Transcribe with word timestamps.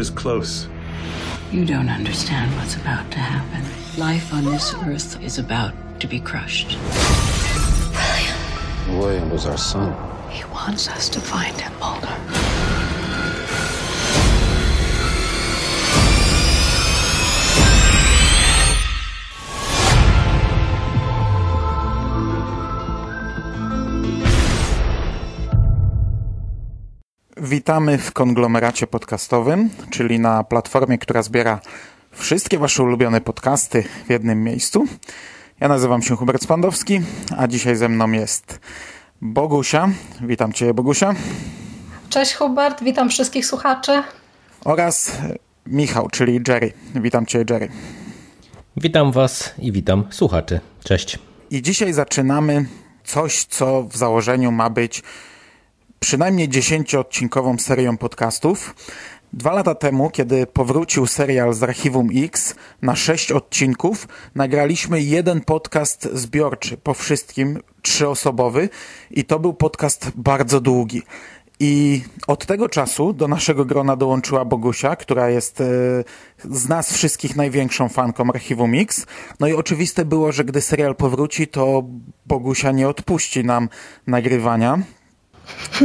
Is 0.00 0.10
close. 0.10 0.66
You 1.52 1.66
don't 1.66 1.90
understand 1.90 2.56
what's 2.56 2.74
about 2.76 3.10
to 3.12 3.18
happen. 3.18 3.62
Life 4.00 4.32
on 4.32 4.44
this 4.44 4.74
earth 4.86 5.22
is 5.22 5.38
about 5.38 5.74
to 6.00 6.06
be 6.06 6.18
crushed. 6.18 6.78
William 7.92 8.98
William 8.98 9.30
was 9.30 9.46
our 9.46 9.58
son. 9.58 9.92
He 10.30 10.42
wants 10.46 10.88
us 10.88 11.08
to 11.10 11.20
find 11.20 11.54
him, 11.60 11.72
Mulder. 11.78 12.59
Witamy 27.50 27.98
w 27.98 28.12
konglomeracie 28.12 28.86
podcastowym, 28.86 29.70
czyli 29.90 30.20
na 30.20 30.44
platformie, 30.44 30.98
która 30.98 31.22
zbiera 31.22 31.60
wszystkie 32.12 32.58
Wasze 32.58 32.82
ulubione 32.82 33.20
podcasty 33.20 33.84
w 34.06 34.10
jednym 34.10 34.44
miejscu. 34.44 34.84
Ja 35.60 35.68
nazywam 35.68 36.02
się 36.02 36.16
Hubert 36.16 36.42
Spandowski, 36.42 37.00
a 37.36 37.46
dzisiaj 37.46 37.76
ze 37.76 37.88
mną 37.88 38.12
jest 38.12 38.60
Bogusia. 39.20 39.88
Witam 40.20 40.52
Cię, 40.52 40.74
Bogusia. 40.74 41.14
Cześć 42.08 42.34
Hubert, 42.34 42.84
witam 42.84 43.08
wszystkich 43.08 43.46
słuchaczy. 43.46 44.02
Oraz 44.64 45.18
Michał, 45.66 46.08
czyli 46.10 46.40
Jerry. 46.48 46.72
Witam 46.94 47.26
Cię, 47.26 47.44
Jerry. 47.50 47.68
Witam 48.76 49.12
Was 49.12 49.54
i 49.58 49.72
witam 49.72 50.04
słuchaczy. 50.10 50.60
Cześć. 50.84 51.18
I 51.50 51.62
dzisiaj 51.62 51.92
zaczynamy 51.92 52.66
coś, 53.04 53.44
co 53.44 53.82
w 53.82 53.96
założeniu 53.96 54.52
ma 54.52 54.70
być 54.70 55.02
przynajmniej 56.00 56.48
10-odcinkową 56.48 57.58
serią 57.58 57.96
podcastów. 57.96 58.74
Dwa 59.32 59.52
lata 59.52 59.74
temu, 59.74 60.10
kiedy 60.10 60.46
powrócił 60.46 61.06
serial 61.06 61.54
z 61.54 61.62
Archiwum 61.62 62.08
X 62.14 62.54
na 62.82 62.96
sześć 62.96 63.32
odcinków, 63.32 64.08
nagraliśmy 64.34 65.02
jeden 65.02 65.40
podcast 65.40 66.08
zbiorczy 66.12 66.76
po 66.76 66.94
wszystkim, 66.94 67.58
trzyosobowy 67.82 68.68
i 69.10 69.24
to 69.24 69.38
był 69.38 69.54
podcast 69.54 70.10
bardzo 70.14 70.60
długi. 70.60 71.02
I 71.60 72.02
od 72.26 72.46
tego 72.46 72.68
czasu 72.68 73.12
do 73.12 73.28
naszego 73.28 73.64
grona 73.64 73.96
dołączyła 73.96 74.44
Bogusia, 74.44 74.96
która 74.96 75.30
jest 75.30 75.60
e, 75.60 75.64
z 76.44 76.68
nas 76.68 76.92
wszystkich 76.92 77.36
największą 77.36 77.88
fanką 77.88 78.24
Archiwum 78.28 78.70
Mix. 78.70 79.06
No 79.40 79.48
i 79.48 79.54
oczywiste 79.54 80.04
było, 80.04 80.32
że 80.32 80.44
gdy 80.44 80.60
serial 80.60 80.96
powróci, 80.96 81.48
to 81.48 81.82
Bogusia 82.26 82.72
nie 82.72 82.88
odpuści 82.88 83.44
nam 83.44 83.68
nagrywania. 84.06 84.78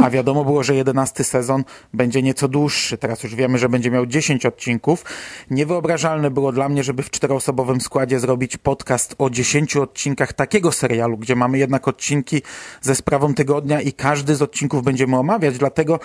A 0.02 0.10
wiadomo 0.10 0.44
było, 0.44 0.62
że 0.62 0.74
jedenasty 0.74 1.24
sezon 1.24 1.64
będzie 1.92 2.22
nieco 2.22 2.48
dłuższy. 2.48 2.98
Teraz 2.98 3.22
już 3.22 3.34
wiemy, 3.34 3.58
że 3.58 3.68
będzie 3.68 3.90
miał 3.90 4.06
10 4.06 4.46
odcinków. 4.46 5.04
Niewyobrażalne 5.50 6.30
było 6.30 6.52
dla 6.52 6.68
mnie, 6.68 6.84
żeby 6.84 7.02
w 7.02 7.10
czteroosobowym 7.10 7.80
składzie 7.80 8.20
zrobić 8.20 8.56
podcast 8.56 9.14
o 9.18 9.30
10 9.30 9.76
odcinkach 9.76 10.32
takiego 10.32 10.72
serialu, 10.72 11.16
gdzie 11.16 11.36
mamy 11.36 11.58
jednak 11.58 11.88
odcinki 11.88 12.42
ze 12.80 12.94
sprawą 12.94 13.34
tygodnia 13.34 13.80
i 13.80 13.92
każdy 13.92 14.34
z 14.34 14.42
odcinków 14.42 14.82
będziemy 14.82 15.18
omawiać. 15.18 15.58
Dlatego 15.58 16.00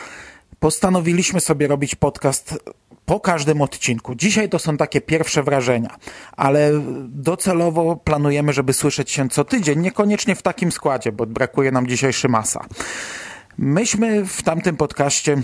postanowiliśmy 0.59 1.39
sobie 1.39 1.67
robić 1.67 1.95
podcast 1.95 2.59
po 3.05 3.19
każdym 3.19 3.61
odcinku. 3.61 4.15
Dzisiaj 4.15 4.49
to 4.49 4.59
są 4.59 4.77
takie 4.77 5.01
pierwsze 5.01 5.43
wrażenia, 5.43 5.95
ale 6.31 6.71
docelowo 7.07 7.95
planujemy, 7.95 8.53
żeby 8.53 8.73
słyszeć 8.73 9.11
się 9.11 9.29
co 9.29 9.43
tydzień, 9.43 9.79
niekoniecznie 9.79 10.35
w 10.35 10.41
takim 10.41 10.71
składzie, 10.71 11.11
bo 11.11 11.25
brakuje 11.25 11.71
nam 11.71 11.87
dzisiaj 11.87 12.13
Szymasa. 12.13 12.65
Myśmy 13.57 14.25
w 14.25 14.43
tamtym 14.43 14.77
podcaście 14.77 15.37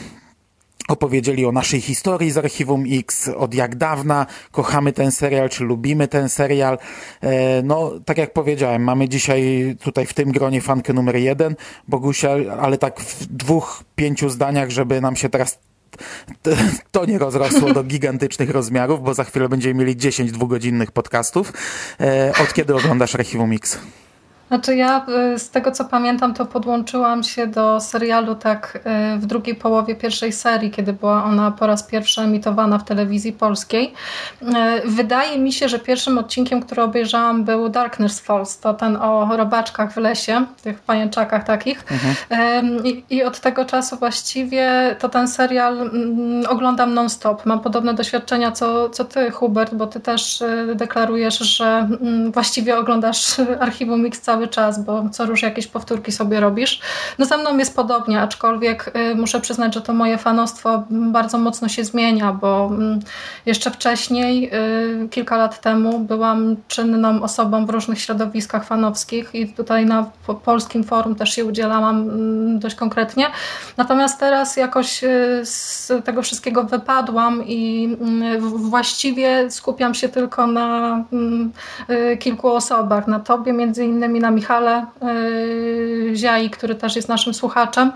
opowiedzieli 0.87 1.45
o 1.45 1.51
naszej 1.51 1.81
historii 1.81 2.31
z 2.31 2.37
Archiwum 2.37 2.83
X, 2.91 3.27
od 3.27 3.53
jak 3.53 3.75
dawna 3.75 4.25
kochamy 4.51 4.93
ten 4.93 5.11
serial, 5.11 5.49
czy 5.49 5.63
lubimy 5.63 6.07
ten 6.07 6.29
serial. 6.29 6.77
No, 7.63 7.91
tak 8.05 8.17
jak 8.17 8.33
powiedziałem, 8.33 8.83
mamy 8.83 9.09
dzisiaj 9.09 9.75
tutaj 9.81 10.05
w 10.05 10.13
tym 10.13 10.31
gronie 10.31 10.61
fankę 10.61 10.93
numer 10.93 11.15
jeden, 11.15 11.55
Bogusia, 11.87 12.29
ale 12.59 12.77
tak 12.77 12.99
w 12.99 13.25
dwóch, 13.25 13.83
pięciu 13.95 14.29
zdaniach, 14.29 14.69
żeby 14.69 15.01
nam 15.01 15.15
się 15.15 15.29
teraz 15.29 15.59
to 16.91 17.05
nie 17.05 17.17
rozrosło 17.17 17.73
do 17.73 17.83
gigantycznych 17.83 18.49
rozmiarów, 18.49 19.03
bo 19.03 19.13
za 19.13 19.23
chwilę 19.23 19.49
będziemy 19.49 19.79
mieli 19.79 19.97
10 19.97 20.31
dwugodzinnych 20.31 20.91
podcastów. 20.91 21.53
Od 22.43 22.53
kiedy 22.53 22.75
oglądasz 22.75 23.15
Archiwum 23.15 23.53
X? 23.53 23.79
Znaczy 24.47 24.75
ja 24.75 25.05
z 25.37 25.49
tego 25.49 25.71
co 25.71 25.85
pamiętam 25.85 26.33
to 26.33 26.45
podłączyłam 26.45 27.23
się 27.23 27.47
do 27.47 27.79
serialu 27.79 28.35
tak 28.35 28.79
w 29.17 29.25
drugiej 29.25 29.55
połowie 29.55 29.95
pierwszej 29.95 30.33
serii, 30.33 30.71
kiedy 30.71 30.93
była 30.93 31.23
ona 31.23 31.51
po 31.51 31.67
raz 31.67 31.83
pierwszy 31.83 32.21
emitowana 32.21 32.77
w 32.77 32.83
telewizji 32.85 33.33
polskiej. 33.33 33.93
Wydaje 34.85 35.39
mi 35.39 35.53
się, 35.53 35.69
że 35.69 35.79
pierwszym 35.79 36.17
odcinkiem, 36.17 36.61
który 36.61 36.81
obejrzałam 36.81 37.43
był 37.43 37.69
Darkness 37.69 38.19
Falls, 38.19 38.59
to 38.59 38.73
ten 38.73 38.95
o 38.95 39.37
robaczkach 39.37 39.93
w 39.93 39.97
lesie, 39.97 40.45
tych 40.63 40.79
pajęczakach 40.79 41.43
takich 41.43 41.83
mhm. 41.91 42.85
I, 42.85 43.03
I, 43.09 43.23
od 43.23 43.39
tego 43.39 43.65
czasu 43.65 43.97
właściwie 43.97 44.95
to 44.99 45.09
ten 45.09 45.27
serial 45.27 45.91
oglądam 46.49 46.93
non-stop. 46.93 47.45
Mam 47.45 47.59
podobne 47.59 47.93
doświadczenia 47.93 48.51
co, 48.51 48.89
co 48.89 49.05
ty 49.05 49.31
Hubert, 49.31 49.73
bo 49.73 49.87
ty 49.87 49.99
też 49.99 50.43
deklarujesz, 50.75 51.39
że 51.39 51.89
właściwie 52.33 52.77
oglądasz 52.77 53.35
Archiwum 53.59 54.03
Mix 54.03 54.21
cały 54.21 54.36
cały 54.37 54.47
czas, 54.47 54.83
bo 54.83 55.09
co 55.09 55.25
róż 55.25 55.41
jakieś 55.41 55.67
powtórki 55.67 56.11
sobie 56.11 56.39
robisz. 56.39 56.81
No 57.17 57.25
ze 57.25 57.37
mną 57.37 57.57
jest 57.57 57.75
podobnie, 57.75 58.21
aczkolwiek 58.21 58.91
y, 59.11 59.15
muszę 59.15 59.41
przyznać, 59.41 59.73
że 59.73 59.81
to 59.81 59.93
moje 59.93 60.17
fanostwo 60.17 60.83
bardzo 60.89 61.37
mocno 61.37 61.67
się 61.69 61.85
zmienia, 61.85 62.33
bo 62.33 62.71
y, 62.71 62.99
jeszcze 63.47 63.71
wcześniej, 63.71 64.51
y, 65.05 65.09
kilka 65.09 65.37
lat 65.37 65.61
temu 65.61 65.99
byłam 65.99 66.55
czynną 66.67 67.23
osobą 67.23 67.65
w 67.65 67.69
różnych 67.69 68.01
środowiskach 68.01 68.65
fanowskich 68.65 69.35
i 69.35 69.47
tutaj 69.47 69.85
na 69.85 70.11
polskim 70.45 70.83
forum 70.83 71.15
też 71.15 71.29
się 71.35 71.45
udzielałam 71.45 72.09
dość 72.59 72.75
konkretnie. 72.75 73.27
Natomiast 73.77 74.19
teraz 74.19 74.57
jakoś 74.57 75.01
z 75.43 75.91
tego 76.03 76.21
wszystkiego 76.21 76.63
wypadłam 76.63 77.43
i 77.45 77.89
właściwie 78.55 79.51
skupiam 79.51 79.93
się 79.93 80.09
tylko 80.09 80.47
na 80.47 81.03
kilku 82.19 82.47
osobach, 82.47 83.07
na 83.07 83.19
tobie 83.19 83.53
między 83.53 83.85
innymi, 83.85 84.19
na 84.19 84.31
Michale 84.31 84.85
Ziai, 86.15 86.49
który 86.49 86.75
też 86.75 86.95
jest 86.95 87.09
naszym 87.09 87.33
słuchaczem. 87.33 87.91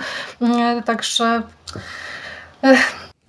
Także 0.86 1.42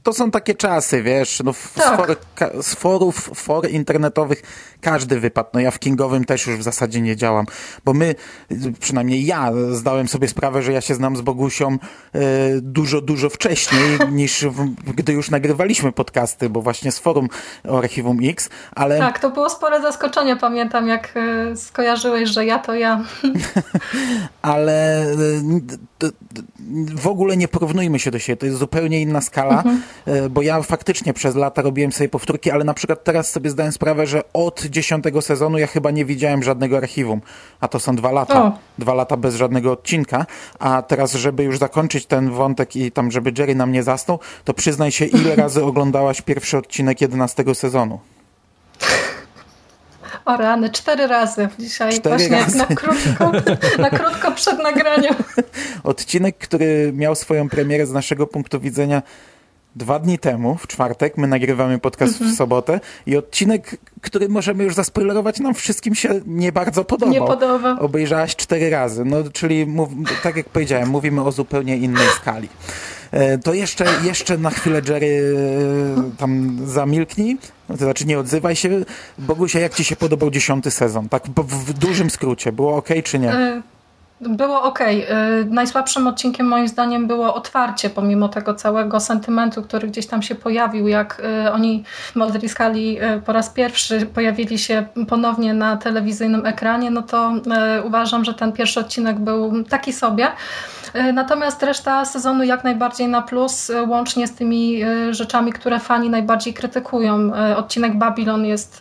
to 0.03 0.13
są 0.13 0.31
takie 0.31 0.55
czasy, 0.55 1.03
wiesz, 1.03 1.43
no 1.45 1.53
tak. 1.75 1.85
z, 1.85 1.97
for, 1.97 2.17
z 2.63 2.75
forów, 2.75 3.31
for 3.35 3.71
internetowych 3.71 4.43
każdy 4.81 5.21
wypadł. 5.21 5.49
No 5.55 5.61
ja 5.61 5.71
w 5.71 5.79
Kingowym 5.79 6.25
też 6.25 6.47
już 6.47 6.57
w 6.57 6.63
zasadzie 6.63 7.01
nie 7.01 7.17
działam, 7.17 7.47
bo 7.85 7.93
my, 7.93 8.15
przynajmniej 8.81 9.27
ja, 9.27 9.51
zdałem 9.71 10.09
sobie 10.09 10.29
sprawę, 10.29 10.63
że 10.63 10.73
ja 10.73 10.81
się 10.81 10.95
znam 10.95 11.17
z 11.17 11.21
Bogusią 11.21 11.73
e, 11.73 12.19
dużo, 12.61 13.01
dużo 13.01 13.31
wcześniej 13.31 13.99
niż 14.13 14.45
w, 14.45 14.75
gdy 14.95 15.13
już 15.13 15.31
nagrywaliśmy 15.31 15.93
podcasty, 15.93 16.51
bo 16.51 16.63
właśnie 16.63 16.93
z 16.93 16.99
forum 16.99 17.29
o 17.69 17.79
Archiwum 17.79 18.19
X, 18.23 18.49
ale... 18.75 18.99
Tak, 18.99 19.19
to 19.19 19.31
było 19.31 19.51
spore 19.51 19.83
zaskoczenie, 19.83 20.37
pamiętam, 20.37 20.89
jak 20.89 21.15
e, 21.17 21.57
skojarzyłeś, 21.57 22.29
że 22.29 22.47
ja 22.47 22.59
to 22.59 22.75
ja. 22.75 23.05
ale 24.43 25.03
e, 25.03 25.17
w 26.95 27.07
ogóle 27.07 27.37
nie 27.37 27.49
porównujmy 27.49 27.99
się 27.99 28.11
do 28.11 28.19
siebie, 28.19 28.37
to 28.37 28.47
jest 28.47 28.59
zupełnie 28.59 29.01
inna 29.01 29.21
skala, 29.21 29.57
mhm. 29.57 29.83
Bo 30.31 30.43
ja 30.43 30.63
faktycznie 30.63 31.13
przez 31.13 31.35
lata 31.35 31.63
robiłem 31.63 31.93
sobie 31.93 32.09
powtórki, 32.09 32.51
ale 32.51 32.65
na 32.65 32.75
przykład 32.75 33.05
teraz 33.05 33.31
sobie 33.31 33.51
zdałem 33.51 33.73
sprawę, 33.73 34.07
że 34.07 34.23
od 34.33 34.67
dziesiątego 34.67 35.23
sezonu 35.23 35.59
ja 35.59 35.67
chyba 35.67 35.91
nie 35.91 36.05
widziałem 36.05 36.43
żadnego 36.43 36.77
archiwum, 36.77 37.21
a 37.61 37.69
to 37.69 37.81
są 37.81 37.97
dwa 37.97 38.13
lata. 38.13 38.43
O. 38.43 38.59
Dwa 38.79 38.95
lata 38.95 39.17
bez 39.17 39.35
żadnego 39.37 39.73
odcinka, 39.73 40.27
a 40.59 40.83
teraz, 40.83 41.15
żeby 41.15 41.43
już 41.45 41.59
zakończyć 41.59 42.07
ten 42.07 42.31
wątek 42.31 42.77
i 42.77 42.93
tam, 42.93 43.11
żeby 43.11 43.33
Jerry 43.39 43.55
nam 43.55 43.73
nie 43.73 43.83
zasnął, 43.83 44.19
to 44.45 44.55
przyznaj 44.55 44.93
się, 44.93 45.05
ile 45.05 45.37
razy 45.37 45.65
oglądałaś 45.73 46.23
pierwszy 46.23 46.59
odcinek 46.59 47.01
jedenastego 47.01 47.55
sezonu? 47.55 48.01
O 50.25 50.37
rany, 50.37 50.71
cztery 50.71 51.07
razy 51.07 51.49
dzisiaj 51.59 51.93
Cztery 51.93 52.17
właśnie 52.17 52.41
razy. 52.41 52.59
Na, 52.59 52.67
krótko, 52.67 53.33
na 53.79 53.91
krótko 53.91 54.33
przed 54.33 54.63
nagraniem. 54.63 55.15
Odcinek, 55.85 56.39
który 56.39 56.93
miał 56.95 57.15
swoją 57.15 57.49
premierę 57.49 57.87
z 57.87 57.93
naszego 57.93 58.27
punktu 58.27 58.61
widzenia 58.61 59.03
dwa 59.77 59.99
dni 59.99 60.19
temu, 60.19 60.57
w 60.57 60.67
czwartek, 60.67 61.17
my 61.19 61.27
nagrywamy 61.27 61.79
podcast 61.79 62.13
Mhm. 62.13 62.33
w 62.33 62.37
sobotę 62.37 62.81
i 63.07 63.17
odcinek, 63.17 63.77
który 64.01 64.29
możemy 64.29 64.65
już 64.65 64.75
zaspoilerować, 64.75 65.41
nam 65.41 65.55
wszystkim 65.55 65.95
się 65.95 66.21
nie 66.27 66.53
bardzo 66.53 66.85
podobał. 66.85 67.13
Nie 67.15 67.21
podoba. 67.21 67.79
Obejrzałaś 67.79 68.37
cztery 68.37 68.71
razy, 68.71 69.05
no 69.05 69.17
czyli 69.33 69.67
mów, 69.67 69.89
tak 70.23 70.37
jak 70.37 70.49
powiedziałem, 70.49 70.89
mówimy 70.89 71.23
o 71.23 71.33
zupełnie 71.33 71.77
innej 71.77 72.07
skali. 72.21 72.49
E, 73.11 73.39
To 73.39 73.55
jeszcze, 73.55 73.85
jeszcze 74.05 74.39
na 74.39 74.51
chwilę 74.51 74.81
Jerry 74.89 75.37
e, 75.99 76.17
tam 76.19 76.59
zamilknij, 76.67 77.39
to 77.69 77.77
znaczy 77.77 78.07
nie 78.07 78.19
odzywaj 78.19 78.57
się. 78.57 78.85
Bogusia, 79.19 79.61
jak 79.61 79.75
ci 79.75 79.85
się 79.85 79.97
podobał 79.97 80.31
dziesiąty 80.31 80.71
sezon? 80.71 81.09
Tak 81.09 81.23
w, 81.37 81.65
w 81.65 81.73
dużym 81.73 82.11
skrócie, 82.11 82.53
było 82.53 82.77
ok 82.77 82.89
czy 83.05 83.19
nie? 83.19 83.63
Było 84.29 84.63
ok. 84.63 84.79
Najsłabszym 85.47 86.07
odcinkiem 86.07 86.47
moim 86.47 86.69
zdaniem 86.69 87.07
było 87.07 87.35
otwarcie, 87.35 87.91
pomimo 87.91 88.29
tego 88.29 88.55
całego 88.55 89.01
sentymentu, 89.01 89.63
który 89.63 89.89
gdzieś 89.89 90.07
tam 90.07 90.23
się 90.23 90.35
pojawił, 90.35 90.89
jak 90.89 91.23
y, 91.47 91.53
oni, 91.53 91.85
Mulder 92.15 92.45
i 92.45 92.49
Scully 92.49 93.17
y, 93.17 93.23
po 93.27 93.33
raz 93.33 93.51
pierwszy 93.51 94.07
pojawili 94.07 94.59
się 94.59 94.87
ponownie 95.09 95.55
na 95.55 95.77
telewizyjnym 95.77 96.47
ekranie, 96.47 96.91
no 96.91 97.03
to 97.03 97.33
y, 97.79 97.83
uważam, 97.83 98.25
że 98.25 98.35
ten 98.35 98.53
pierwszy 98.53 98.81
odcinek 98.81 99.19
był 99.19 99.65
taki 99.65 99.93
sobie. 99.93 100.29
Y, 100.95 101.13
Natomiast 101.13 101.63
reszta 101.63 102.05
sezonu 102.05 102.45
jak 102.45 102.65
najbardziej 102.65 103.09
na 103.09 103.23
plus, 103.23 103.71
y, 103.71 103.83
łącznie 103.83 104.27
z 104.27 104.35
tymi 104.35 104.85
y, 104.85 105.15
rzeczami, 105.15 105.53
które 105.53 105.81
fani 105.81 106.11
najbardziej 106.11 106.55
krytykują. 106.55 107.33
Odcinek 107.57 107.99
Babylon 107.99 108.45
jest 108.45 108.81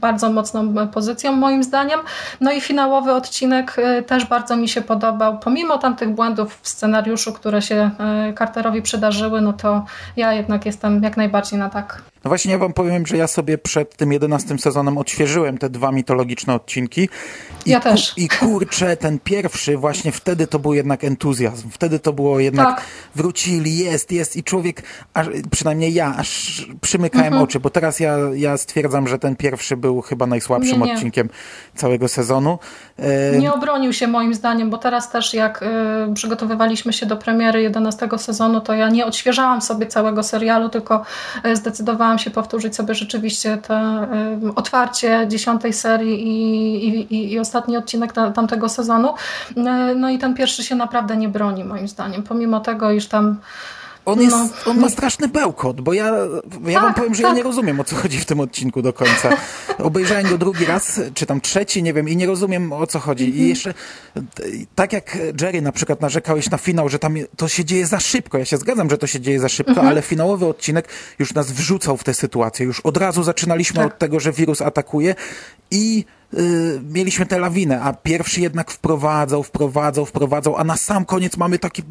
bardzo 0.00 0.30
mocną 0.30 0.88
pozycją 0.88 1.32
moim 1.32 1.62
zdaniem. 1.62 2.00
No 2.40 2.52
i 2.52 2.60
finałowy 2.60 3.12
odcinek 3.12 3.76
też 4.06 4.24
bardzo 4.24 4.56
mi 4.56 4.68
się 4.68 4.82
podobał. 4.82 5.38
Pomimo 5.38 5.78
tamtych 5.78 6.10
błędów 6.10 6.58
w 6.62 6.68
scenariuszu, 6.68 7.32
które 7.32 7.62
się 7.62 7.90
Carterowi 8.38 8.82
przydarzyły, 8.82 9.40
no 9.40 9.52
to 9.52 9.84
ja 10.16 10.32
jednak 10.32 10.66
jestem 10.66 11.02
jak 11.02 11.16
najbardziej 11.16 11.58
na 11.58 11.68
tak. 11.68 12.02
No 12.24 12.28
właśnie 12.28 12.52
ja 12.52 12.58
wam 12.58 12.72
powiem, 12.72 13.06
że 13.06 13.16
ja 13.16 13.26
sobie 13.26 13.58
przed 13.58 13.96
tym 13.96 14.12
jedenastym 14.12 14.58
sezonem 14.58 14.98
odświeżyłem 14.98 15.58
te 15.58 15.70
dwa 15.70 15.92
mitologiczne 15.92 16.54
odcinki. 16.54 17.08
I, 17.66 17.70
Ja 17.70 17.80
też. 17.80 18.12
I 18.16 18.28
kurczę, 18.28 18.96
ten 18.96 19.18
pierwszy, 19.18 19.76
właśnie 19.76 20.12
wtedy 20.12 20.46
to 20.46 20.58
był 20.58 20.74
jednak 20.74 20.99
entuzjazm. 21.04 21.70
Wtedy 21.70 21.98
to 21.98 22.12
było 22.12 22.40
jednak, 22.40 22.68
Tak. 22.68 22.84
wrócili, 23.14 23.78
jest, 23.78 24.12
jest 24.12 24.36
i 24.36 24.44
człowiek, 24.44 24.82
aż, 25.14 25.26
przynajmniej 25.50 25.94
ja, 25.94 26.14
aż 26.16 26.66
przymykałem 26.80 27.26
Mhm. 27.26 27.42
oczy, 27.42 27.60
bo 27.60 27.70
teraz 27.70 28.00
ja, 28.00 28.16
ja 28.34 28.56
stwierdzam, 28.58 29.08
że 29.08 29.18
ten 29.18 29.36
pierwszy 29.36 29.76
był 29.76 30.00
chyba 30.00 30.26
najsłabszym 30.26 30.80
Nie, 30.80 30.86
nie. 30.86 30.94
odcinkiem 30.94 31.28
całego 31.74 32.08
sezonu. 32.08 32.58
E, 32.98 33.38
Nie 33.38 33.52
obronił 33.52 33.92
się 33.92 34.06
moim 34.06 34.34
zdaniem, 34.34 34.70
bo 34.70 34.78
teraz 34.78 35.10
też 35.10 35.34
jak 35.34 35.62
y, 35.62 35.66
przygotowywaliśmy 36.14 36.92
się 36.92 37.06
do 37.06 37.16
premiery 37.16 37.62
11 37.62 38.08
sezonu, 38.18 38.60
to 38.60 38.72
ja 38.74 38.88
nie 38.88 39.06
odświeżałam 39.06 39.62
sobie 39.62 39.86
całego 39.86 40.22
serialu, 40.22 40.68
tylko 40.68 41.02
y, 41.46 41.56
zdecydowałam 41.56 42.18
się 42.18 42.30
powtórzyć 42.30 42.76
sobie 42.76 42.94
rzeczywiście 42.94 43.56
to 43.56 43.74
y, 44.04 44.54
otwarcie 44.56 45.24
10 45.28 45.62
serii 45.72 46.28
i, 46.28 47.14
i, 47.14 47.32
i, 47.32 47.38
ostatni 47.38 47.76
odcinek 47.76 48.12
ta, 48.12 48.30
tamtego 48.30 48.68
sezonu. 48.68 49.14
No 49.96 50.10
i 50.10 50.18
ten 50.18 50.34
pierwszy 50.34 50.62
się 50.64 50.74
naprawdę 50.90 51.16
nie 51.16 51.28
broni 51.28 51.64
moim 51.64 51.88
zdaniem, 51.88 52.22
pomimo 52.22 52.60
tego, 52.60 52.90
iż 52.90 53.06
tam 53.08 53.36
On, 54.04 54.20
jest, 54.20 54.36
No. 54.36 54.48
on 54.70 54.78
ma 54.80 54.88
straszny 54.88 55.28
bełkot, 55.28 55.80
bo 55.80 55.92
ja, 55.92 56.04
ja 56.66 56.80
wam 56.80 56.88
Tak, 56.88 56.94
powiem, 56.96 57.14
że 57.14 57.22
ja 57.22 57.28
tak. 57.28 57.36
nie 57.36 57.42
rozumiem, 57.42 57.80
o 57.80 57.84
co 57.84 57.96
chodzi 57.96 58.18
w 58.18 58.24
tym 58.24 58.40
odcinku 58.40 58.82
do 58.82 58.92
końca. 58.92 59.30
Obejrzałem 59.78 60.28
go 60.28 60.38
drugi 60.38 60.64
raz, 60.64 61.00
czy 61.14 61.26
tam 61.26 61.40
trzeci, 61.40 61.82
nie 61.82 61.92
wiem, 61.94 62.08
i 62.08 62.16
nie 62.16 62.26
rozumiem, 62.26 62.72
o 62.72 62.86
co 62.86 62.98
chodzi. 62.98 63.24
Mhm. 63.24 63.44
I 63.44 63.48
jeszcze, 63.48 63.74
t- 64.34 64.42
tak 64.74 64.92
jak 64.92 65.18
Jerry 65.40 65.62
na 65.62 65.72
przykład 65.72 66.00
narzekałeś 66.00 66.50
na 66.50 66.58
finał, 66.58 66.88
że 66.88 66.98
tam 66.98 67.14
to 67.36 67.48
się 67.48 67.64
dzieje 67.64 67.86
za 67.86 68.00
szybko. 68.00 68.38
Ja 68.38 68.44
się 68.44 68.56
zgadzam, 68.56 68.90
że 68.90 68.98
to 68.98 69.06
się 69.06 69.20
dzieje 69.20 69.40
za 69.40 69.48
szybko, 69.48 69.70
Mhm. 69.72 69.88
ale 69.88 70.02
finałowy 70.02 70.46
odcinek 70.46 70.88
już 71.18 71.34
nas 71.34 71.52
wrzucał 71.52 71.96
w 71.96 72.04
tę 72.04 72.14
sytuację. 72.14 72.66
Już 72.66 72.80
od 72.80 72.96
razu 72.96 73.22
zaczynaliśmy 73.22 73.76
Tak. 73.76 73.86
od 73.86 73.98
tego, 73.98 74.20
że 74.20 74.32
wirus 74.32 74.62
atakuje 74.62 75.14
i 75.70 76.04
y, 76.34 76.80
mieliśmy 76.92 77.26
tę 77.26 77.38
lawinę, 77.38 77.82
a 77.82 77.92
pierwszy 77.92 78.40
jednak 78.40 78.70
wprowadzał, 78.70 79.42
wprowadzał, 79.42 80.06
wprowadzał, 80.06 80.56
a 80.56 80.64
na 80.64 80.76
sam 80.76 81.04
koniec 81.04 81.36
mamy 81.36 81.58
taki 81.58 81.82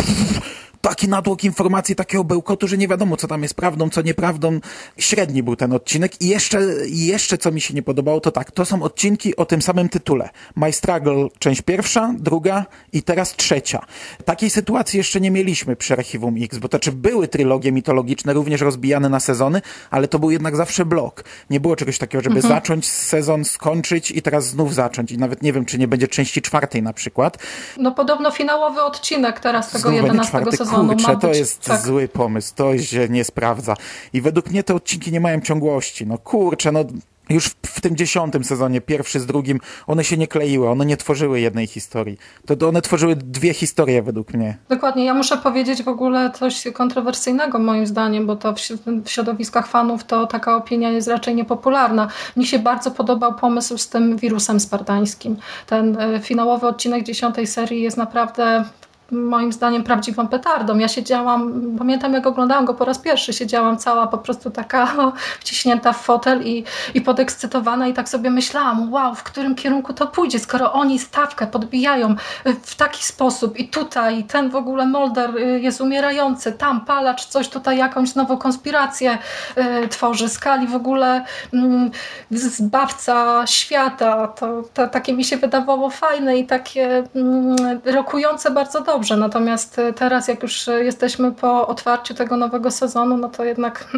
taki 0.81 1.08
natłok 1.08 1.44
informacji, 1.44 1.96
takiego 1.96 2.24
bełkotu, 2.24 2.68
że 2.68 2.78
nie 2.78 2.88
wiadomo, 2.88 3.18
co 3.18 3.28
tam 3.28 3.44
jest 3.44 3.54
prawdą, 3.54 3.90
co 3.90 4.02
nieprawdą. 4.02 4.60
Średni 4.98 5.44
był 5.44 5.56
ten 5.56 5.74
odcinek 5.74 6.22
i 6.22 6.28
jeszcze, 6.28 6.62
jeszcze 6.86 7.38
co 7.38 7.52
mi 7.52 7.62
się 7.62 7.74
nie 7.74 7.84
podobało, 7.84 8.20
to 8.20 8.31
tak, 8.31 8.52
to 8.52 8.66
są 8.66 8.84
odcinki 8.84 9.36
o 9.36 9.46
tym 9.46 9.62
samym 9.62 9.90
tytule. 9.90 10.30
My 10.56 10.74
Struggle, 10.74 11.28
część 11.40 11.62
pierwsza, 11.62 12.14
druga 12.18 12.66
i 12.94 13.04
teraz 13.04 13.36
trzecia. 13.36 13.86
Takiej 14.26 14.50
sytuacji 14.50 14.98
jeszcze 14.98 15.22
nie 15.22 15.31
mieliśmy 15.31 15.76
przy 15.76 15.94
Archiwum 15.94 16.36
X, 16.44 16.58
bo 16.58 16.70
to 16.70 16.78
znaczy 16.78 16.92
były 16.92 17.28
trylogie 17.28 17.72
mitologiczne, 17.72 18.34
również 18.34 18.62
rozbijane 18.62 19.10
na 19.10 19.20
sezony, 19.20 19.62
ale 19.92 20.08
to 20.08 20.20
był 20.20 20.31
jednak 20.31 20.56
zawsze 20.56 20.86
blok. 20.86 21.24
Nie 21.50 21.60
było 21.60 21.76
czegoś 21.76 21.98
takiego, 21.98 22.24
żeby 22.24 22.42
zacząć 22.42 22.88
sezon, 22.88 23.46
skończyć 23.46 24.12
i 24.12 24.22
teraz 24.22 24.46
znów 24.46 24.74
zacząć. 24.74 25.12
I 25.12 25.18
nawet 25.18 25.42
nie 25.42 25.54
wiem, 25.54 25.66
czy 25.66 25.78
nie 25.78 25.88
będzie 25.88 26.08
części 26.08 26.42
czwartej 26.42 26.84
na 26.84 26.94
przykład. 26.94 27.38
no 27.78 27.92
podobno 27.92 28.31
finałowy 28.31 28.81
odcinek 28.81 29.40
teraz 29.40 29.72
tego 29.72 29.80
Znów 29.80 29.94
będzie 29.94 30.08
11 30.08 30.30
czwarty. 30.30 30.58
Sezonu 30.69 30.89
Kurczę, 30.89 31.07
ma 31.07 31.19
to 31.19 31.27
być, 31.27 31.38
jest 31.38 31.66
tak. 31.66 31.81
zły 31.81 32.07
pomysł, 32.07 32.54
to 32.56 32.77
się 32.77 33.10
nie 33.10 33.24
sprawdza. 33.24 33.75
I 34.13 34.21
według 34.21 34.50
mnie 34.50 34.63
te 34.63 34.75
odcinki 34.75 35.12
nie 35.12 35.19
mają 35.19 35.42
ciągłości. 35.42 36.07
No 36.07 36.18
kurczę, 36.18 36.71
no 36.71 36.86
już 37.30 37.45
w, 37.45 37.56
w 37.63 37.81
tym 37.81 37.95
dziesiątym 37.95 38.44
sezonie, 38.44 38.81
pierwszy 38.81 39.19
z 39.19 39.25
drugim, 39.25 39.60
one 39.88 40.04
się 40.04 40.18
nie 40.18 40.27
kleiły, 40.27 40.69
one 40.69 40.86
nie 40.86 40.98
tworzyły 40.98 41.39
jednej 41.39 41.68
historii. 41.68 42.18
To, 42.45 42.56
to 42.56 42.68
one 42.68 42.81
tworzyły 42.81 43.16
dwie 43.16 43.54
historie 43.54 44.01
według 44.01 44.33
mnie. 44.33 44.57
Dokładnie. 44.69 45.06
Ja 45.06 45.13
muszę 45.13 45.38
powiedzieć 45.38 45.83
w 45.83 45.88
ogóle 45.88 46.31
coś 46.31 46.63
kontrowersyjnego 46.74 47.60
moim 47.60 47.88
zdaniem, 47.88 48.25
bo 48.25 48.36
to 48.36 48.54
w, 48.54 48.60
w 49.04 49.10
środowiskach 49.10 49.68
fanów 49.68 50.04
to 50.04 50.27
taka 50.27 50.56
opinia 50.56 50.89
jest 50.89 51.07
raczej 51.07 51.36
niepopularna. 51.36 52.07
Mi 52.38 52.45
się 52.45 52.60
bardzo 52.60 52.92
podobał 52.92 53.36
pomysł 53.36 53.77
z 53.77 53.89
tym 53.89 54.18
wirusem 54.18 54.60
spartańskim. 54.60 55.38
Ten 55.68 55.98
e, 56.00 56.19
finałowy 56.19 56.68
odcinek 56.68 57.04
dziesiątej 57.04 57.48
serii 57.48 57.81
jest 57.81 57.98
naprawdę 57.98 58.66
moim 59.12 59.54
zdaniem 59.54 59.84
prawdziwą 59.84 60.28
petardą. 60.28 60.78
Ja 60.78 60.88
siedziałam, 60.88 61.54
pamiętam 61.78 62.14
jak 62.14 62.28
oglądałam 62.28 62.66
go 62.66 62.74
po 62.74 62.86
raz 62.86 63.00
pierwszy, 63.00 63.34
siedziałam 63.34 63.78
cała 63.78 64.08
po 64.08 64.18
prostu 64.18 64.52
taka 64.52 64.84
o, 65.04 65.14
wciśnięta 65.40 65.94
w 65.94 66.02
fotel 66.02 66.48
i, 66.48 66.64
i 66.94 67.02
podekscytowana 67.02 67.88
i 67.88 67.94
tak 67.94 68.10
sobie 68.10 68.30
myślałam, 68.30 68.94
wow, 68.94 69.16
w 69.16 69.24
którym 69.24 69.56
kierunku 69.56 69.94
to 69.94 70.08
pójdzie, 70.08 70.40
skoro 70.40 70.74
oni 70.74 71.00
stawkę 71.00 71.48
podbijają 71.48 72.16
y, 72.48 72.56
w 72.64 72.76
taki 72.76 73.04
sposób 73.04 73.60
i 73.60 73.68
tutaj 73.68 74.24
ten 74.24 74.50
w 74.50 74.56
ogóle 74.56 74.86
Molder 74.86 75.38
y, 75.38 75.60
jest 75.60 75.82
umierający, 75.82 76.52
tam 76.52 76.86
palacz 76.86 77.26
coś 77.26 77.50
tutaj 77.50 77.78
jakąś 77.78 78.16
nową 78.16 78.38
konspirację 78.38 79.18
y, 79.57 79.88
tworzy, 79.88 80.30
skali 80.30 80.68
w 80.68 80.76
ogóle 80.76 81.26
mm, 81.54 81.92
zbawca 82.31 83.48
świata, 83.48 84.28
to, 84.28 84.64
to 84.74 84.88
takie 84.88 85.14
mi 85.14 85.24
się 85.24 85.38
wydawało 85.38 85.90
fajne 85.90 86.38
i 86.38 86.48
takie 86.48 87.04
mm, 87.16 87.56
rokujące 87.86 88.52
bardzo 88.52 88.81
dobrze, 88.81 88.99
natomiast 89.18 89.80
y, 89.80 89.94
teraz 89.94 90.28
jak 90.28 90.44
już 90.44 90.68
y, 90.68 90.84
jesteśmy 90.84 91.32
po 91.32 91.68
otwarciu 91.68 92.14
tego 92.14 92.38
nowego 92.38 92.72
sezonu, 92.72 93.18
no 93.18 93.30
to 93.30 93.44
jednak 93.46 93.98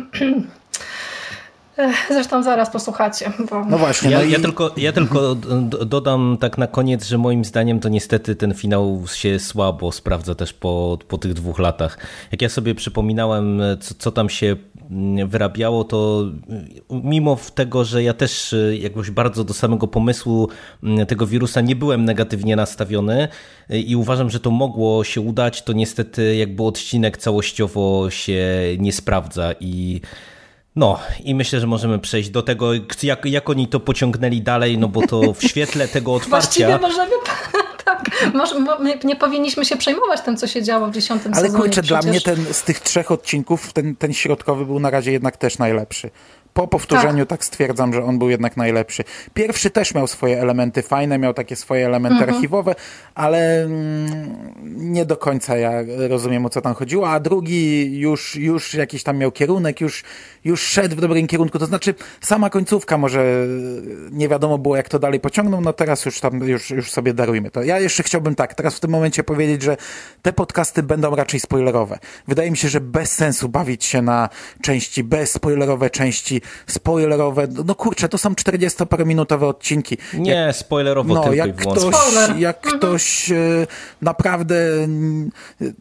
Ech, 1.78 2.08
Zresztą 2.16 2.44
zaraz 2.44 2.70
posłuchacie. 2.70 3.32
Bo... 3.50 3.66
No 3.66 3.78
właśnie, 3.78 4.12
Ja, 4.12 4.18
no 4.18 4.24
i 4.24 4.32
ja 4.32 4.40
tylko, 4.40 4.72
ja 4.78 4.92
tylko 4.92 5.36
d- 5.36 5.86
dodam 5.86 6.38
tak 6.40 6.58
na 6.58 6.68
koniec, 6.68 7.06
że 7.06 7.18
moim 7.18 7.46
zdaniem 7.46 7.80
to 7.80 7.90
niestety 7.90 8.36
ten 8.36 8.54
finał 8.54 9.04
się 9.14 9.40
słabo 9.40 9.92
sprawdza 9.92 10.36
też 10.36 10.54
po, 10.54 10.98
po 11.08 11.18
tych 11.18 11.34
dwóch 11.34 11.60
latach. 11.60 11.98
Jak 12.32 12.42
ja 12.42 12.50
sobie 12.50 12.76
przypominałem, 12.76 13.62
co, 13.80 13.96
co 13.98 14.12
tam 14.12 14.30
się 14.30 14.56
wyrabiało, 15.28 15.84
to 15.84 16.26
mm, 16.50 16.70
mimo 16.90 17.38
tego, 17.56 17.86
że 17.86 18.04
ja 18.04 18.14
też 18.14 18.54
y, 18.54 18.78
jakoś 18.82 19.12
bardzo 19.12 19.44
do 19.44 19.54
samego 19.54 19.88
pomysłu 19.88 20.50
mm, 20.84 21.06
tego 21.06 21.28
wirusa 21.28 21.62
nie 21.62 21.76
byłem 21.76 22.06
negatywnie 22.06 22.56
nastawiony 22.56 23.28
y, 23.72 23.80
i 23.80 23.96
uważam, 23.96 24.30
że 24.30 24.40
to 24.40 24.52
mogło 24.52 25.04
się 25.04 25.22
udać, 25.22 25.64
to 25.64 25.74
niestety 25.74 26.36
jakby 26.36 26.64
odcinek 26.64 27.18
całościowo 27.18 28.10
się 28.10 28.48
nie 28.80 28.94
sprawdza 28.94 29.54
i 29.60 30.02
no 30.76 31.00
i 31.24 31.36
myślę, 31.36 31.60
że 31.60 31.68
możemy 31.68 32.00
przejść 32.00 32.30
do 32.30 32.42
tego, 32.42 32.74
jak, 33.04 33.26
jak 33.26 33.50
oni 33.50 33.68
to 33.68 33.80
pociągnęli 33.80 34.42
dalej, 34.42 34.78
no 34.78 34.88
bo 34.88 35.08
to 35.08 35.34
w 35.34 35.44
świetle 35.44 35.88
tego 35.88 36.20
Właściwie 36.30 36.76
otwarcia... 36.76 36.88
możemy... 36.88 37.12
Tak, 37.96 38.34
może, 38.34 38.56
nie 39.04 39.16
powinniśmy 39.16 39.66
się 39.66 39.76
przejmować 39.78 40.22
tym, 40.22 40.38
co 40.38 40.48
się 40.48 40.64
działo 40.64 40.88
w 40.88 40.92
dziesiątym 40.92 41.34
Ale 41.34 41.42
sezonie. 41.46 41.64
kurczę, 41.64 41.82
dla 41.82 42.00
Przecież- 42.00 42.26
mnie 42.26 42.36
ten, 42.46 42.54
z 42.54 42.64
tych 42.64 42.80
trzech 42.80 43.12
odcinków 43.12 43.74
ten, 43.74 43.96
ten 43.96 44.14
środkowy 44.14 44.66
był 44.66 44.80
na 44.80 44.90
razie 44.90 45.12
jednak 45.12 45.38
też 45.38 45.58
najlepszy. 45.58 46.10
Po 46.54 46.68
powtórzeniu 46.68 47.26
tak. 47.26 47.40
tak. 47.40 47.46
stwierdzam, 47.46 47.94
że 47.94 48.04
on 48.04 48.20
był 48.20 48.30
jednak 48.30 48.58
najlepszy. 48.58 49.04
Pierwszy 49.34 49.70
też 49.70 49.96
miał 49.96 50.08
swoje 50.08 50.42
elementy 50.42 50.82
fajne, 50.82 51.18
miał 51.18 51.34
takie 51.34 51.56
swoje 51.56 51.86
elementy 51.86 52.18
mhm. 52.18 52.36
archiwowe, 52.36 52.76
ale 53.16 53.64
mm, 53.64 54.54
nie 54.64 55.06
do 55.06 55.18
końca 55.18 55.58
ja 55.58 55.72
rozumiem 56.10 56.46
o 56.46 56.50
co 56.50 56.62
tam 56.62 56.74
chodziło, 56.74 57.10
a 57.10 57.20
drugi 57.20 58.00
już, 58.00 58.36
już 58.36 58.74
jakiś 58.74 59.04
tam 59.04 59.18
miał 59.18 59.32
kierunek, 59.32 59.82
już, 59.82 60.04
już 60.44 60.62
szedł 60.62 60.96
w 60.96 61.02
dobrym 61.02 61.28
kierunku, 61.28 61.60
to 61.60 61.66
znaczy 61.66 61.94
sama 62.22 62.50
końcówka 62.50 62.98
może 62.98 63.46
nie 64.12 64.28
wiadomo 64.28 64.58
było 64.58 64.76
jak 64.76 64.90
to 64.90 65.00
dalej 65.00 65.20
pociągnął, 65.20 65.62
no 65.62 65.74
teraz 65.74 66.06
już 66.06 66.20
tam, 66.20 66.48
już, 66.48 66.70
już 66.70 66.92
sobie 66.92 67.14
darujmy 67.14 67.52
to. 67.52 67.64
Ja 67.64 67.80
jeszcze 67.80 68.04
chciałbym 68.04 68.36
tak, 68.36 68.54
teraz 68.54 68.76
w 68.76 68.80
tym 68.80 68.92
momencie 68.92 69.24
powiedzieć, 69.24 69.62
że 69.62 69.78
te 70.22 70.34
podcasty 70.34 70.84
będą 70.84 71.16
raczej 71.16 71.40
spoilerowe. 71.40 72.00
Wydaje 72.28 72.52
mi 72.52 72.58
się, 72.58 72.70
że 72.70 72.82
bez 72.82 73.12
sensu 73.12 73.50
bawić 73.50 73.86
się 73.86 74.02
na 74.02 74.30
części, 74.62 75.04
bez 75.04 75.32
spoilerowe 75.32 75.90
części, 75.90 76.41
spoilerowe, 76.68 77.48
no 77.66 77.76
kurczę, 77.76 78.10
to 78.10 78.18
są 78.18 78.36
40 78.36 78.84
minutowe 79.06 79.48
odcinki. 79.48 79.98
Nie, 80.14 80.32
jak, 80.32 80.56
spoilerowo 80.56 81.14
no, 81.14 81.22
tylko 81.22 81.36
jak 81.36 81.56
ktoś, 81.56 81.96
jak 82.38 82.58
mhm. 82.58 82.80
ktoś 82.80 83.32
e, 83.32 83.68
naprawdę 84.02 84.56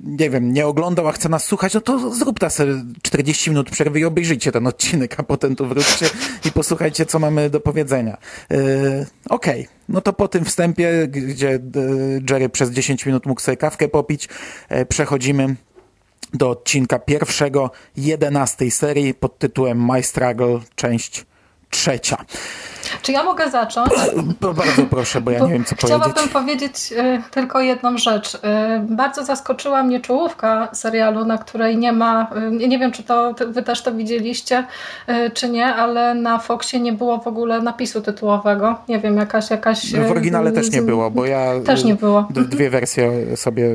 nie 0.04 0.30
wiem, 0.30 0.52
nie 0.52 0.66
oglądał, 0.66 1.08
a 1.08 1.12
chce 1.12 1.28
nas 1.28 1.44
słuchać, 1.44 1.74
no 1.74 1.80
to 1.80 2.14
zrób 2.14 2.38
ta 2.38 2.48
40 3.02 3.50
minut 3.50 3.70
przerwy 3.70 4.00
i 4.00 4.04
obejrzyjcie 4.04 4.52
ten 4.52 4.66
odcinek, 4.66 5.20
a 5.20 5.22
potem 5.22 5.56
tu 5.56 5.66
wróćcie 5.66 6.06
i 6.44 6.52
posłuchajcie, 6.52 7.06
co 7.06 7.18
mamy 7.18 7.50
do 7.50 7.60
powiedzenia. 7.60 8.16
E, 8.50 8.56
okej. 9.28 9.60
Okay. 9.60 9.80
No 9.88 10.00
to 10.00 10.12
po 10.12 10.28
tym 10.28 10.44
wstępie, 10.44 11.08
gdzie 11.08 11.50
e, 11.50 11.60
Jerry 12.30 12.48
przez 12.48 12.70
10 12.70 13.06
minut 13.06 13.26
mógł 13.26 13.40
sobie 13.40 13.56
kawkę 13.56 13.88
popić, 13.88 14.28
przechodzimy 14.88 15.56
do 16.34 16.50
odcinka 16.50 16.98
pierwszego, 16.98 17.70
jedenastej 17.96 18.70
serii 18.70 19.14
pod 19.14 19.38
tytułem 19.38 19.86
My 19.92 20.02
Struggle, 20.02 20.60
część 20.74 21.26
trzecia. 21.70 22.16
Czy 23.02 23.12
ja 23.12 23.24
mogę 23.24 23.50
zacząć? 23.50 23.92
bardzo 24.40 24.82
proszę, 24.90 25.20
bo 25.20 25.30
ja 25.30 25.38
bo 25.38 25.46
nie 25.46 25.52
wiem, 25.52 25.64
co 25.64 25.76
chciałabym 25.76 26.12
powiedzieć. 26.12 26.30
Chciałabym 26.30 26.48
powiedzieć 26.48 26.92
y, 26.92 27.30
tylko 27.30 27.60
jedną 27.60 27.98
rzecz. 27.98 28.34
Y, 28.34 28.38
bardzo 28.80 29.24
zaskoczyła 29.24 29.82
mnie 29.82 30.00
czołówka 30.00 30.68
serialu, 30.72 31.24
na 31.24 31.38
której 31.38 31.76
nie 31.76 31.92
ma, 31.92 32.30
y, 32.62 32.68
nie 32.68 32.78
wiem, 32.78 32.92
czy 32.92 33.02
to 33.02 33.34
wy 33.48 33.62
też 33.62 33.82
to 33.82 33.92
widzieliście, 33.92 34.64
czy 35.34 35.48
nie, 35.48 35.66
ale 35.66 36.14
na 36.14 36.38
Foxie 36.38 36.80
nie 36.80 36.92
było 36.92 37.18
w 37.18 37.26
ogóle 37.26 37.60
napisu 37.60 38.00
tytułowego. 38.00 38.78
Nie 38.88 38.98
wiem, 38.98 39.16
jakaś... 39.16 39.50
jakaś 39.50 39.94
w 39.94 40.10
oryginale 40.10 40.52
też 40.52 40.70
nie 40.70 40.82
było, 40.82 41.10
bo 41.10 41.26
ja 41.26 41.60
też 41.66 41.84
nie 41.84 41.94
było. 41.94 42.28
dwie 42.30 42.70
wersje 42.70 43.36
sobie 43.36 43.68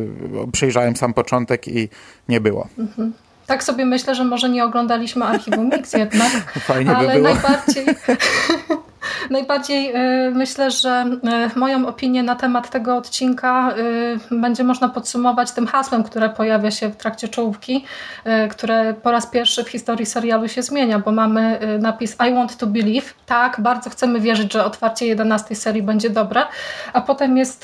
przejrzałem 0.51 0.95
sam 0.95 1.13
początek 1.13 1.67
i 1.67 1.89
nie 2.29 2.41
było. 2.41 2.67
Mhm. 2.77 3.13
Tak 3.47 3.63
sobie 3.63 3.85
myślę, 3.85 4.15
że 4.15 4.23
może 4.23 4.49
nie 4.49 4.63
oglądaliśmy 4.65 5.25
archiwum 5.25 5.69
Mix 5.69 5.93
jednak, 5.93 6.31
Fajnie 6.67 6.95
ale 6.95 7.07
by 7.07 7.13
było. 7.21 7.33
najbardziej 7.33 7.85
Najbardziej 9.29 9.95
y, 9.95 10.31
myślę, 10.31 10.71
że 10.71 11.05
y, 11.55 11.59
moją 11.59 11.87
opinię 11.87 12.23
na 12.23 12.35
temat 12.35 12.69
tego 12.69 12.97
odcinka 12.97 13.75
y, 14.31 14.35
będzie 14.35 14.63
można 14.63 14.89
podsumować 14.89 15.51
tym 15.51 15.67
hasłem, 15.67 16.03
które 16.03 16.29
pojawia 16.29 16.71
się 16.71 16.89
w 16.89 16.95
trakcie 16.95 17.27
czołówki, 17.27 17.85
które 18.49 18.93
po 18.93 19.11
raz 19.11 19.27
pierwszy 19.27 19.63
w 19.63 19.69
historii 19.69 20.05
serialu 20.05 20.47
się 20.47 20.63
zmienia, 20.63 20.99
bo 20.99 21.11
mamy 21.11 21.59
napis 21.79 22.17
I 22.29 22.33
want 22.33 22.57
to 22.57 22.67
believe. 22.67 23.13
Tak, 23.25 23.61
bardzo 23.61 23.89
chcemy 23.89 24.19
wierzyć, 24.19 24.53
że 24.53 24.65
otwarcie 24.65 25.05
11 25.05 25.55
serii 25.55 25.83
będzie 25.83 26.09
dobre, 26.09 26.41
a 26.93 27.01
potem 27.01 27.37
jest 27.37 27.63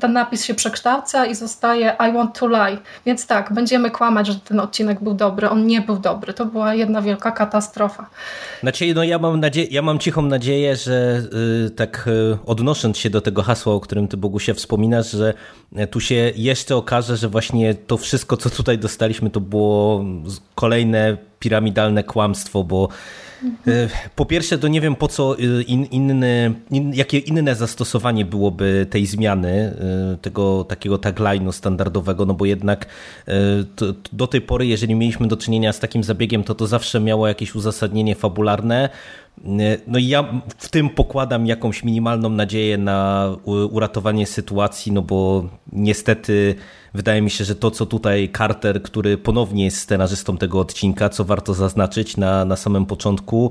ten 0.00 0.12
napis 0.12 0.44
się 0.44 0.54
przekształca 0.54 1.26
i 1.26 1.34
zostaje 1.34 1.96
I 2.08 2.12
want 2.12 2.38
to 2.38 2.48
lie. 2.48 2.78
Więc 3.06 3.26
tak, 3.26 3.52
będziemy 3.52 3.90
kłamać, 3.90 4.26
że 4.26 4.34
ten 4.34 4.60
odcinek 4.60 5.00
był 5.00 5.14
dobry. 5.14 5.50
On 5.50 5.66
nie 5.66 5.80
był 5.80 5.96
dobry. 5.96 6.32
To 6.32 6.46
była 6.46 6.74
jedna 6.74 7.02
wielka 7.02 7.30
katastrofa. 7.30 8.06
Znaczy, 8.60 8.94
no 8.94 9.04
ja 9.04 9.18
mam 9.18 9.40
nadzieję, 9.40 9.66
ja 9.70 9.82
mam 9.82 9.98
cichą 9.98 10.21
nadzieję, 10.28 10.76
że 10.76 11.22
y, 11.66 11.70
tak 11.70 12.08
y, 12.08 12.38
odnosząc 12.46 12.98
się 12.98 13.10
do 13.10 13.20
tego 13.20 13.42
hasła, 13.42 13.74
o 13.74 13.80
którym 13.80 14.08
ty 14.08 14.16
Bogusia 14.16 14.54
wspominasz, 14.54 15.10
że 15.10 15.34
tu 15.90 16.00
się 16.00 16.32
jeszcze 16.36 16.76
okaże, 16.76 17.16
że 17.16 17.28
właśnie 17.28 17.74
to 17.74 17.96
wszystko, 17.96 18.36
co 18.36 18.50
tutaj 18.50 18.78
dostaliśmy, 18.78 19.30
to 19.30 19.40
było 19.40 20.04
kolejne 20.54 21.16
piramidalne 21.38 22.04
kłamstwo, 22.04 22.64
bo 22.64 22.88
E, 23.66 23.88
po 24.16 24.26
pierwsze, 24.26 24.58
to 24.58 24.68
nie 24.68 24.80
wiem 24.80 24.96
po 24.96 25.08
co 25.08 25.38
e, 25.38 25.62
in, 25.62 25.84
inny, 25.84 26.54
in, 26.70 26.94
jakie 26.94 27.18
inne 27.18 27.54
zastosowanie 27.54 28.24
byłoby 28.24 28.86
tej 28.90 29.06
zmiany, 29.06 29.76
e, 30.12 30.16
tego 30.16 30.64
takiego 30.64 30.96
tagline'u 30.96 31.52
standardowego, 31.52 32.26
no 32.26 32.34
bo 32.34 32.44
jednak 32.44 32.86
to, 33.76 33.86
do 34.12 34.26
tej 34.26 34.40
pory, 34.40 34.66
jeżeli 34.66 34.94
mieliśmy 34.94 35.28
do 35.28 35.36
czynienia 35.36 35.72
z 35.72 35.80
takim 35.80 36.04
zabiegiem, 36.04 36.44
to 36.44 36.54
to 36.54 36.66
zawsze 36.66 37.00
miało 37.00 37.28
jakieś 37.28 37.54
uzasadnienie 37.54 38.14
fabularne. 38.14 38.88
No 39.86 39.98
i 39.98 40.08
ja 40.08 40.42
w 40.58 40.68
tym 40.68 40.90
pokładam 40.90 41.46
jakąś 41.46 41.84
minimalną 41.84 42.28
nadzieję 42.28 42.78
na 42.78 43.30
uratowanie 43.44 44.26
sytuacji, 44.26 44.92
no 44.92 45.02
bo 45.02 45.48
niestety 45.72 46.56
Wydaje 46.94 47.22
mi 47.22 47.30
się, 47.30 47.44
że 47.44 47.54
to, 47.54 47.70
co 47.70 47.86
tutaj 47.86 48.30
Carter, 48.36 48.82
który 48.82 49.18
ponownie 49.18 49.64
jest 49.64 49.78
scenarzystą 49.78 50.38
tego 50.38 50.60
odcinka, 50.60 51.08
co 51.08 51.24
warto 51.24 51.54
zaznaczyć 51.54 52.16
na, 52.16 52.44
na 52.44 52.56
samym 52.56 52.86
początku, 52.86 53.50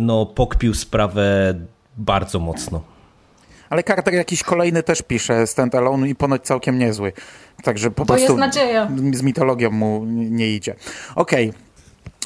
no 0.00 0.26
pokpił 0.26 0.74
sprawę 0.74 1.54
bardzo 1.96 2.38
mocno. 2.38 2.80
Ale 3.70 3.82
Carter 3.82 4.14
jakiś 4.14 4.42
kolejny 4.42 4.82
też 4.82 5.02
pisze 5.02 5.46
Stand 5.46 5.74
Alone 5.74 6.08
i 6.08 6.14
ponoć 6.14 6.42
całkiem 6.42 6.78
niezły. 6.78 7.12
Także 7.62 7.90
po 7.90 8.02
to 8.02 8.06
prostu 8.06 8.32
jest 8.32 8.38
nadzieja. 8.38 8.90
z 9.14 9.22
mitologią 9.22 9.70
mu 9.70 10.04
nie 10.06 10.50
idzie. 10.50 10.74
Okej. 11.14 11.48
Okay. 11.48 11.60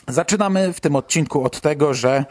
Zaczynamy 0.08 0.72
w 0.72 0.80
tym 0.80 0.96
odcinku 0.96 1.44
od 1.44 1.60
tego, 1.60 1.94
że 1.94 2.24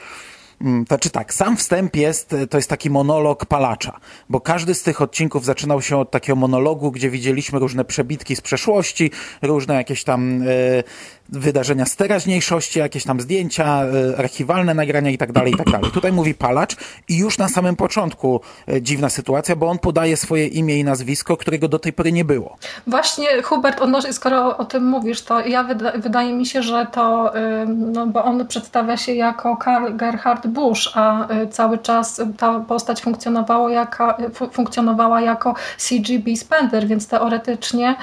Mm, 0.63 0.85
znaczy 0.87 1.09
tak, 1.09 1.33
sam 1.33 1.57
wstęp 1.57 1.95
jest, 1.95 2.35
to 2.49 2.57
jest 2.57 2.69
taki 2.69 2.89
monolog 2.89 3.45
palacza, 3.45 3.99
bo 4.29 4.39
każdy 4.39 4.73
z 4.73 4.83
tych 4.83 5.01
odcinków 5.01 5.45
zaczynał 5.45 5.81
się 5.81 5.97
od 5.97 6.11
takiego 6.11 6.35
monologu, 6.35 6.91
gdzie 6.91 7.09
widzieliśmy 7.09 7.59
różne 7.59 7.85
przebitki 7.85 8.35
z 8.35 8.41
przeszłości, 8.41 9.11
różne 9.41 9.75
jakieś 9.75 10.03
tam 10.03 10.41
y, 10.41 10.83
wydarzenia 11.29 11.85
z 11.85 11.95
teraźniejszości, 11.95 12.79
jakieś 12.79 13.03
tam 13.03 13.21
zdjęcia, 13.21 13.83
y, 13.85 14.17
archiwalne 14.17 14.73
nagrania 14.73 15.09
i 15.09 15.17
tak 15.17 15.31
dalej, 15.31 15.53
i 15.53 15.57
tak 15.57 15.69
dalej. 15.69 15.91
Tutaj 15.91 16.11
mówi 16.11 16.33
palacz 16.33 16.75
i 17.07 17.17
już 17.17 17.37
na 17.37 17.49
samym 17.49 17.75
początku 17.75 18.41
dziwna 18.81 19.09
sytuacja, 19.09 19.55
bo 19.55 19.69
on 19.69 19.79
podaje 19.79 20.17
swoje 20.17 20.47
imię 20.47 20.79
i 20.79 20.83
nazwisko, 20.83 21.37
którego 21.37 21.67
do 21.67 21.79
tej 21.79 21.93
pory 21.93 22.11
nie 22.11 22.25
było. 22.25 22.57
Właśnie 22.87 23.41
Hubert, 23.43 23.81
odnosi, 23.81 24.13
skoro 24.13 24.57
o 24.57 24.65
tym 24.65 24.85
mówisz, 24.85 25.21
to 25.21 25.47
ja 25.47 25.63
wyda 25.63 25.91
wydaje 25.91 26.33
mi 26.33 26.45
się, 26.45 26.63
że 26.63 26.87
to, 26.91 27.33
no 27.67 28.07
bo 28.07 28.23
on 28.23 28.47
przedstawia 28.47 28.97
się 28.97 29.13
jako 29.13 29.57
Karl 29.57 29.95
Gerhard 29.95 30.47
Bush, 30.51 30.91
a 30.96 31.27
cały 31.51 31.77
czas 31.77 32.22
ta 32.38 32.60
postać 32.60 33.01
funkcjonowała 33.01 33.72
jako, 33.72 34.17
funkcjonowała 34.51 35.22
jako 35.22 35.53
CGB 35.77 36.36
Spender, 36.36 36.88
więc 36.88 37.08
teoretycznie 37.08 37.96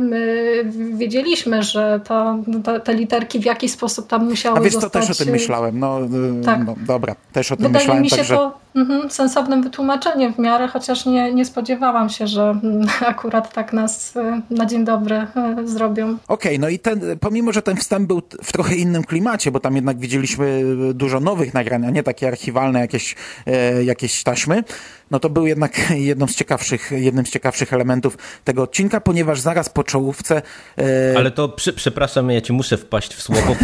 my 0.00 0.62
wiedzieliśmy, 0.94 1.62
że 1.62 2.00
to 2.04 2.38
te, 2.64 2.80
te, 2.80 2.94
literki 2.94 3.38
w 3.40 3.44
jakiś 3.44 3.72
sposób 3.72 4.06
tam 4.06 4.28
musiały 4.28 4.58
A 4.58 4.60
wiesz 4.60 4.72
zostać... 4.72 4.92
co, 4.92 5.00
też 5.00 5.20
o 5.20 5.24
tym 5.24 5.32
myślałem. 5.32 5.78
No, 5.78 6.00
y, 6.40 6.44
tak. 6.44 6.66
no 6.66 6.74
dobra, 6.86 7.14
też 7.32 7.52
o 7.52 7.56
tym 7.56 7.66
Wydaje 7.66 7.84
myślałem. 7.84 8.02
mi 8.02 8.10
się 8.10 8.16
także... 8.16 8.36
to 8.36 8.62
mhm, 8.74 9.10
sensownym 9.10 9.62
wytłumaczeniem 9.62 10.34
w 10.34 10.38
miarę, 10.38 10.68
chociaż 10.68 11.06
nie, 11.06 11.34
nie 11.34 11.44
spodziewałam 11.44 12.08
się, 12.08 12.26
że 12.26 12.42
mm, 12.42 12.86
akurat 13.06 13.52
tak 13.52 13.72
nas 13.72 14.16
y, 14.16 14.20
na 14.50 14.66
dzień 14.66 14.84
dobry 14.84 15.26
y, 15.60 15.68
zrobią. 15.68 16.08
Okej, 16.08 16.18
okay, 16.28 16.58
no 16.58 16.68
i 16.68 16.78
ten, 16.78 17.00
pomimo, 17.20 17.52
że 17.52 17.62
ten 17.62 17.76
wstęp 17.76 18.08
był 18.08 18.22
w 18.42 18.52
trochę 18.52 18.74
innym 18.74 19.04
klimacie, 19.04 19.50
bo 19.50 19.60
tam 19.60 19.76
jednak 19.76 19.98
widzieliśmy 19.98 20.62
dużo 20.94 21.20
nowych 21.20 21.54
nagrań, 21.54 21.86
a 21.86 21.90
nie 21.90 22.02
takie 22.02 22.28
archiwalne 22.28 22.80
jakieś, 22.80 23.16
e, 23.46 23.84
jakieś 23.84 24.22
taśmy, 24.22 24.64
no 25.12 25.20
to 25.20 25.30
był 25.30 25.46
jednak 25.46 25.90
jedną 26.10 26.26
z 26.26 26.34
ciekawszych, 26.34 26.90
jednym 26.90 27.26
z 27.26 27.30
ciekawszych 27.30 27.72
elementów 27.72 28.18
tego 28.44 28.62
odcinka, 28.62 29.00
ponieważ 29.00 29.40
zaraz 29.40 29.68
po 29.68 29.84
czołówce... 29.84 30.42
E... 30.78 31.14
Ale 31.16 31.30
to 31.30 31.48
przy, 31.48 31.72
przepraszam, 31.72 32.30
ja 32.30 32.40
ci 32.40 32.52
muszę 32.52 32.76
wpaść 32.76 33.14
w 33.14 33.22
słowo, 33.22 33.56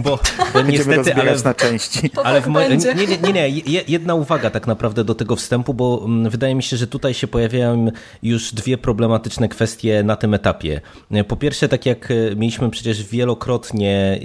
bo, 0.00 0.18
bo 0.54 0.62
niestety... 0.70 1.14
Ale, 1.14 1.36
na 1.44 1.54
części. 1.54 2.10
Ale 2.24 2.40
w 2.40 2.46
mo... 2.46 2.60
nie, 2.60 3.32
nie, 3.32 3.32
nie, 3.32 3.82
jedna 3.88 4.14
uwaga 4.14 4.50
tak 4.50 4.66
naprawdę 4.66 5.04
do 5.04 5.14
tego 5.14 5.36
wstępu, 5.36 5.74
bo 5.74 6.02
mm, 6.04 6.30
wydaje 6.30 6.54
mi 6.54 6.62
się, 6.62 6.76
że 6.76 6.86
tutaj 6.86 7.14
się 7.14 7.26
pojawiają 7.26 7.90
już 8.22 8.52
dwie 8.52 8.78
problematyczne 8.78 9.48
kwestie 9.48 10.02
na 10.02 10.16
tym 10.16 10.34
etapie. 10.34 10.80
Po 11.28 11.36
pierwsze, 11.36 11.68
tak 11.68 11.86
jak 11.86 12.10
e, 12.10 12.14
mieliśmy 12.36 12.70
przecież 12.70 13.04
wielokrotnie 13.04 14.20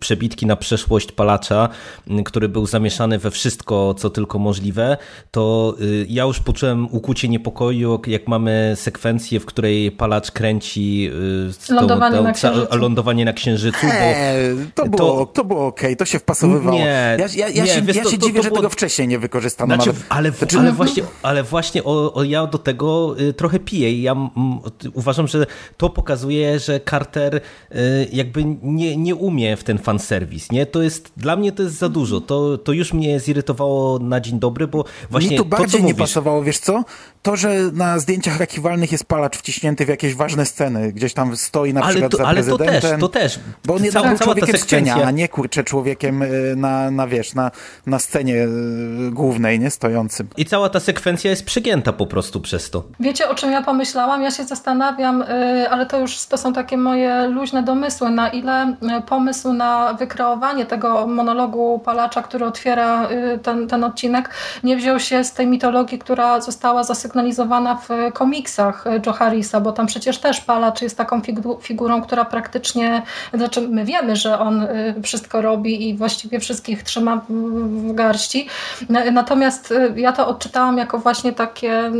przebitki 0.00 0.46
na 0.46 0.56
przeszłość 0.56 1.12
palacza, 1.12 1.68
który 2.24 2.48
był 2.48 2.66
zamieszany 2.66 3.18
we 3.18 3.30
wszystko, 3.30 3.94
co 3.94 4.10
tylko 4.10 4.38
możliwe, 4.38 4.96
to 5.30 5.74
y, 5.80 5.83
ja 6.08 6.24
już 6.24 6.40
poczułem 6.40 6.88
ukucie 6.90 7.28
niepokoju, 7.28 8.00
jak 8.06 8.28
mamy 8.28 8.72
sekwencję, 8.76 9.40
w 9.40 9.46
której 9.46 9.92
palacz 9.92 10.30
kręci 10.30 11.10
y, 11.70 11.74
lądowanie, 11.74 12.16
tą, 12.16 12.50
na 12.70 12.76
lądowanie 12.76 13.24
na 13.24 13.32
księżycu. 13.32 13.86
Eee, 13.92 14.56
to, 14.74 14.86
było, 14.86 15.26
to 15.26 15.44
było 15.44 15.66
okej, 15.66 15.86
okay, 15.86 15.96
to 15.96 16.04
się 16.04 16.18
wpasowywało. 16.18 16.78
Nie, 16.78 17.16
ja, 17.18 17.26
ja, 17.36 17.48
ja 17.48 17.64
nie, 17.64 17.70
się, 17.70 17.82
wiesz, 17.82 17.96
ja 17.96 18.02
to, 18.02 18.10
się 18.10 18.18
to, 18.18 18.26
dziwię, 18.26 18.42
że 18.42 18.48
było... 18.48 18.60
tego 18.60 18.70
wcześniej 18.70 19.08
nie 19.08 19.18
wykorzystano. 19.18 19.74
Znaczy, 19.74 19.88
nawet. 19.88 20.04
Ale, 20.08 20.30
znaczy, 20.30 20.58
ale, 20.58 20.72
właśnie, 20.72 21.02
ale 21.22 21.42
właśnie 21.42 21.84
o, 21.84 22.14
o 22.14 22.22
ja 22.22 22.46
do 22.46 22.58
tego 22.58 23.14
y, 23.20 23.32
trochę 23.32 23.58
piję. 23.58 24.02
Ja 24.02 24.12
m, 24.12 24.30
uważam, 24.94 25.28
że 25.28 25.46
to 25.76 25.90
pokazuje, 25.90 26.58
że 26.58 26.80
Carter 26.90 27.36
y, 27.36 27.40
jakby 28.12 28.44
nie, 28.62 28.96
nie 28.96 29.14
umie 29.14 29.56
w 29.56 29.64
ten 29.64 29.78
fanserwis. 29.78 30.52
Nie? 30.52 30.66
To 30.66 30.82
jest, 30.82 31.12
dla 31.16 31.36
mnie 31.36 31.52
to 31.52 31.62
jest 31.62 31.78
za 31.78 31.88
dużo. 31.88 32.20
To, 32.20 32.58
to 32.58 32.72
już 32.72 32.92
mnie 32.92 33.20
zirytowało 33.20 33.98
na 33.98 34.20
dzień 34.20 34.38
dobry, 34.38 34.66
bo 34.66 34.84
właśnie 35.10 35.30
Mi 35.30 35.36
to 35.36 35.44
bardziej 35.44 35.73
to, 35.78 35.84
nie 35.84 35.94
pasowało, 35.94 36.42
wiesz 36.42 36.58
co? 36.58 36.84
To, 37.24 37.36
że 37.36 37.54
na 37.72 37.98
zdjęciach 37.98 38.40
archiwalnych 38.40 38.92
jest 38.92 39.04
palacz 39.04 39.36
wciśnięty 39.36 39.86
w 39.86 39.88
jakieś 39.88 40.14
ważne 40.14 40.46
sceny, 40.46 40.92
gdzieś 40.92 41.14
tam 41.14 41.36
stoi 41.36 41.74
na 41.74 41.82
przykład 41.82 42.10
to, 42.10 42.16
za 42.16 42.24
ale 42.24 42.34
prezydentem. 42.34 43.00
To 43.00 43.08
też, 43.08 43.34
to 43.34 43.40
też. 43.40 43.54
Bo 43.64 43.74
on 43.74 43.84
jednak 43.84 44.08
był 44.08 44.18
człowiekiem 44.18 44.58
z 44.58 44.66
cienia, 44.66 44.94
a 45.04 45.10
nie 45.10 45.28
kurczę 45.28 45.64
człowiekiem 45.64 46.22
y, 46.22 46.54
na, 46.56 46.90
na 46.90 47.06
wiesz, 47.06 47.34
na, 47.34 47.50
na 47.86 47.98
scenie 47.98 48.34
y, 48.34 49.10
głównej, 49.10 49.60
nie 49.60 49.70
stojącym. 49.70 50.28
I 50.36 50.44
cała 50.44 50.68
ta 50.68 50.80
sekwencja 50.80 51.30
jest 51.30 51.44
przegięta 51.44 51.92
po 51.92 52.06
prostu 52.06 52.40
przez 52.40 52.70
to. 52.70 52.84
Wiecie, 53.00 53.28
o 53.28 53.34
czym 53.34 53.52
ja 53.52 53.62
pomyślałam? 53.62 54.22
Ja 54.22 54.30
się 54.30 54.44
zastanawiam, 54.44 55.22
y, 55.22 55.26
ale 55.70 55.86
to 55.86 56.00
już 56.00 56.26
to 56.26 56.36
są 56.36 56.52
takie 56.52 56.76
moje 56.76 57.28
luźne 57.28 57.62
domysły, 57.62 58.10
na 58.10 58.28
ile 58.28 58.76
pomysł 59.06 59.52
na 59.52 59.94
wykreowanie 59.94 60.66
tego 60.66 61.06
monologu 61.06 61.80
palacza, 61.84 62.22
który 62.22 62.44
otwiera 62.44 63.08
ten, 63.42 63.68
ten 63.68 63.84
odcinek, 63.84 64.30
nie 64.64 64.76
wziął 64.76 65.00
się 65.00 65.24
z 65.24 65.32
tej 65.32 65.46
mitologii, 65.46 65.98
która 65.98 66.40
została 66.40 66.84
zasygnalizowana 67.14 67.74
w 67.76 68.12
komiksach 68.12 68.84
Joe 69.06 69.12
Harrisa, 69.12 69.60
bo 69.60 69.72
tam 69.72 69.86
przecież 69.86 70.18
też 70.18 70.40
palacz 70.40 70.82
jest 70.82 70.96
taką 70.96 71.22
figurą, 71.60 72.02
która 72.02 72.24
praktycznie, 72.24 73.02
znaczy 73.34 73.60
my 73.60 73.84
wiemy, 73.84 74.16
że 74.16 74.38
on 74.38 74.66
wszystko 75.02 75.40
robi 75.40 75.88
i 75.88 75.96
właściwie 75.96 76.40
wszystkich 76.40 76.82
trzyma 76.82 77.24
w 77.28 77.92
garści. 77.94 78.48
Natomiast 79.12 79.70
y, 79.70 79.92
ja 79.96 80.12
to 80.12 80.28
odczytałam 80.28 80.78
jako 80.78 80.98
właśnie 80.98 81.32
takie 81.32 81.90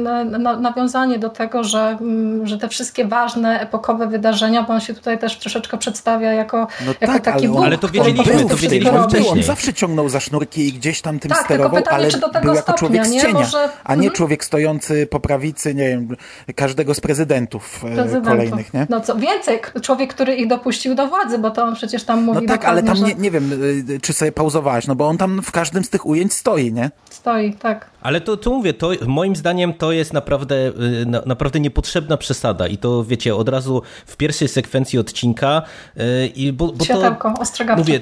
nawiązanie 0.60 1.18
do 1.18 1.28
tego, 1.28 1.64
że, 1.64 1.96
mm, 2.00 2.46
że 2.46 2.58
te 2.58 2.68
wszystkie 2.68 3.04
ważne, 3.04 3.60
epokowe 3.60 4.06
wydarzenia, 4.06 4.62
bo 4.62 4.72
on 4.72 4.80
się 4.80 4.94
tutaj 4.94 5.18
też 5.18 5.38
troszeczkę 5.38 5.78
przedstawia 5.78 6.32
jako, 6.32 6.66
no 6.86 6.92
jako 7.00 7.12
tak, 7.12 7.24
taki 7.24 7.46
ale, 7.46 7.66
ale 7.66 7.78
to 7.78 7.88
wiedzieliśmy, 7.88 8.44
to 8.48 8.56
wiedzieliśmy 8.56 9.02
wcześniej. 9.02 9.32
On 9.32 9.42
zawsze 9.42 9.74
ciągnął 9.74 10.08
za 10.08 10.20
sznurki 10.20 10.68
i 10.68 10.72
gdzieś 10.72 11.00
tam 11.00 11.18
tym 11.18 11.30
tak, 11.30 11.44
sterował, 11.44 11.82
pytanie, 11.82 12.08
ale 12.32 12.42
był 12.42 12.54
jako 12.54 12.72
stopnia, 12.72 12.74
człowiek 12.74 13.06
z 13.06 13.22
cienia, 13.22 13.32
Może... 13.32 13.68
a 13.84 13.94
nie 13.94 13.98
mhm. 13.98 14.12
człowiek 14.12 14.44
stojący 14.44 15.03
po 15.06 15.20
prawicy, 15.20 15.74
nie 15.74 15.88
wiem, 15.88 16.16
każdego 16.54 16.94
z 16.94 17.00
prezydentów, 17.00 17.84
e, 17.84 17.94
prezydentów. 17.94 18.28
kolejnych. 18.28 18.74
Nie? 18.74 18.86
No 18.90 19.00
co 19.00 19.16
więcej, 19.16 19.60
człowiek, 19.82 20.14
który 20.14 20.34
ich 20.34 20.46
dopuścił 20.46 20.94
do 20.94 21.06
władzy, 21.06 21.38
bo 21.38 21.50
to 21.50 21.64
on 21.64 21.74
przecież 21.74 22.04
tam 22.04 22.22
mówi 22.22 22.46
No 22.46 22.48
tak, 22.48 22.64
ale 22.64 22.82
tam 22.82 22.96
że... 22.96 23.04
nie, 23.04 23.14
nie 23.14 23.30
wiem, 23.30 23.52
y, 23.90 24.00
czy 24.00 24.12
sobie 24.12 24.32
pauzowałaś, 24.32 24.86
no 24.86 24.94
bo 24.94 25.08
on 25.08 25.18
tam 25.18 25.42
w 25.42 25.52
każdym 25.52 25.84
z 25.84 25.90
tych 25.90 26.06
ujęć 26.06 26.32
stoi, 26.32 26.72
nie? 26.72 26.90
Stoi, 27.10 27.52
tak. 27.52 27.93
Ale 28.04 28.20
to, 28.20 28.36
to 28.36 28.50
mówię, 28.50 28.74
to 28.74 28.90
moim 29.06 29.36
zdaniem 29.36 29.74
to 29.74 29.92
jest 29.92 30.12
naprawdę, 30.12 30.68
y, 30.68 31.06
naprawdę 31.26 31.60
niepotrzebna 31.60 32.16
przesada. 32.16 32.66
I 32.66 32.78
to 32.78 33.04
wiecie, 33.04 33.36
od 33.36 33.48
razu 33.48 33.82
w 34.06 34.16
pierwszej 34.16 34.48
sekwencji 34.48 34.98
odcinka 34.98 35.62
y, 35.96 36.26
i 36.26 36.52
bo, 36.52 36.72
bo 36.72 36.84
Światełko, 36.84 37.34
to, 37.58 37.76
mówię, 37.76 38.00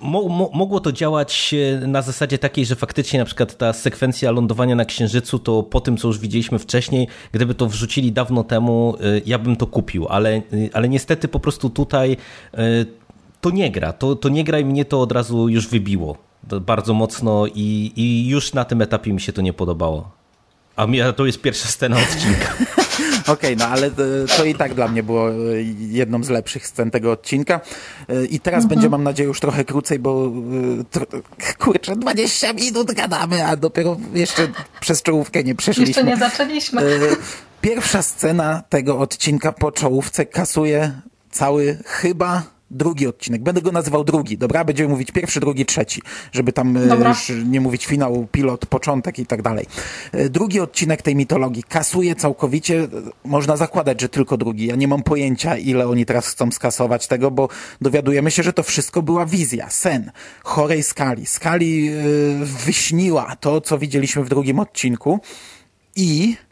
mo, 0.00 0.28
mo, 0.28 0.50
mogło 0.54 0.80
to 0.80 0.92
działać 0.92 1.54
na 1.86 2.02
zasadzie 2.02 2.38
takiej, 2.38 2.66
że 2.66 2.76
faktycznie 2.76 3.18
na 3.18 3.24
przykład 3.24 3.56
ta 3.56 3.72
sekwencja 3.72 4.30
lądowania 4.30 4.74
na 4.74 4.84
Księżycu 4.84 5.38
to 5.38 5.62
po 5.62 5.80
tym, 5.80 5.96
co 5.96 6.08
już 6.08 6.18
widzieliśmy 6.18 6.58
wcześniej, 6.58 7.08
gdyby 7.32 7.54
to 7.54 7.66
wrzucili 7.66 8.12
dawno 8.12 8.44
temu, 8.44 8.96
ja 9.26 9.38
bym 9.38 9.56
to 9.56 9.66
kupił, 9.66 10.06
ale, 10.08 10.42
ale 10.72 10.88
niestety 10.88 11.28
po 11.28 11.40
prostu 11.40 11.70
tutaj 11.70 12.16
to 13.40 13.50
nie 13.50 13.70
gra. 13.70 13.92
To, 13.92 14.16
to 14.16 14.28
nie 14.28 14.44
gra 14.44 14.58
i 14.58 14.64
mnie 14.64 14.84
to 14.84 15.00
od 15.00 15.12
razu 15.12 15.48
już 15.48 15.68
wybiło 15.68 16.31
bardzo 16.60 16.94
mocno 16.94 17.46
i, 17.46 17.92
i 17.96 18.28
już 18.28 18.52
na 18.52 18.64
tym 18.64 18.82
etapie 18.82 19.12
mi 19.12 19.20
się 19.20 19.32
to 19.32 19.42
nie 19.42 19.52
podobało. 19.52 20.10
A 20.76 20.86
to 21.16 21.26
jest 21.26 21.40
pierwsza 21.40 21.68
scena 21.68 21.96
odcinka. 21.96 22.54
Okej, 23.22 23.54
okay, 23.54 23.56
no 23.56 23.66
ale 23.66 23.90
to 24.36 24.44
i 24.44 24.54
tak 24.54 24.74
dla 24.74 24.88
mnie 24.88 25.02
było 25.02 25.28
jedną 25.78 26.24
z 26.24 26.28
lepszych 26.28 26.66
scen 26.66 26.90
tego 26.90 27.12
odcinka. 27.12 27.60
I 28.30 28.40
teraz 28.40 28.62
mhm. 28.62 28.68
będzie, 28.68 28.90
mam 28.90 29.02
nadzieję, 29.02 29.26
już 29.26 29.40
trochę 29.40 29.64
krócej, 29.64 29.98
bo 29.98 30.32
kurczę, 31.58 31.96
20 31.96 32.52
minut 32.52 32.92
gadamy, 32.92 33.46
a 33.46 33.56
dopiero 33.56 33.96
jeszcze 34.14 34.48
przez 34.80 35.02
czołówkę 35.02 35.44
nie 35.44 35.54
przeszliśmy. 35.54 35.88
Jeszcze 35.88 36.04
nie 36.04 36.16
zaczęliśmy. 36.16 36.82
Pierwsza 37.60 38.02
scena 38.02 38.62
tego 38.68 38.98
odcinka 38.98 39.52
po 39.52 39.72
czołówce 39.72 40.26
kasuje 40.26 41.00
cały 41.30 41.78
chyba 41.86 42.42
drugi 42.72 43.06
odcinek. 43.06 43.42
Będę 43.42 43.62
go 43.62 43.72
nazywał 43.72 44.04
drugi, 44.04 44.38
dobra? 44.38 44.64
Będziemy 44.64 44.88
mówić 44.88 45.10
pierwszy, 45.10 45.40
drugi, 45.40 45.66
trzeci, 45.66 46.02
żeby 46.32 46.52
tam 46.52 46.76
e, 46.76 46.86
dobra. 46.86 47.08
już 47.08 47.32
nie 47.44 47.60
mówić 47.60 47.86
finał, 47.86 48.26
pilot, 48.32 48.66
początek 48.66 49.18
i 49.18 49.26
tak 49.26 49.42
dalej. 49.42 49.66
E, 50.12 50.28
drugi 50.28 50.60
odcinek 50.60 51.02
tej 51.02 51.16
mitologii 51.16 51.62
kasuje 51.62 52.14
całkowicie, 52.14 52.88
można 53.24 53.56
zakładać, 53.56 54.00
że 54.00 54.08
tylko 54.08 54.36
drugi. 54.36 54.66
Ja 54.66 54.76
nie 54.76 54.88
mam 54.88 55.02
pojęcia, 55.02 55.56
ile 55.56 55.88
oni 55.88 56.06
teraz 56.06 56.28
chcą 56.28 56.50
skasować 56.50 57.06
tego, 57.06 57.30
bo 57.30 57.48
dowiadujemy 57.80 58.30
się, 58.30 58.42
że 58.42 58.52
to 58.52 58.62
wszystko 58.62 59.02
była 59.02 59.26
wizja, 59.26 59.70
sen 59.70 60.12
chorej 60.42 60.82
skali. 60.82 61.26
Skali 61.26 61.84
yy, 61.84 62.46
wyśniła 62.66 63.36
to, 63.40 63.60
co 63.60 63.78
widzieliśmy 63.78 64.24
w 64.24 64.28
drugim 64.28 64.58
odcinku 64.58 65.20
i 65.96 66.36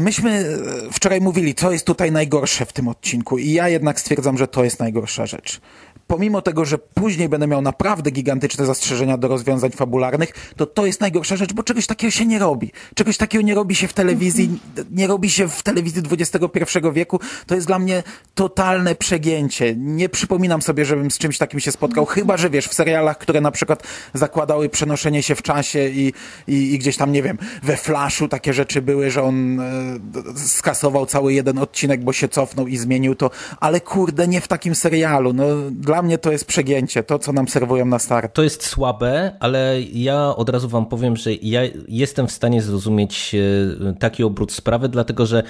myśmy 0.00 0.30
e, 0.30 0.92
wczoraj 0.92 1.20
mówili, 1.20 1.54
co 1.54 1.72
jest 1.72 1.86
tutaj 1.86 2.12
najgorsze 2.12 2.66
w 2.66 2.72
tym 2.72 2.88
odcinku. 2.88 3.38
I 3.38 3.52
ja 3.52 3.68
jednak 3.68 4.00
stwierdzam, 4.00 4.38
że 4.38 4.48
to 4.48 4.64
jest 4.64 4.80
najgorsza 4.80 5.26
rzecz 5.26 5.60
pomimo 6.08 6.42
tego, 6.42 6.64
że 6.64 6.78
później 6.78 7.28
będę 7.28 7.46
miał 7.46 7.62
naprawdę 7.62 8.10
gigantyczne 8.10 8.66
zastrzeżenia 8.66 9.18
do 9.18 9.28
rozwiązań 9.28 9.70
fabularnych, 9.70 10.52
to 10.56 10.66
to 10.66 10.86
jest 10.86 11.00
najgorsza 11.00 11.36
rzecz, 11.36 11.52
bo 11.52 11.62
czegoś 11.62 11.86
takiego 11.86 12.10
się 12.10 12.26
nie 12.26 12.38
robi. 12.38 12.72
Czegoś 12.94 13.16
takiego 13.16 13.44
nie 13.44 13.54
robi 13.54 13.74
się 13.74 13.88
w 13.88 13.92
telewizji, 13.92 14.60
nie 14.90 15.06
robi 15.06 15.30
się 15.30 15.48
w 15.48 15.62
telewizji 15.62 16.02
XXI 16.10 16.78
wieku. 16.92 17.20
To 17.46 17.54
jest 17.54 17.66
dla 17.66 17.78
mnie 17.78 18.02
totalne 18.34 18.94
przegięcie. 18.94 19.74
Nie 19.76 20.08
przypominam 20.08 20.62
sobie, 20.62 20.84
żebym 20.84 21.10
z 21.10 21.18
czymś 21.18 21.38
takim 21.38 21.60
się 21.60 21.72
spotkał, 21.72 22.06
chyba, 22.06 22.36
że 22.36 22.50
wiesz, 22.50 22.68
w 22.68 22.74
serialach, 22.74 23.18
które 23.18 23.40
na 23.40 23.50
przykład 23.50 23.82
zakładały 24.14 24.68
przenoszenie 24.68 25.22
się 25.22 25.34
w 25.34 25.42
czasie 25.42 25.88
i, 25.88 26.12
i, 26.46 26.74
i 26.74 26.78
gdzieś 26.78 26.96
tam, 26.96 27.12
nie 27.12 27.22
wiem, 27.22 27.38
we 27.62 27.76
Flashu 27.76 28.28
takie 28.28 28.54
rzeczy 28.54 28.82
były, 28.82 29.10
że 29.10 29.22
on 29.22 29.60
e, 29.60 29.98
skasował 30.36 31.06
cały 31.06 31.32
jeden 31.32 31.58
odcinek, 31.58 32.04
bo 32.04 32.12
się 32.12 32.28
cofnął 32.28 32.66
i 32.66 32.76
zmienił 32.76 33.14
to, 33.14 33.30
ale 33.60 33.80
kurde, 33.80 34.28
nie 34.28 34.40
w 34.40 34.48
takim 34.48 34.74
serialu. 34.74 35.32
No, 35.32 35.44
dla 35.70 35.97
dla 35.98 36.02
mnie 36.02 36.18
to 36.18 36.32
jest 36.32 36.44
przegięcie, 36.44 37.02
to 37.02 37.18
co 37.18 37.32
nam 37.32 37.48
serwują 37.48 37.84
na 37.84 37.98
start. 37.98 38.34
To 38.34 38.42
jest 38.42 38.66
słabe, 38.66 39.32
ale 39.40 39.80
ja 39.92 40.36
od 40.36 40.48
razu 40.48 40.68
wam 40.68 40.86
powiem, 40.86 41.16
że 41.16 41.34
ja 41.34 41.60
jestem 41.88 42.26
w 42.28 42.32
stanie 42.32 42.62
zrozumieć 42.62 43.34
e, 43.34 43.94
taki 43.94 44.24
obrót 44.24 44.52
sprawy, 44.52 44.88
dlatego 44.88 45.26
że 45.26 45.42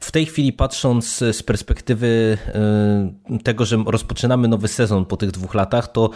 w 0.00 0.12
tej 0.12 0.26
chwili 0.26 0.52
patrząc 0.52 1.16
z 1.16 1.42
perspektywy 1.42 2.38
y, 3.30 3.38
tego, 3.38 3.64
że 3.64 3.76
rozpoczynamy 3.86 4.48
nowy 4.48 4.68
sezon 4.68 5.04
po 5.04 5.16
tych 5.16 5.30
dwóch 5.30 5.54
latach, 5.54 5.92
to 5.92 6.10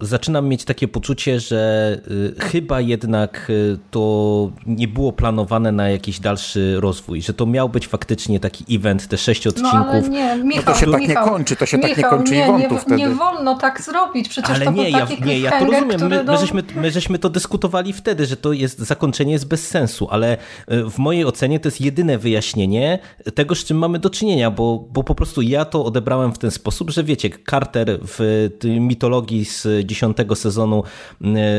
zaczynam 0.00 0.48
mieć 0.48 0.64
takie 0.64 0.88
poczucie, 0.88 1.40
że 1.40 2.00
chyba 2.40 2.80
jednak 2.80 3.52
to 3.90 4.50
nie 4.66 4.88
było 4.88 5.12
planowane 5.12 5.72
na 5.72 5.90
jakiś 5.90 6.20
dalszy 6.20 6.80
rozwój, 6.80 7.22
że 7.22 7.34
to 7.34 7.46
miał 7.46 7.68
być 7.68 7.86
faktycznie 7.86 8.40
taki 8.40 8.76
event, 8.76 9.08
te 9.08 9.18
sześć 9.18 9.46
odcinków. 9.46 9.72
No, 9.74 9.86
ale 9.86 10.08
nie, 10.08 10.36
Michał, 10.36 10.64
no 10.66 10.72
to 10.72 10.78
się 10.80 10.86
Michał, 10.86 11.00
tak 11.00 11.08
nie 11.08 11.30
kończy, 11.30 11.56
to 11.56 11.66
się 11.66 11.76
Michał, 11.76 11.94
tak 11.94 11.98
nie 11.98 12.04
kończy 12.04 12.34
nie, 12.34 12.46
wątów 12.46 12.72
nie, 12.72 12.78
wtedy. 12.78 12.96
Nie 12.96 13.08
wolno 13.08 13.58
tak 13.58 13.82
zrobić, 13.82 14.28
przecież 14.28 14.56
ale 14.56 14.64
to 14.64 14.70
nie, 14.70 14.82
był 14.82 14.92
ja, 14.92 15.06
nie, 15.24 15.38
ja 15.38 15.58
to 15.58 15.64
rozumiem, 15.64 16.08
my, 16.08 16.24
my, 16.24 16.38
żeśmy, 16.38 16.62
my 16.76 16.90
żeśmy 16.90 17.18
to 17.18 17.30
dyskutowali 17.30 17.92
wtedy, 17.92 18.26
że 18.26 18.36
to 18.36 18.52
jest, 18.52 18.78
zakończenie 18.78 19.32
jest 19.32 19.48
bez 19.48 19.68
sensu, 19.68 20.08
ale 20.10 20.36
w 20.68 20.98
mojej 20.98 21.24
ocenie 21.24 21.60
to 21.60 21.68
jest 21.68 21.80
jedyne 21.80 22.18
wyjaśnienie 22.18 22.98
tego, 23.34 23.54
z 23.54 23.64
czym 23.64 23.78
mamy 23.78 23.98
do 23.98 24.10
czynienia, 24.10 24.50
bo, 24.50 24.84
bo 24.92 25.04
po 25.04 25.14
prostu 25.14 25.42
ja 25.42 25.64
to 25.64 25.84
odebrałem 25.84 26.32
w 26.32 26.38
ten 26.38 26.50
sposób, 26.50 26.90
że 26.90 27.04
wiecie, 27.04 27.30
Carter 27.50 27.98
w 28.02 28.48
mitologii 28.80 29.44
z 29.44 29.66
dziesiątego 29.84 30.36
sezonu 30.36 30.82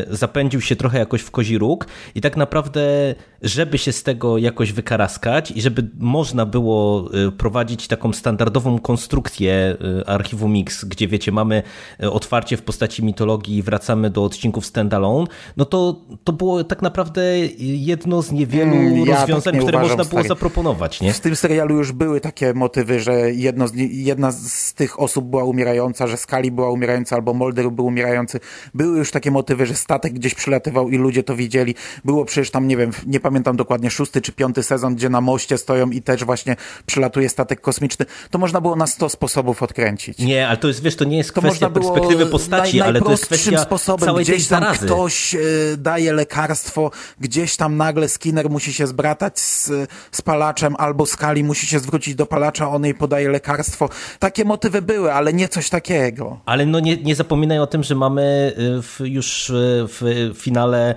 zapędził 0.10 0.62
się 0.62 0.76
trochę 0.76 1.00
jakoś 1.00 1.22
w 1.22 1.32
kozi 1.32 1.58
róg 1.58 1.88
i 2.16 2.22
tak 2.22 2.38
naprawdę, 2.38 3.16
żeby 3.46 3.78
się 3.78 3.92
z 3.92 4.04
tego 4.04 4.38
jakoś 4.38 4.74
wykaraskać 4.74 5.52
i 5.52 5.62
żeby 5.62 5.90
można 6.00 6.46
było 6.46 7.10
y, 7.28 7.32
prowadzić 7.32 7.88
taką 7.88 8.14
standardową 8.14 8.80
konstrukcję 8.80 9.78
y, 10.02 10.06
archiwum 10.06 10.52
Mix, 10.52 10.86
gdzie 10.86 11.08
wiecie, 11.08 11.32
mamy 11.32 11.64
y, 12.04 12.12
otwarcie 12.12 12.58
w 12.58 12.62
postaci 12.62 13.06
mitologii 13.06 13.58
i 13.58 13.64
wracamy 13.64 14.10
do 14.10 14.24
odcinków 14.24 14.66
standalone, 14.66 15.28
no 15.58 15.66
to, 15.66 16.02
to 16.24 16.34
było 16.34 16.64
tak 16.64 16.82
naprawdę 16.82 17.22
jedno 17.60 18.22
z 18.22 18.32
niewielu 18.32 18.76
mm, 18.76 18.98
ja 18.98 19.06
tak 19.06 19.20
rozwiązań, 19.20 19.54
tak 19.54 19.62
które 19.62 19.78
uważam, 19.78 19.98
można 19.98 20.10
było 20.10 20.22
stary. 20.22 20.28
zaproponować. 20.28 21.02
Nie? 21.02 21.14
W 21.14 21.20
tym 21.20 21.36
serialu 21.36 21.78
już 21.78 21.92
były 21.92 22.22
takie 22.22 22.54
motywy, 22.54 23.00
że 23.00 23.32
jedno 23.32 23.68
z, 23.68 23.74
jedna 23.76 24.32
z 24.32 24.74
tych 24.74 25.00
osób 25.00 25.26
była 25.26 25.44
umierająca, 25.44 26.08
że 26.08 26.18
Skali 26.18 26.52
była 26.52 26.70
umierająca 26.70 27.16
albo 27.16 27.34
Molder 27.34 27.72
był 27.72 27.86
umierający. 27.86 28.40
Były 28.74 28.98
już 28.98 29.12
takie 29.12 29.32
motywy, 29.32 29.66
że 29.66 29.76
statek 29.76 30.14
gdzieś 30.14 30.36
przylatywał 30.36 30.90
i 30.90 30.98
ludzie 30.98 31.24
to 31.24 31.36
widzieli. 31.36 31.76
Było 32.06 32.26
przecież 32.26 32.52
tam, 32.52 32.68
nie 32.68 32.78
wiem, 32.78 32.92
nie 33.06 33.20
pamiętam 33.20 33.35
pamiętam 33.36 33.58
dokładnie 33.58 33.90
szósty 33.90 34.22
czy 34.22 34.32
piąty 34.32 34.64
sezon, 34.64 34.96
gdzie 34.96 35.10
na 35.10 35.22
moście 35.22 35.58
stoją 35.58 35.90
i 35.90 36.02
też 36.02 36.24
właśnie 36.24 36.56
przylatuje 36.86 37.30
statek 37.30 37.62
kosmiczny, 37.62 38.06
to 38.32 38.38
można 38.38 38.62
było 38.62 38.76
na 38.76 38.88
sto 38.88 39.10
sposobów 39.10 39.64
odkręcić. 39.64 40.20
Nie, 40.20 40.48
ale 40.48 40.58
to 40.58 40.68
jest, 40.68 40.82
wiesz, 40.84 40.96
to 40.96 41.06
nie 41.06 41.18
jest 41.18 41.34
To 41.34 41.42
kwestia 41.42 41.70
perspektywy 41.70 42.26
postaci, 42.26 42.78
naj, 42.78 42.88
ale 42.90 43.02
to 43.02 43.12
jest 43.12 43.26
kwestia 43.26 43.58
sposobem. 43.60 44.06
całej 44.06 44.26
Gdzieś 44.26 44.48
tam 44.48 44.64
zarazy. 44.64 44.86
ktoś 44.86 45.36
y, 45.36 45.76
daje 45.78 46.14
lekarstwo, 46.14 46.92
gdzieś 47.20 47.58
tam 47.58 47.78
nagle 47.78 48.10
Skinner 48.10 48.50
musi 48.50 48.74
się 48.74 48.88
zbratać 48.88 49.40
z, 49.40 49.72
z 50.12 50.22
palaczem, 50.22 50.76
albo 50.78 51.06
Skali 51.06 51.44
musi 51.44 51.68
się 51.68 51.80
zwrócić 51.80 52.16
do 52.16 52.26
palacza, 52.26 52.70
on 52.70 52.84
jej 52.84 52.94
podaje 52.94 53.30
lekarstwo. 53.30 53.90
Takie 54.20 54.46
motywy 54.46 54.82
były, 54.82 55.14
ale 55.14 55.34
nie 55.34 55.48
coś 55.50 55.70
takiego. 55.70 56.40
Ale 56.46 56.66
no 56.66 56.80
nie, 56.80 56.98
nie 56.98 57.16
zapominaj 57.16 57.60
o 57.60 57.68
tym, 57.68 57.84
że 57.84 57.96
mamy 57.96 58.54
y, 58.80 58.82
w, 58.82 59.00
już 59.04 59.50
y, 59.50 59.54
w 59.88 60.32
finale, 60.36 60.96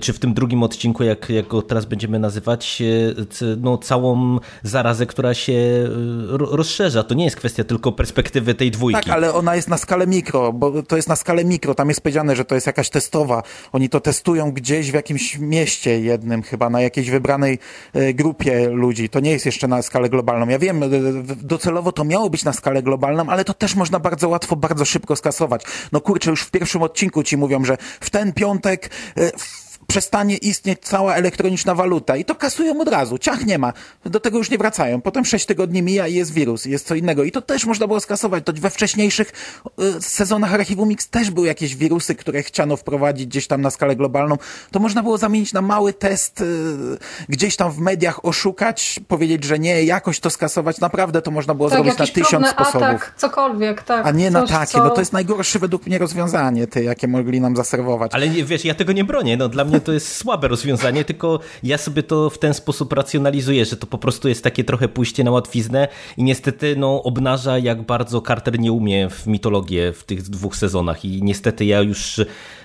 czy 0.00 0.12
w 0.12 0.18
tym 0.18 0.34
drugim 0.34 0.62
odcinku, 0.62 1.04
jak, 1.04 1.30
jak 1.30 1.48
go 1.48 1.62
teraz 1.74 1.84
będziemy 1.84 2.18
nazywać, 2.18 2.82
c- 3.30 3.44
no, 3.60 3.78
całą 3.78 4.38
zarazę, 4.62 5.06
która 5.06 5.34
się 5.34 5.54
ro- 6.28 6.56
rozszerza. 6.56 7.02
To 7.02 7.14
nie 7.14 7.24
jest 7.24 7.36
kwestia 7.36 7.64
tylko 7.64 7.92
perspektywy 7.92 8.54
tej 8.54 8.70
dwójki. 8.70 9.00
Tak, 9.00 9.08
ale 9.10 9.34
ona 9.34 9.56
jest 9.56 9.68
na 9.68 9.78
skalę 9.78 10.06
mikro, 10.06 10.52
bo 10.52 10.82
to 10.82 10.96
jest 10.96 11.08
na 11.08 11.16
skalę 11.16 11.44
mikro. 11.44 11.74
Tam 11.74 11.88
jest 11.88 12.00
powiedziane, 12.00 12.36
że 12.36 12.44
to 12.44 12.54
jest 12.54 12.66
jakaś 12.66 12.90
testowa. 12.90 13.42
Oni 13.72 13.88
to 13.88 14.00
testują 14.00 14.52
gdzieś 14.52 14.90
w 14.90 14.94
jakimś 14.94 15.38
mieście 15.38 16.00
jednym, 16.00 16.42
chyba 16.42 16.70
na 16.70 16.80
jakiejś 16.80 17.10
wybranej 17.10 17.58
e, 17.92 18.14
grupie 18.14 18.68
ludzi. 18.68 19.08
To 19.08 19.20
nie 19.20 19.30
jest 19.30 19.46
jeszcze 19.46 19.68
na 19.68 19.82
skalę 19.82 20.08
globalną. 20.08 20.48
Ja 20.48 20.58
wiem, 20.58 20.82
e, 20.82 20.86
docelowo 21.42 21.92
to 21.92 22.04
miało 22.04 22.30
być 22.30 22.44
na 22.44 22.52
skalę 22.52 22.82
globalną, 22.82 23.26
ale 23.28 23.44
to 23.44 23.54
też 23.54 23.74
można 23.74 23.98
bardzo 23.98 24.28
łatwo, 24.28 24.56
bardzo 24.56 24.84
szybko 24.84 25.16
skasować. 25.16 25.62
No 25.92 26.00
kurczę, 26.00 26.30
już 26.30 26.42
w 26.42 26.50
pierwszym 26.50 26.82
odcinku 26.82 27.22
ci 27.22 27.36
mówią, 27.36 27.64
że 27.64 27.76
w 28.00 28.10
ten 28.10 28.32
piątek 28.32 28.90
e, 29.16 29.30
przestanie 29.86 30.36
istnieć 30.36 30.78
cała 30.82 31.14
elektroniczna 31.14 31.74
waluta 31.74 32.16
i 32.16 32.24
to 32.24 32.34
kasują 32.34 32.80
od 32.80 32.88
razu, 32.88 33.18
ciach 33.18 33.46
nie 33.46 33.58
ma, 33.58 33.72
do 34.04 34.20
tego 34.20 34.38
już 34.38 34.50
nie 34.50 34.58
wracają. 34.58 35.00
Potem 35.00 35.24
sześć 35.24 35.46
tygodni 35.46 35.82
mija 35.82 36.08
i 36.08 36.14
jest 36.14 36.32
wirus, 36.32 36.64
jest 36.64 36.86
co 36.86 36.94
innego 36.94 37.24
i 37.24 37.32
to 37.32 37.42
też 37.42 37.66
można 37.66 37.86
było 37.86 38.00
skasować. 38.00 38.44
To 38.46 38.52
we 38.52 38.70
wcześniejszych 38.70 39.32
y, 39.98 40.02
sezonach 40.02 40.54
Archiwum 40.54 40.90
X 40.90 41.08
też 41.08 41.30
były 41.30 41.46
jakieś 41.46 41.76
wirusy, 41.76 42.14
które 42.14 42.42
chciano 42.42 42.76
wprowadzić 42.76 43.26
gdzieś 43.26 43.46
tam 43.46 43.60
na 43.60 43.70
skalę 43.70 43.96
globalną. 43.96 44.36
To 44.70 44.78
można 44.80 45.02
było 45.02 45.18
zamienić 45.18 45.52
na 45.52 45.62
mały 45.62 45.92
test, 45.92 46.40
y, 46.40 46.44
gdzieś 47.28 47.56
tam 47.56 47.72
w 47.72 47.78
mediach 47.78 48.24
oszukać, 48.24 49.00
powiedzieć, 49.08 49.44
że 49.44 49.58
nie, 49.58 49.84
jakoś 49.84 50.20
to 50.20 50.30
skasować. 50.30 50.80
Naprawdę 50.80 51.22
to 51.22 51.30
można 51.30 51.54
było 51.54 51.70
Tak, 51.70 51.78
zrobić 51.78 51.98
na 51.98 52.06
tysiąc 52.06 52.46
sposobów. 52.48 52.82
atak, 52.82 53.14
cokolwiek, 53.16 53.82
tak. 53.82 54.06
A 54.06 54.10
nie 54.10 54.30
na 54.30 54.46
takie. 54.46 54.72
co- 54.72 54.84
No 54.84 54.90
to 54.90 55.00
jest 55.00 55.12
najgorsze 55.12 55.58
według 55.58 55.86
mnie 55.86 55.98
rozwiązanie, 55.98 56.66
ty, 56.66 56.84
jakie 56.84 57.08
mogli 57.08 57.40
nam 57.40 57.56
zaserwować. 57.56 58.14
Ale 58.14 58.28
wiesz, 58.28 58.64
ja 58.64 58.74
tego 58.74 58.92
nie 58.92 59.04
bronię. 59.04 59.36
No, 59.36 59.48
dla 59.48 59.64
mnie 59.64 59.73
to 59.80 59.92
jest 59.92 60.16
słabe 60.16 60.48
rozwiązanie, 60.48 61.04
tylko 61.04 61.40
ja 61.62 61.78
sobie 61.78 62.02
to 62.02 62.30
w 62.30 62.38
ten 62.38 62.54
sposób 62.54 62.92
racjonalizuję, 62.92 63.64
że 63.64 63.76
to 63.76 63.86
po 63.86 63.98
prostu 63.98 64.28
jest 64.28 64.44
takie 64.44 64.64
trochę 64.64 64.88
pójście 64.88 65.24
na 65.24 65.30
łatwiznę 65.30 65.88
i 66.16 66.24
niestety 66.24 66.76
no, 66.76 67.02
obnaża, 67.02 67.58
jak 67.58 67.82
bardzo 67.82 68.20
Carter 68.20 68.58
nie 68.58 68.72
umie 68.72 69.10
w 69.10 69.26
mitologię 69.26 69.92
w 69.92 70.04
tych 70.04 70.22
dwóch 70.22 70.56
sezonach. 70.56 71.04
I 71.04 71.22
niestety 71.22 71.64
ja 71.64 71.80
już, 71.80 72.20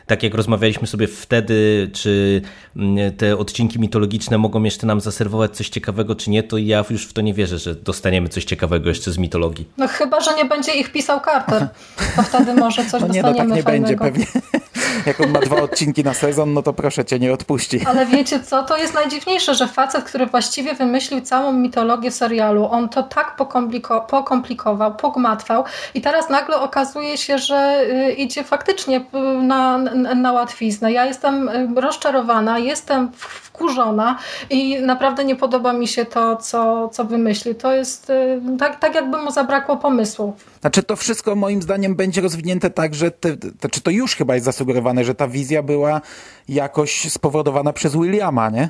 tak 0.09 0.23
jak 0.23 0.33
rozmawialiśmy 0.33 0.87
sobie 0.87 1.07
wtedy, 1.07 1.89
czy 1.93 2.41
mm, 2.75 3.15
te 3.17 3.37
odcinki 3.37 3.79
mitologiczne 3.79 4.37
mogą 4.37 4.63
jeszcze 4.63 4.87
nam 4.87 5.01
zaserwować 5.01 5.55
coś 5.57 5.69
ciekawego, 5.69 6.15
czy 6.15 6.29
nie, 6.29 6.43
to 6.43 6.57
ja 6.57 6.85
już 6.89 7.07
w 7.07 7.13
to 7.13 7.21
nie 7.21 7.33
wierzę, 7.33 7.57
że 7.57 7.75
dostaniemy 7.75 8.29
coś 8.29 8.45
ciekawego 8.45 8.89
jeszcze 8.89 9.11
z 9.11 9.17
mitologii. 9.17 9.67
No 9.77 9.87
chyba, 9.87 10.21
że 10.21 10.35
nie 10.35 10.45
będzie 10.45 10.71
ich 10.71 10.91
pisał 10.91 11.19
Carter. 11.25 11.67
To 12.15 12.23
wtedy 12.23 12.53
może 12.53 12.85
coś 12.85 13.01
No 13.07 13.07
nie, 13.07 13.21
no 13.21 13.33
tak 13.33 13.47
nie 13.47 13.63
będzie 13.63 13.63
fajnego. 13.63 14.03
pewnie. 14.03 14.25
Jak 15.05 15.21
on 15.21 15.31
ma 15.31 15.39
dwa 15.39 15.61
odcinki 15.61 16.03
na 16.03 16.13
sezon, 16.13 16.53
no 16.53 16.61
to 16.61 16.73
proszę 16.73 17.05
cię, 17.05 17.19
nie 17.19 17.33
odpuści. 17.33 17.81
Ale 17.85 18.05
wiecie 18.05 18.39
co, 18.39 18.63
to 18.63 18.77
jest 18.77 18.93
najdziwniejsze, 18.93 19.55
że 19.55 19.67
facet, 19.67 20.03
który 20.03 20.25
właściwie 20.25 20.73
wymyślił 20.73 21.21
całą 21.21 21.53
mitologię 21.53 22.11
serialu, 22.11 22.65
on 22.71 22.89
to 22.89 23.03
tak 23.03 23.35
pokompliko- 23.37 24.05
pokomplikował, 24.05 24.95
pogmatwał 24.95 25.63
i 25.93 26.01
teraz 26.01 26.29
nagle 26.29 26.59
okazuje 26.59 27.17
się, 27.17 27.37
że 27.37 27.81
y, 28.09 28.11
idzie 28.11 28.43
faktycznie 28.43 28.97
y, 28.97 29.43
na, 29.43 29.77
na, 30.01 30.31
łatwiznę. 30.31 30.91
Ja 30.91 31.05
jestem 31.05 31.49
rozczarowana, 31.75 32.59
jestem 32.59 33.11
wkurzona 33.13 34.17
i 34.49 34.81
naprawdę 34.81 35.25
nie 35.25 35.35
podoba 35.35 35.73
mi 35.73 35.87
się 35.87 36.05
to, 36.05 36.37
co, 36.37 36.89
co 36.89 37.05
wymyślił. 37.05 37.55
To 37.55 37.73
jest 37.73 38.09
y, 38.09 38.41
tak, 38.59 38.79
tak 38.79 38.95
jakby 38.95 39.17
mu 39.17 39.31
zabrakło 39.31 39.77
pomysłu. 39.77 40.33
Znaczy 40.61 40.83
to 40.83 40.95
wszystko 40.95 41.35
moim 41.35 41.61
zdaniem 41.61 41.95
będzie 41.95 42.21
rozwinięte 42.21 42.69
tak, 42.69 42.95
że 42.95 43.11
te, 43.11 43.37
te, 43.37 43.69
czy 43.69 43.81
to 43.81 43.91
już 43.91 44.15
chyba 44.15 44.33
jest 44.33 44.45
zasugerowane, 44.45 45.03
że 45.03 45.15
ta 45.15 45.27
wizja 45.27 45.63
była 45.63 46.01
jakoś 46.49 47.11
spowodowana 47.11 47.73
przez 47.73 47.93
Williama, 47.95 48.49
nie? 48.49 48.69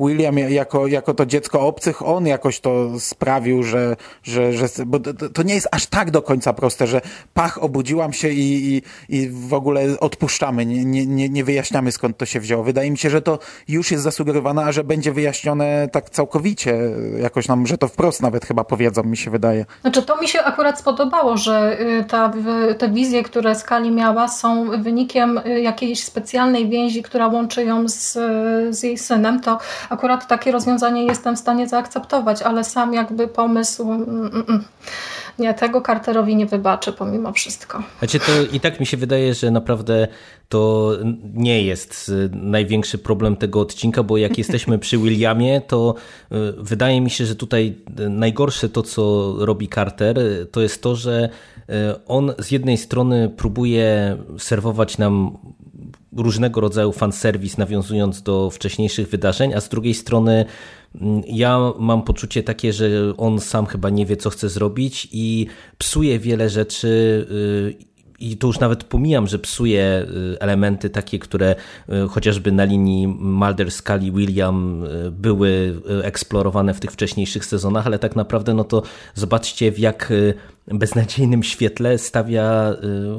William 0.00 0.38
jako, 0.38 0.86
jako 0.86 1.14
to 1.14 1.26
dziecko 1.26 1.60
obcych, 1.60 2.08
on 2.08 2.26
jakoś 2.26 2.60
to 2.60 3.00
sprawił, 3.00 3.62
że, 3.62 3.96
że, 4.22 4.52
że 4.52 4.66
bo 4.86 5.00
to, 5.34 5.42
nie 5.42 5.54
jest 5.54 5.68
aż 5.72 5.86
tak 5.86 6.10
do 6.10 6.22
końca 6.22 6.52
proste, 6.52 6.86
że 6.86 7.00
pach, 7.34 7.62
obudziłam 7.62 8.12
się 8.12 8.28
i, 8.28 8.74
i, 8.74 8.82
i 9.08 9.28
w 9.28 9.54
ogóle 9.54 10.00
odpuszczamy, 10.00 10.66
nie, 10.66 11.06
nie, 11.06 11.28
nie, 11.28 11.44
wyjaśniamy 11.44 11.92
skąd 11.92 12.16
to 12.16 12.26
się 12.26 12.40
wzięło. 12.40 12.64
Wydaje 12.64 12.90
mi 12.90 12.98
się, 12.98 13.10
że 13.10 13.22
to 13.22 13.38
już 13.68 13.90
jest 13.90 14.04
zasugerowane, 14.04 14.64
a 14.64 14.72
że 14.72 14.84
będzie 14.84 15.12
wyjaśnione 15.12 15.88
tak 15.92 16.10
całkowicie, 16.10 16.78
jakoś 17.22 17.48
nam, 17.48 17.66
że 17.66 17.78
to 17.78 17.88
wprost 17.88 18.22
nawet 18.22 18.46
chyba 18.46 18.64
powiedzą, 18.64 19.02
mi 19.02 19.16
się 19.16 19.30
wydaje. 19.30 19.64
Znaczy, 19.80 20.02
to 20.02 20.16
mi 20.16 20.28
się 20.28 20.42
akurat 20.42 20.78
spodobało, 20.78 21.36
że 21.36 21.80
y, 21.80 22.04
ta, 22.04 22.32
te 22.78 22.88
wizje, 22.88 23.22
które 23.22 23.54
Skali 23.54 23.90
miała, 23.90 24.28
są 24.28 24.82
wynikiem 24.82 25.38
y, 25.38 25.60
jakiejś 25.60 26.04
specjalnej 26.04 26.68
więzi, 26.68 27.02
która 27.02 27.26
łączy 27.26 27.64
ją 27.64 27.88
z, 27.88 28.16
y, 28.16 28.74
z 28.74 28.82
jej 28.82 28.98
synem. 28.98 29.40
To 29.40 29.58
akurat 29.90 30.26
takie 30.26 30.52
rozwiązanie 30.52 31.04
jestem 31.04 31.36
w 31.36 31.38
stanie 31.38 31.68
zaakceptować, 31.68 32.42
ale 32.42 32.64
sam 32.64 32.94
jakby 32.94 33.28
pomysł. 33.28 33.92
mm, 33.92 34.08
mm, 34.08 34.44
mm. 34.48 34.64
Nie, 35.38 35.54
tego 35.54 35.80
Carterowi 35.80 36.36
nie 36.36 36.46
wybaczę 36.46 36.92
pomimo 36.92 37.32
wszystko. 37.32 37.82
Znaczy 37.98 38.20
to 38.20 38.32
i 38.52 38.60
tak 38.60 38.80
mi 38.80 38.86
się 38.86 38.96
wydaje, 38.96 39.34
że 39.34 39.50
naprawdę 39.50 40.08
to 40.48 40.92
nie 41.34 41.62
jest 41.62 42.08
y, 42.08 42.30
największy 42.32 42.98
problem 42.98 43.36
tego 43.36 43.60
odcinka, 43.60 44.02
bo 44.02 44.16
jak 44.16 44.38
jesteśmy 44.38 44.78
przy 44.78 44.98
Williamie, 45.02 45.60
to 45.60 45.94
y, 46.32 46.36
wydaje 46.58 47.00
mi 47.00 47.10
się, 47.10 47.26
że 47.26 47.36
tutaj 47.36 47.74
y, 48.00 48.08
najgorsze 48.08 48.68
to, 48.68 48.82
co 48.82 49.34
robi 49.38 49.68
Carter, 49.68 50.18
to 50.52 50.60
jest 50.60 50.82
to, 50.82 50.96
że 50.96 51.28
on 52.06 52.32
z 52.38 52.50
jednej 52.50 52.76
strony 52.76 53.28
próbuje 53.36 54.16
serwować 54.38 54.98
nam 54.98 55.38
różnego 56.16 56.60
rodzaju 56.60 56.92
fanserwis, 56.92 57.58
nawiązując 57.58 58.22
do 58.22 58.50
wcześniejszych 58.50 59.08
wydarzeń, 59.08 59.54
a 59.54 59.60
z 59.60 59.68
drugiej 59.68 59.94
strony 59.94 60.44
mm, 61.00 61.22
ja 61.26 61.72
mam 61.78 62.02
poczucie 62.02 62.42
takie, 62.42 62.72
że 62.72 62.88
on 63.16 63.40
sam 63.40 63.66
chyba 63.66 63.90
nie 63.90 64.06
wie, 64.06 64.16
co 64.16 64.30
chce 64.30 64.48
zrobić 64.48 65.08
i 65.12 65.46
psuje 65.78 66.18
wiele 66.18 66.48
rzeczy. 66.48 66.88
y, 67.30 67.90
I 68.20 68.36
to 68.36 68.46
już 68.46 68.60
nawet 68.60 68.84
pomijam, 68.84 69.26
że 69.26 69.38
psuje 69.38 70.06
y, 70.34 70.40
elementy 70.40 70.90
takie, 70.90 71.18
które 71.18 71.54
y, 71.88 72.08
chociażby 72.08 72.52
na 72.52 72.64
linii 72.64 73.06
Mulder, 73.08 73.70
Scully, 73.70 74.12
William 74.12 74.84
były 75.12 75.82
eksplorowane 76.02 76.74
w 76.74 76.80
tych 76.80 76.92
wcześniejszych 76.92 77.44
sezonach, 77.44 77.86
ale 77.86 77.98
tak 77.98 78.16
naprawdę 78.16 78.54
no 78.54 78.64
to 78.64 78.82
zobaczcie 79.14 79.72
w 79.72 79.78
jak 79.78 80.12
beznadziejnym 80.78 81.42
świetle 81.42 81.98
stawia 81.98 82.70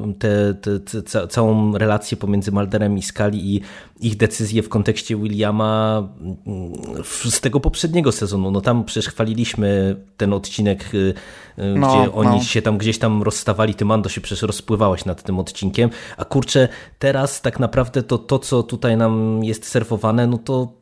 y, 0.09 0.13
te, 0.19 0.53
te, 0.53 0.79
te, 0.79 1.03
ca- 1.03 1.27
całą 1.27 1.77
relację 1.77 2.17
pomiędzy 2.17 2.51
Mulderem 2.51 2.97
i 2.97 3.01
Scully 3.01 3.37
i 3.37 3.61
ich 3.99 4.17
decyzje 4.17 4.63
w 4.63 4.69
kontekście 4.69 5.15
Williama 5.17 6.03
mm, 6.21 6.73
z 7.29 7.41
tego 7.41 7.59
poprzedniego 7.59 8.11
sezonu. 8.11 8.51
No 8.51 8.61
tam 8.61 8.83
przecież 8.83 9.09
chwaliliśmy 9.13 9.95
ten 10.17 10.33
odcinek, 10.33 10.93
y, 10.93 10.97
y, 10.97 11.13
No, 11.77 11.87
gdzie 11.87 12.13
oni 12.13 12.37
no. 12.37 12.43
się 12.43 12.61
tam 12.61 12.77
gdzieś 12.77 12.99
tam 12.99 13.23
rozstawali, 13.23 13.73
ty 13.75 13.85
Mando 13.85 14.09
się 14.09 14.21
przecież 14.21 14.41
rozpływałaś 14.41 15.05
nad 15.05 15.23
tym 15.23 15.39
odcinkiem, 15.39 15.89
a 16.17 16.25
kurczę, 16.25 16.67
teraz 16.99 17.41
tak 17.41 17.59
naprawdę 17.59 18.03
to, 18.03 18.17
to 18.17 18.39
co 18.39 18.63
tutaj 18.63 18.97
nam 18.97 19.43
jest 19.43 19.65
serwowane, 19.65 20.27
no 20.27 20.37
to, 20.37 20.73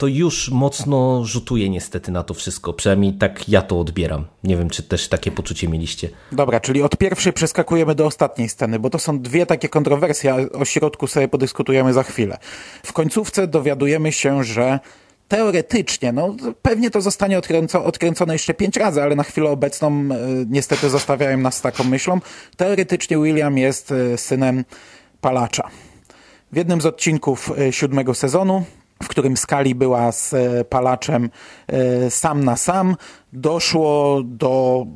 to 0.00 0.06
już 0.06 0.50
mocno 0.50 1.24
rzutuje 1.24 1.70
niestety 1.70 2.12
na 2.12 2.22
to 2.22 2.34
wszystko, 2.34 2.72
przynajmniej 2.72 3.12
tak 3.12 3.48
ja 3.48 3.62
to 3.62 3.80
odbieram. 3.80 4.24
Nie 4.44 4.56
wiem, 4.56 4.70
czy 4.70 4.82
też 4.82 5.08
takie 5.08 5.30
poczucie 5.30 5.68
mieliście. 5.68 6.08
Dobra, 6.32 6.60
czyli 6.60 6.82
od 6.82 6.96
pierwszej 6.96 7.32
przeskakujemy 7.32 7.94
do 7.94 8.06
ostatniej 8.06 8.48
sceny, 8.48 8.78
bo 8.78 8.90
to 8.90 8.98
są 8.98 9.20
dwie 9.20 9.46
takie 9.46 9.68
kontrowersje, 9.68 10.34
a 10.34 10.58
o 10.58 10.64
środku 10.64 11.06
sobie 11.06 11.28
podyskutujemy 11.28 11.92
za 11.92 12.02
chwilę. 12.02 12.38
W 12.82 12.92
końcówce 12.92 13.46
dowiadujemy 13.46 14.12
się, 14.12 14.44
że 14.44 14.80
teoretycznie, 15.28 16.12
no 16.12 16.36
pewnie 16.62 16.90
to 16.90 17.00
zostanie 17.00 17.38
odkręco, 17.38 17.84
odkręcone 17.84 18.32
jeszcze 18.32 18.54
pięć 18.54 18.76
razy, 18.76 19.02
ale 19.02 19.16
na 19.16 19.22
chwilę 19.22 19.50
obecną 19.50 19.88
e, 19.90 20.16
niestety 20.48 20.90
zostawiają 20.90 21.38
nas 21.38 21.56
z 21.56 21.60
taką 21.60 21.84
myślą. 21.84 22.20
Teoretycznie 22.56 23.18
William 23.18 23.58
jest 23.58 23.92
e, 23.92 24.18
synem 24.18 24.64
palacza. 25.20 25.70
W 26.52 26.56
jednym 26.56 26.80
z 26.80 26.86
odcinków 26.86 27.52
e, 27.58 27.72
siódmego 27.72 28.14
sezonu, 28.14 28.64
w 29.02 29.08
którym 29.08 29.36
Skali 29.36 29.74
była 29.74 30.12
z 30.12 30.34
e, 30.34 30.64
palaczem 30.64 31.30
e, 31.66 32.10
sam 32.10 32.44
na 32.44 32.56
sam, 32.56 32.96
doszło 33.32 34.20
do 34.24 34.86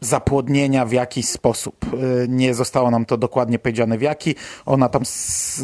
zapłodnienia 0.00 0.86
w 0.86 0.92
jakiś 0.92 1.28
sposób. 1.28 1.86
Y, 1.94 2.26
nie 2.28 2.54
zostało 2.54 2.90
nam 2.90 3.04
to 3.04 3.16
dokładnie 3.16 3.58
powiedziane 3.58 3.98
w 3.98 4.02
jaki. 4.02 4.34
Ona 4.66 4.88
tam 4.88 5.02
s, 5.02 5.62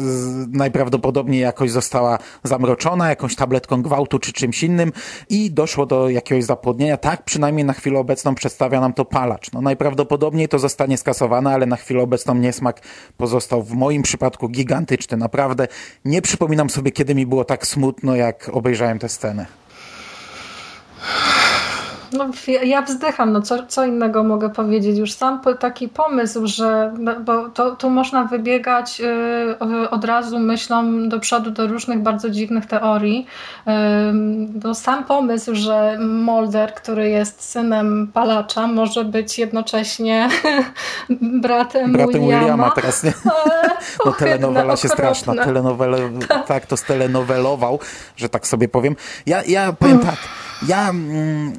najprawdopodobniej 0.51 1.41
jakoś 1.41 1.71
została 1.71 2.19
zamroczona, 2.43 3.09
jakąś 3.09 3.35
tabletką 3.35 3.81
gwałtu 3.81 4.19
czy 4.19 4.33
czymś 4.33 4.63
innym 4.63 4.91
i 5.29 5.51
doszło 5.51 5.85
do 5.85 6.09
jakiegoś 6.09 6.43
zapłodnienia. 6.43 6.97
Tak 6.97 7.23
przynajmniej 7.23 7.65
na 7.65 7.73
chwilę 7.73 7.99
obecną 7.99 8.35
przedstawia 8.35 8.81
nam 8.81 8.93
to 8.93 9.05
palacz. 9.05 9.51
No 9.51 9.61
najprawdopodobniej 9.61 10.47
to 10.47 10.59
zostanie 10.59 10.97
skasowane, 10.97 11.53
ale 11.53 11.65
na 11.65 11.75
chwilę 11.75 12.01
obecną 12.01 12.35
niesmak 12.35 12.81
pozostał 13.17 13.63
w 13.63 13.71
moim 13.71 14.01
przypadku 14.01 14.49
gigantyczny. 14.49 15.17
Naprawdę 15.17 15.67
nie 16.05 16.21
przypominam 16.21 16.69
sobie, 16.69 16.91
kiedy 16.91 17.15
mi 17.15 17.25
było 17.25 17.45
tak 17.45 17.67
smutno, 17.67 18.15
jak 18.15 18.49
obejrzałem 18.53 18.99
tę 18.99 19.09
scenę. 19.09 19.45
No, 22.11 22.25
ja 22.63 22.81
wzdycham, 22.81 23.31
no 23.31 23.41
co, 23.41 23.65
co 23.65 23.85
innego 23.85 24.23
mogę 24.23 24.49
powiedzieć. 24.49 24.97
Już 24.97 25.13
sam 25.13 25.41
taki 25.59 25.89
pomysł, 25.89 26.47
że 26.47 26.93
no, 26.99 27.19
bo 27.19 27.49
to, 27.49 27.75
tu 27.75 27.89
można 27.89 28.23
wybiegać 28.23 28.99
yy, 28.99 29.89
od 29.89 30.05
razu 30.05 30.39
myślą 30.39 31.09
do 31.09 31.19
przodu 31.19 31.51
do 31.51 31.67
różnych 31.67 31.99
bardzo 31.99 32.29
dziwnych 32.29 32.65
teorii. 32.65 33.27
Yy, 33.65 33.73
no, 34.63 34.75
sam 34.75 35.03
pomysł, 35.03 35.55
że 35.55 35.97
Mulder, 35.99 36.73
który 36.73 37.09
jest 37.09 37.41
synem 37.49 38.11
palacza, 38.13 38.67
może 38.67 39.05
być 39.05 39.39
jednocześnie 39.39 40.29
bratem, 41.43 41.91
bratem 41.91 42.21
Williama. 42.21 42.39
Williama 42.39 42.71
teraz, 42.71 43.03
nie? 43.03 43.13
No 44.05 44.11
telenowela 44.13 44.77
się 44.77 44.87
straszna. 44.87 45.35
Telenowele, 45.45 45.97
tak, 46.47 46.65
to 46.65 46.77
stelenowelował, 46.77 47.79
że 48.15 48.29
tak 48.29 48.47
sobie 48.47 48.67
powiem. 48.67 48.95
Ja, 49.25 49.43
ja 49.43 49.73
powiem 49.73 49.99
tak, 49.99 50.15
ja 50.61 50.89
mm, 50.89 51.53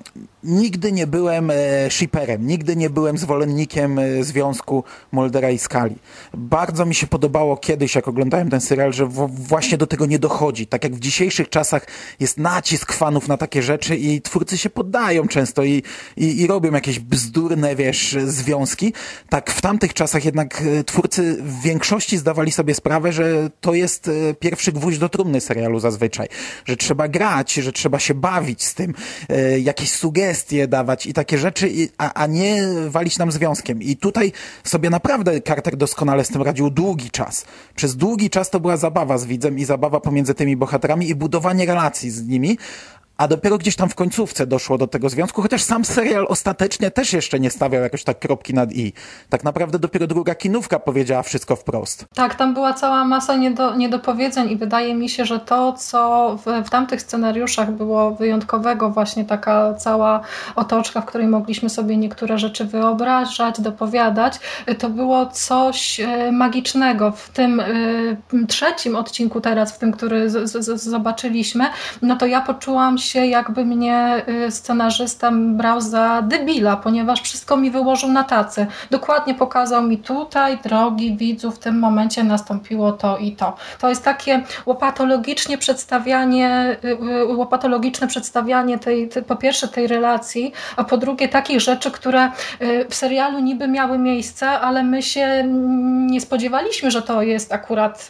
nigdy 0.45 0.93
nie 0.93 1.07
byłem 1.07 1.51
e, 1.51 1.55
shipperem, 1.91 2.47
nigdy 2.47 2.77
nie 2.77 2.91
byłem 2.91 3.19
zwolennikiem 3.19 3.99
e, 3.99 4.25
związku 4.25 4.85
Moldera 5.13 5.51
i 5.51 5.59
Skali. 5.59 5.97
Bardzo 6.35 6.87
mi 6.87 6.95
się 6.95 7.07
podobało 7.07 7.57
kiedyś, 7.57 7.95
jak 7.95 8.09
oglądałem 8.09 8.51
ten 8.51 8.61
serial, 8.61 8.93
że 8.93 9.07
w, 9.07 9.29
właśnie 9.31 9.79
do 9.79 9.87
tego 9.87 10.07
nie 10.07 10.19
dochodzi. 10.19 10.67
Tak 10.67 10.85
jak 10.85 10.95
w 10.95 11.01
dzisiejszych 11.01 11.49
czasach 11.49 11.87
jest 12.21 12.39
nacisk 12.39 12.93
fanów 12.93 13.29
na 13.29 13.37
takie 13.37 13.63
rzeczy 13.63 13.97
i 13.97 14.23
twórcy 14.23 14.59
się 14.59 14.71
poddają 14.71 15.29
często 15.29 15.65
i, 15.65 15.83
i, 16.17 16.41
i 16.41 16.47
robią 16.47 16.73
jakieś 16.73 17.01
bzdurne, 17.01 17.77
wiesz, 17.77 18.17
związki. 18.25 18.93
Tak 19.29 19.51
w 19.51 19.61
tamtych 19.61 19.95
czasach 19.95 20.25
jednak 20.25 20.63
e, 20.63 20.85
twórcy 20.85 21.37
w 21.43 21.63
większości 21.63 22.19
zdawali 22.19 22.53
sobie 22.53 22.75
sprawę, 22.75 23.13
że 23.13 23.51
to 23.61 23.75
jest 23.75 24.09
e, 24.09 24.35
pierwszy 24.35 24.73
gwóźdź 24.73 24.99
do 24.99 25.09
trumny 25.09 25.41
serialu 25.41 25.81
zazwyczaj. 25.81 26.29
Że 26.65 26.77
trzeba 26.77 27.09
grać, 27.09 27.55
że 27.55 27.73
trzeba 27.73 27.99
się 27.99 28.15
bawić 28.15 28.65
z 28.65 28.75
tym, 28.75 28.88
e, 29.29 29.59
jakieś 29.59 29.91
sugestie 29.91 30.69
dawać 30.69 31.07
i 31.07 31.13
takie 31.13 31.39
rzeczy, 31.39 31.71
a, 31.99 32.13
a 32.13 32.27
nie 32.27 32.67
walić 32.89 33.19
nam 33.19 33.33
związkiem. 33.33 33.83
I 33.83 33.97
tutaj 33.97 34.33
sobie 34.65 34.91
naprawdę 34.91 35.41
Carter 35.41 35.77
doskonale 35.77 36.25
z 36.25 36.29
tym 36.29 36.43
radził 36.43 36.71
długi 36.71 37.11
czas. 37.11 37.45
Przez 37.77 37.97
długi 37.97 38.31
czas 38.31 38.51
to 38.51 38.61
była 38.61 38.77
zabawa 38.77 39.19
z 39.19 39.27
widzem 39.27 39.59
i 39.59 39.65
zabawa 39.65 40.01
pomiędzy 40.01 40.35
tymi 40.35 40.57
bohaterami 40.57 41.09
i 41.09 41.15
budowanie 41.15 41.67
relacji 41.67 42.11
z 42.11 42.27
nimi, 42.27 42.59
a 43.19 43.29
dopiero 43.29 43.59
gdzieś 43.59 43.77
tam 43.77 43.89
w 43.89 43.95
końcówce 43.95 44.47
doszło 44.47 44.79
do 44.79 44.87
tego 44.87 45.09
związku, 45.09 45.43
chociaż 45.43 45.63
sam 45.63 45.85
serial 45.85 46.27
ostatecznie 46.29 46.91
też 46.91 47.13
jeszcze 47.13 47.41
nie 47.41 47.51
stawiał 47.51 47.83
jakoś 47.83 48.05
tak 48.05 48.19
kropki 48.19 48.55
nad 48.55 48.73
i. 48.73 48.93
Tak 49.29 49.45
naprawdę 49.45 49.79
dopiero 49.79 50.07
druga 50.07 50.35
kinówka 50.35 50.79
powiedziała 50.79 51.23
wszystko 51.23 51.57
wprost. 51.57 52.05
Tak, 52.15 52.35
tam 52.35 52.55
była 52.55 52.73
cała 52.73 53.05
masa 53.05 53.37
niedo, 53.37 53.75
niedopowiedzeń 53.77 54.51
i 54.51 54.57
wydaje 54.57 54.95
mi 54.95 55.09
się, 55.09 55.25
że 55.25 55.41
to, 55.41 55.73
co 55.73 56.37
w, 56.47 56.67
w 56.67 56.71
tamtych 56.71 57.03
scenariuszach 57.03 57.71
było 57.71 58.11
wyjątkowego, 58.11 58.91
właśnie 58.91 59.25
taka 59.25 59.75
cała 59.75 60.21
otoczka, 60.57 61.01
w 61.01 61.05
której 61.05 61.27
mogliśmy 61.27 61.71
sobie 61.71 61.97
niektóre 61.97 62.39
rzeczy 62.39 62.65
wyobrażać, 62.65 63.61
dopowiadać, 63.61 64.41
to 64.79 64.91
było 64.91 65.27
coś 65.27 66.01
e, 66.01 66.33
magicznego. 66.33 67.13
W 67.13 67.29
tym 67.29 67.61
y, 67.61 68.17
trzecim 68.49 68.97
odcinku 68.97 69.41
teraz, 69.41 69.73
w 69.73 69.79
tym, 69.79 69.93
który 69.93 70.31
z, 70.31 70.51
z, 70.51 70.83
zobaczyliśmy, 70.83 71.67
no 72.03 72.17
to 72.17 72.27
ja 72.27 72.41
poczułam 72.41 72.99
się 72.99 73.08
się, 73.09 73.27
jakby 73.27 73.65
mnie 73.65 74.23
y, 74.47 74.51
scenarzysta 74.51 75.31
brał 75.33 75.81
za 75.81 76.23
debila, 76.23 76.77
ponieważ 76.77 77.23
wszystko 77.23 77.57
mi 77.57 77.71
wyłożył 77.71 78.13
na 78.13 78.25
tacy. 78.25 78.67
Dokładnie 78.91 79.35
pokazał 79.35 79.83
mi 79.83 79.99
tutaj, 79.99 80.59
drogi 80.59 81.17
widzu, 81.17 81.51
w 81.51 81.59
tym 81.59 81.79
momencie 81.79 82.25
nastąpiło 82.25 82.93
to 82.93 83.19
i 83.19 83.33
to. 83.33 83.57
To 83.81 83.89
jest 83.89 84.05
takie 84.05 84.43
łopatologicznie 84.67 85.59
przedstawianie, 85.59 86.77
y, 86.85 86.89
y, 86.89 87.27
łopatologiczne 87.27 88.07
przedstawianie 88.07 88.79
tej, 88.79 89.09
tej, 89.09 89.23
po 89.23 89.37
pierwsze 89.37 89.69
tej 89.69 89.87
relacji, 89.87 90.53
a 90.77 90.85
po 90.85 90.97
drugie 90.97 91.29
takich 91.29 91.61
rzeczy, 91.61 91.91
które 91.91 92.31
w 92.89 92.95
serialu 92.95 93.39
niby 93.39 93.69
miały 93.69 93.99
miejsce, 93.99 94.51
ale 94.51 94.83
my 94.83 95.03
się 95.03 95.45
nie 96.07 96.21
spodziewaliśmy, 96.21 96.91
że 96.91 97.03
to 97.03 97.23
jest 97.23 97.53
akurat 97.53 98.09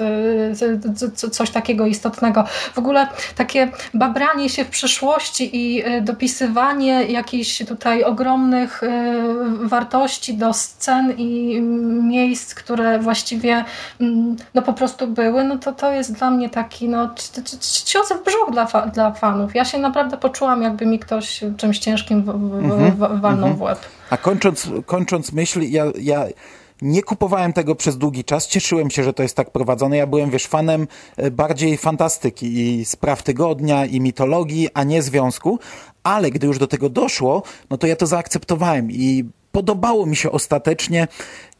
coś 1.30 1.50
takiego 1.50 1.86
istotnego. 1.86 2.44
W 2.74 2.78
ogóle 2.78 3.08
takie 3.36 3.68
babranie 3.94 4.48
się 4.48 4.64
w 4.64 4.68
przyszłości 4.68 4.87
przyszłości 4.88 5.56
i 5.56 5.82
e, 5.84 6.00
dopisywanie 6.00 7.04
jakichś 7.04 7.64
tutaj 7.64 8.04
ogromnych 8.04 8.82
e, 8.82 8.88
wartości 9.62 10.34
do 10.34 10.52
scen 10.52 11.14
i 11.16 11.60
miejsc, 12.02 12.54
które 12.54 12.98
właściwie 12.98 13.64
no 14.54 14.62
po 14.62 14.72
prostu 14.72 15.06
były, 15.06 15.44
no 15.44 15.58
to 15.58 15.72
to 15.72 15.92
jest 15.92 16.12
dla 16.12 16.30
mnie 16.30 16.50
taki 16.50 16.88
no, 16.88 17.14
cios 17.84 18.12
w 18.12 18.24
brzuch 18.24 18.50
dla, 18.52 18.66
dla 18.94 19.12
fanów. 19.12 19.54
Ja 19.54 19.64
się 19.64 19.78
naprawdę 19.78 20.16
poczułam, 20.16 20.62
jakby 20.62 20.86
mi 20.86 20.98
ktoś 20.98 21.40
czymś 21.56 21.78
ciężkim 21.78 22.22
w, 22.22 22.26
w, 22.26 22.96
w, 22.96 23.20
walnął 23.20 23.54
w 23.54 23.62
łeb. 23.62 23.78
A 24.10 24.16
kończąc, 24.16 24.68
kończąc 24.86 25.32
myśl, 25.32 25.60
ja, 25.62 25.84
ja 26.00 26.24
nie 26.82 27.02
kupowałem 27.02 27.52
tego 27.52 27.74
przez 27.74 27.98
długi 27.98 28.24
czas, 28.24 28.46
cieszyłem 28.46 28.90
się, 28.90 29.04
że 29.04 29.12
to 29.12 29.22
jest 29.22 29.36
tak 29.36 29.50
prowadzone. 29.50 29.96
Ja 29.96 30.06
byłem, 30.06 30.30
wiesz, 30.30 30.46
fanem 30.46 30.86
e, 31.16 31.30
bardziej 31.30 31.76
fantastyki 31.76 32.46
i 32.46 32.84
spraw 32.84 33.22
tygodnia 33.22 33.86
i 33.86 34.00
mitologii, 34.00 34.68
a 34.74 34.84
nie 34.84 35.02
związku, 35.02 35.58
ale 36.02 36.30
gdy 36.30 36.46
już 36.46 36.58
do 36.58 36.66
tego 36.66 36.88
doszło, 36.88 37.42
no 37.70 37.78
to 37.78 37.86
ja 37.86 37.96
to 37.96 38.06
zaakceptowałem 38.06 38.90
i 38.90 39.24
podobało 39.52 40.06
mi 40.06 40.16
się 40.16 40.30
ostatecznie 40.30 41.08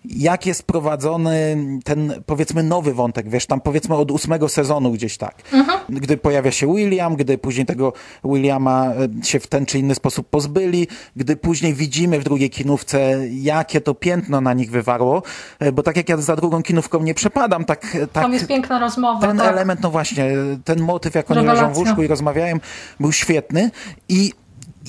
jak 0.04 0.46
jest 0.46 0.62
prowadzony 0.62 1.56
ten, 1.84 2.22
powiedzmy, 2.26 2.62
nowy 2.62 2.94
wątek, 2.94 3.28
wiesz, 3.28 3.46
tam 3.46 3.60
powiedzmy 3.60 3.94
od 3.94 4.10
ósmego 4.10 4.48
sezonu 4.48 4.92
gdzieś 4.92 5.16
tak. 5.16 5.34
Mhm. 5.52 5.78
Gdy 5.88 6.16
pojawia 6.16 6.50
się 6.50 6.74
William, 6.74 7.16
gdy 7.16 7.38
później 7.38 7.66
tego 7.66 7.92
Williama 8.24 8.92
e, 9.22 9.24
się 9.24 9.40
w 9.40 9.46
ten 9.46 9.66
czy 9.66 9.78
inny 9.78 9.94
sposób 9.94 10.28
pozbyli, 10.28 10.88
gdy 11.16 11.36
później 11.36 11.74
widzimy 11.74 12.20
w 12.20 12.24
drugiej 12.24 12.50
kinówce, 12.50 13.18
jakie 13.30 13.80
to 13.80 13.94
piętno 13.94 14.40
na 14.40 14.54
nich 14.54 14.70
wywarło, 14.70 15.22
e, 15.58 15.72
bo 15.72 15.82
tak 15.82 15.96
jak 15.96 16.08
ja 16.08 16.16
za 16.16 16.36
drugą 16.36 16.62
kinówką 16.62 17.02
nie 17.02 17.14
przepadam, 17.14 17.64
tak... 17.64 17.96
tak 18.12 18.22
tam 18.22 18.32
jest 18.32 18.46
piękna 18.46 18.78
rozmowa. 18.78 19.26
Ten 19.26 19.38
tak. 19.38 19.52
element, 19.52 19.80
no 19.82 19.90
właśnie, 19.90 20.30
ten 20.64 20.80
motyw, 20.80 21.14
jak 21.14 21.30
oni 21.30 21.46
leżą 21.46 21.72
w 21.72 21.78
łóżku 21.78 22.02
i 22.02 22.06
rozmawiają, 22.06 22.56
był 23.00 23.12
świetny 23.12 23.70
i 24.08 24.32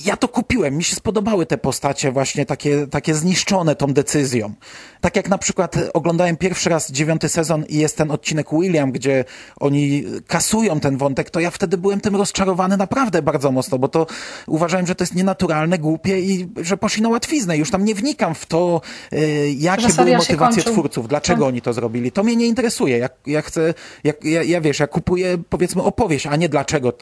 ja 0.04 0.16
to 0.16 0.28
kupiłem, 0.28 0.76
mi 0.76 0.84
się 0.84 0.96
spodobały 0.96 1.46
te 1.46 1.58
postacie 1.58 2.12
właśnie 2.12 2.46
takie, 2.46 2.86
takie 2.86 3.14
zniszczone 3.14 3.76
tą 3.76 3.86
decyzją. 3.86 4.54
Tak 5.00 5.16
jak 5.16 5.28
na 5.28 5.38
przykład 5.38 5.76
oglądałem 5.94 6.36
pierwszy 6.36 6.70
raz 6.70 6.92
dziewiąty 6.92 7.28
sezon 7.28 7.64
i 7.68 7.76
jest 7.76 7.96
ten 7.96 8.10
odcinek 8.10 8.46
William, 8.52 8.92
gdzie 8.92 9.24
oni 9.60 10.04
kasują 10.26 10.80
ten 10.80 10.96
wątek, 10.96 11.30
to 11.30 11.40
ja 11.40 11.50
wtedy 11.50 11.78
byłem 11.78 12.00
tym 12.00 12.16
rozczarowany 12.16 12.76
naprawdę 12.76 13.22
bardzo 13.22 13.52
mocno, 13.52 13.78
bo 13.78 13.88
to 13.88 14.06
uważałem, 14.46 14.86
że 14.86 14.94
to 14.94 15.04
jest 15.04 15.14
nienaturalne, 15.14 15.78
głupie 15.78 16.20
i 16.20 16.48
że 16.56 16.76
poszli 16.76 17.02
na 17.02 17.08
łatwiznę. 17.08 17.56
Już 17.56 17.70
tam 17.70 17.84
nie 17.84 17.94
wnikam 17.94 18.34
w 18.34 18.46
to, 18.46 18.80
y, 19.12 19.54
jakie 19.58 19.92
były 19.92 20.16
motywacje 20.16 20.62
twórców, 20.62 21.08
dlaczego 21.08 21.40
tak. 21.40 21.48
oni 21.48 21.62
to 21.62 21.72
zrobili. 21.72 22.12
To 22.12 22.22
mnie 22.22 22.36
nie 22.36 22.46
interesuje. 22.46 22.98
Ja, 22.98 23.08
ja 23.26 23.42
chcę, 23.42 23.74
ja, 24.04 24.12
ja, 24.22 24.42
ja 24.42 24.60
wiesz, 24.60 24.78
ja 24.78 24.86
kupuję 24.86 25.38
powiedzmy 25.48 25.82
opowieść, 25.82 26.26
a 26.26 26.36
nie 26.36 26.48
dlaczego 26.48 26.88
y, 26.88 26.94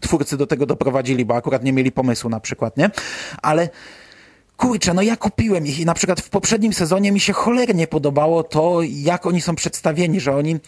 twórcy 0.00 0.36
do 0.36 0.46
tego 0.46 0.66
doprowadzili, 0.66 1.24
bo 1.24 1.34
akurat 1.42 1.64
nie 1.64 1.72
mieli 1.72 1.92
pomysłu 1.92 2.30
na 2.30 2.40
przykład, 2.40 2.76
nie? 2.76 2.90
Ale 3.42 3.68
kurczę, 4.56 4.94
no 4.94 5.02
ja 5.02 5.16
kupiłem 5.16 5.66
ich 5.66 5.80
i 5.80 5.84
na 5.84 5.94
przykład 5.94 6.20
w 6.20 6.30
poprzednim 6.30 6.72
sezonie 6.72 7.12
mi 7.12 7.20
się 7.20 7.32
cholernie 7.32 7.86
podobało 7.86 8.42
to, 8.42 8.78
jak 8.82 9.26
oni 9.26 9.40
są 9.40 9.54
przedstawieni, 9.54 10.20
że 10.20 10.36
oni 10.36 10.60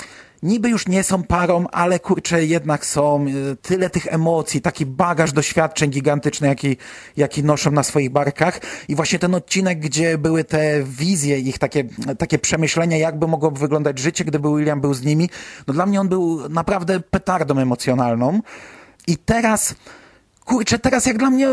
niby 0.42 0.68
już 0.68 0.88
nie 0.88 1.02
są 1.02 1.22
parą, 1.22 1.66
ale 1.72 2.00
kurczę, 2.00 2.44
jednak 2.44 2.86
są. 2.86 3.26
Y, 3.26 3.56
tyle 3.56 3.90
tych 3.90 4.06
emocji, 4.12 4.60
taki 4.60 4.86
bagaż 4.86 5.32
doświadczeń 5.32 5.90
gigantyczny, 5.90 6.48
jaki, 6.48 6.76
jaki 7.16 7.44
noszą 7.44 7.70
na 7.70 7.82
swoich 7.82 8.10
barkach. 8.10 8.60
I 8.88 8.94
właśnie 8.94 9.18
ten 9.18 9.34
odcinek, 9.34 9.78
gdzie 9.78 10.18
były 10.18 10.44
te 10.44 10.82
wizje, 10.82 11.38
ich 11.38 11.58
takie, 11.58 11.84
takie 12.18 12.38
przemyślenia, 12.38 12.96
jakby 12.96 13.28
mogło 13.28 13.50
wyglądać 13.50 13.98
życie, 13.98 14.24
gdyby 14.24 14.48
William 14.48 14.80
był 14.80 14.94
z 14.94 15.02
nimi, 15.02 15.30
no 15.66 15.74
dla 15.74 15.86
mnie 15.86 16.00
on 16.00 16.08
był 16.08 16.48
naprawdę 16.48 17.00
petardą 17.00 17.58
emocjonalną. 17.58 18.40
I 19.06 19.16
teraz 19.16 19.74
kurczę, 20.44 20.78
teraz 20.78 21.06
jak 21.06 21.18
dla 21.18 21.30
mnie 21.30 21.48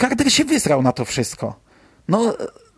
Carter 0.00 0.32
się 0.32 0.44
wysrał 0.44 0.82
na 0.82 0.92
to 0.92 1.04
wszystko. 1.04 1.54
No, 2.08 2.34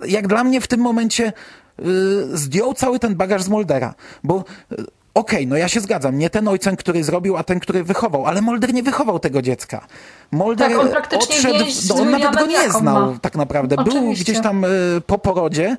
jak 0.07 0.27
dla 0.29 0.45
mnie 0.45 0.61
w 0.61 0.67
tym 0.67 0.81
momencie 0.81 1.33
yy, 1.79 1.85
zdjął 2.33 2.75
cały 2.75 2.99
ten 2.99 3.15
bagaż 3.15 3.43
z 3.43 3.49
Moldera, 3.49 3.95
bo 4.25 4.45
yy, 4.71 4.85
Okej, 5.15 5.47
no 5.47 5.57
ja 5.57 5.69
się 5.69 5.81
zgadzam. 5.81 6.19
Nie 6.19 6.31
ten 6.31 6.49
ojcem, 6.49 6.77
który 6.77 7.05
zrobił, 7.05 7.37
a 7.37 7.45
ten, 7.45 7.61
który 7.61 7.85
wychował. 7.85 8.27
Ale 8.27 8.43
Mulder 8.43 8.75
nie 8.75 8.83
wychował 8.83 9.19
tego 9.19 9.43
dziecka. 9.43 9.87
Mulder 10.31 10.71
Tak, 10.71 10.79
on 10.79 10.89
praktycznie 10.89 11.51
odszedł, 11.51 11.65
no, 11.89 11.95
on 11.95 12.11
nawet 12.11 12.37
go 12.37 12.47
nie 12.47 12.71
znał 12.71 13.13
ma. 13.13 13.19
tak 13.19 13.37
naprawdę. 13.37 13.77
Był 13.77 13.87
Oczywiście. 13.87 14.25
gdzieś 14.25 14.43
tam 14.43 14.65
e, 14.65 14.69
po 15.07 15.19
porodzie, 15.19 15.77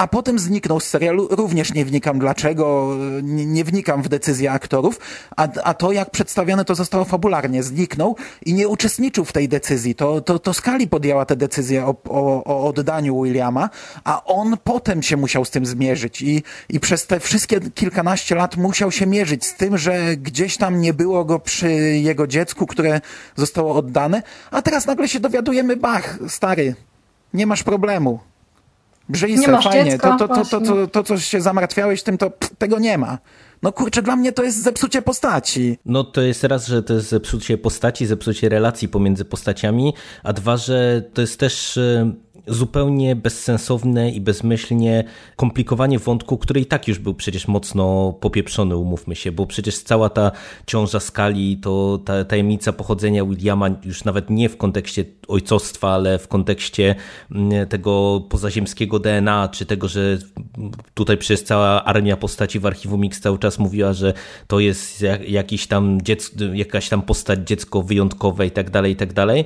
a 0.00 0.08
potem 0.08 0.38
zniknął 0.38 0.80
z 0.80 0.84
serialu. 0.84 1.28
Również 1.30 1.74
nie 1.74 1.84
wnikam 1.84 2.18
dlaczego, 2.18 2.96
nie, 3.22 3.46
nie 3.46 3.64
wnikam 3.64 4.02
w 4.02 4.08
decyzje 4.08 4.52
aktorów, 4.52 5.00
a, 5.36 5.48
a 5.64 5.74
to 5.74 5.92
jak 5.92 6.10
przedstawione 6.10 6.64
to 6.64 6.74
zostało 6.74 7.04
fabularnie. 7.04 7.62
Zniknął 7.62 8.16
i 8.46 8.54
nie 8.54 8.68
uczestniczył 8.68 9.24
w 9.24 9.32
tej 9.32 9.48
decyzji. 9.48 9.94
To, 9.94 10.20
to, 10.20 10.38
to 10.38 10.54
Skali 10.54 10.88
podjęła 10.88 11.24
tę 11.24 11.36
decyzję 11.36 11.86
o, 11.86 11.94
o, 12.08 12.44
o 12.44 12.68
oddaniu 12.68 13.22
Williama, 13.22 13.70
a 14.04 14.24
on 14.24 14.56
potem 14.64 15.02
się 15.02 15.16
musiał 15.16 15.44
z 15.44 15.50
tym 15.50 15.66
zmierzyć 15.66 16.22
i, 16.22 16.42
i 16.68 16.80
przez 16.80 17.06
te 17.06 17.20
wszystkie 17.20 17.60
kilkanaście 17.60 18.34
lat 18.34 18.56
musiał 18.56 18.90
się 18.90 19.06
mierzyć 19.06 19.46
z 19.46 19.54
tym, 19.54 19.78
że 19.78 20.16
gdzieś 20.16 20.56
tam 20.56 20.80
nie 20.80 20.94
było 20.94 21.24
go 21.24 21.38
przy 21.38 21.70
jego 21.96 22.26
dziecku, 22.26 22.66
które 22.66 23.00
zostało 23.36 23.74
oddane, 23.74 24.22
a 24.50 24.62
teraz 24.62 24.86
nagle 24.86 25.08
się 25.08 25.20
dowiadujemy, 25.20 25.76
bach, 25.76 26.18
stary, 26.28 26.74
nie 27.34 27.46
masz 27.46 27.62
problemu. 27.62 28.29
Brzyj 29.10 29.36
Nie 29.36 29.46
se, 29.46 29.52
masz 29.52 29.64
fajnie, 29.64 29.90
dziecka, 29.90 30.16
to, 30.16 30.28
to, 30.28 30.44
to, 30.44 30.60
to, 30.60 30.60
to, 30.60 30.86
to, 30.86 31.02
co 31.02 31.18
się 31.18 31.40
zamartwiałeś 31.40 32.02
tym, 32.02 32.18
to 32.18 32.30
pff, 32.30 32.56
tego 32.58 32.78
nie 32.78 32.98
ma. 32.98 33.18
No 33.62 33.72
kurczę, 33.72 34.02
dla 34.02 34.16
mnie 34.16 34.32
to 34.32 34.42
jest 34.42 34.62
zepsucie 34.62 35.02
postaci. 35.02 35.78
No 35.84 36.04
to 36.04 36.20
jest 36.20 36.44
raz, 36.44 36.66
że 36.66 36.82
to 36.82 36.94
jest 36.94 37.08
zepsucie 37.08 37.58
postaci, 37.58 38.06
zepsucie 38.06 38.48
relacji 38.48 38.88
pomiędzy 38.88 39.24
postaciami, 39.24 39.94
a 40.22 40.32
dwa, 40.32 40.56
że 40.56 41.02
to 41.14 41.20
jest 41.20 41.40
też 41.40 41.76
e, 41.76 42.12
zupełnie 42.50 43.16
bezsensowne 43.16 44.10
i 44.10 44.20
bezmyślnie 44.20 45.04
komplikowanie 45.36 45.98
wątku, 45.98 46.38
który 46.38 46.60
i 46.60 46.66
tak 46.66 46.88
już 46.88 46.98
był 46.98 47.14
przecież 47.14 47.48
mocno 47.48 48.12
popieprzony, 48.20 48.76
umówmy 48.76 49.16
się, 49.16 49.32
bo 49.32 49.46
przecież 49.46 49.78
cała 49.78 50.08
ta 50.08 50.32
ciąża 50.66 51.00
skali, 51.00 51.56
to 51.56 51.98
ta 52.04 52.24
tajemnica 52.24 52.72
pochodzenia 52.72 53.24
Williama 53.24 53.68
już 53.84 54.04
nawet 54.04 54.30
nie 54.30 54.48
w 54.48 54.56
kontekście 54.56 55.04
ojcostwa, 55.28 55.90
ale 55.90 56.18
w 56.18 56.28
kontekście 56.28 56.94
mm, 57.30 57.68
tego 57.68 58.20
pozaziemskiego 58.28 58.98
DNA, 58.98 59.48
czy 59.48 59.66
tego, 59.66 59.88
że 59.88 60.18
tutaj 60.94 61.18
przez 61.18 61.44
cała 61.44 61.84
armia 61.84 62.16
postaci 62.16 62.60
w 62.60 62.66
archiwum 62.66 63.04
X 63.04 63.20
cały 63.20 63.38
czas 63.38 63.58
mówiła, 63.58 63.92
że 63.92 64.12
to 64.46 64.60
jest 64.60 65.02
jak- 65.02 65.28
jakiś 65.28 65.66
tam 65.66 66.02
dziecko, 66.02 66.44
jakaś 66.52 66.88
tam 66.88 67.02
postać 67.02 67.48
dziecko 67.48 67.82
wyjątkowe 67.82 68.46
i 68.46 68.50
tak 68.50 68.70
dalej, 68.70 68.92
i 68.92 68.96
tak 68.96 69.12
dalej. 69.12 69.44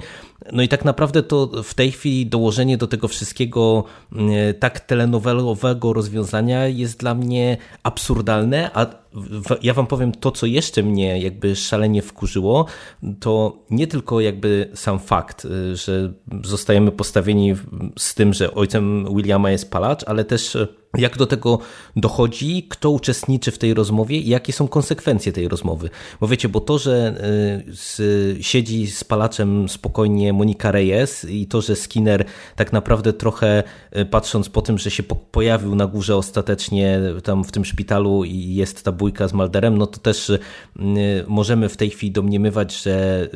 No 0.52 0.62
i 0.62 0.68
tak 0.68 0.84
naprawdę 0.84 1.22
to 1.22 1.62
w 1.62 1.74
tej 1.74 1.92
chwili 1.92 2.26
dołożenie 2.26 2.76
do 2.76 2.86
tego 2.86 2.93
wszystkiego 3.08 3.84
mm, 4.12 4.30
tak 4.58 4.80
telenowelowego 4.80 5.92
rozwiązania 5.92 6.66
jest 6.66 6.98
dla 6.98 7.14
mnie 7.14 7.56
absurdalne, 7.82 8.70
a 8.74 8.86
ja 9.62 9.74
wam 9.74 9.86
powiem 9.86 10.12
to, 10.12 10.30
co 10.30 10.46
jeszcze 10.46 10.82
mnie 10.82 11.20
jakby 11.20 11.56
szalenie 11.56 12.02
wkurzyło, 12.02 12.66
to 13.20 13.58
nie 13.70 13.86
tylko 13.86 14.20
jakby 14.20 14.70
sam 14.74 14.98
fakt, 14.98 15.44
y, 15.44 15.76
że 15.76 16.12
zostajemy 16.44 16.92
postawieni 16.92 17.54
z 17.98 18.14
tym, 18.14 18.34
że 18.34 18.54
ojcem 18.54 19.06
Williama 19.16 19.50
jest 19.50 19.70
palacz, 19.70 20.04
ale 20.06 20.24
też 20.24 20.56
jak 20.98 21.16
do 21.16 21.26
tego 21.26 21.58
dochodzi, 21.96 22.66
kto 22.68 22.90
uczestniczy 22.90 23.50
w 23.50 23.58
tej 23.58 23.74
rozmowie 23.74 24.18
i 24.18 24.28
jakie 24.28 24.52
są 24.52 24.68
konsekwencje 24.68 25.32
tej 25.32 25.48
rozmowy. 25.48 25.90
Bo 26.20 26.28
wiecie, 26.28 26.48
bo 26.48 26.60
to, 26.60 26.78
że 26.78 27.14
y, 27.68 27.74
z, 27.76 28.00
siedzi 28.46 28.86
z 28.86 29.04
palaczem 29.04 29.68
spokojnie 29.68 30.32
Monika 30.32 30.70
Reyes 30.70 31.24
i 31.24 31.46
to, 31.46 31.60
że 31.60 31.76
Skinner 31.76 32.24
tak 32.56 32.72
naprawdę 32.72 33.12
trochę 33.12 33.62
y, 33.96 34.04
patrząc 34.04 34.48
po 34.48 34.62
tym, 34.62 34.78
że 34.78 34.90
się 34.90 35.02
po, 35.02 35.16
pojawił 35.16 35.74
na 35.74 35.86
górze 35.86 36.16
ostatecznie 36.16 37.00
tam 37.22 37.44
w 37.44 37.52
tym 37.52 37.64
szpitalu 37.64 38.24
i 38.24 38.54
jest 38.54 38.84
ta 38.84 38.92
bójka 38.92 39.28
z 39.28 39.32
Malderem, 39.32 39.78
no 39.78 39.86
to 39.86 39.98
też 39.98 40.30
y, 40.30 40.38
możemy 41.26 41.68
w 41.68 41.76
tej 41.76 41.90
chwili 41.90 42.12
domniemywać, 42.12 42.82
że 42.82 43.28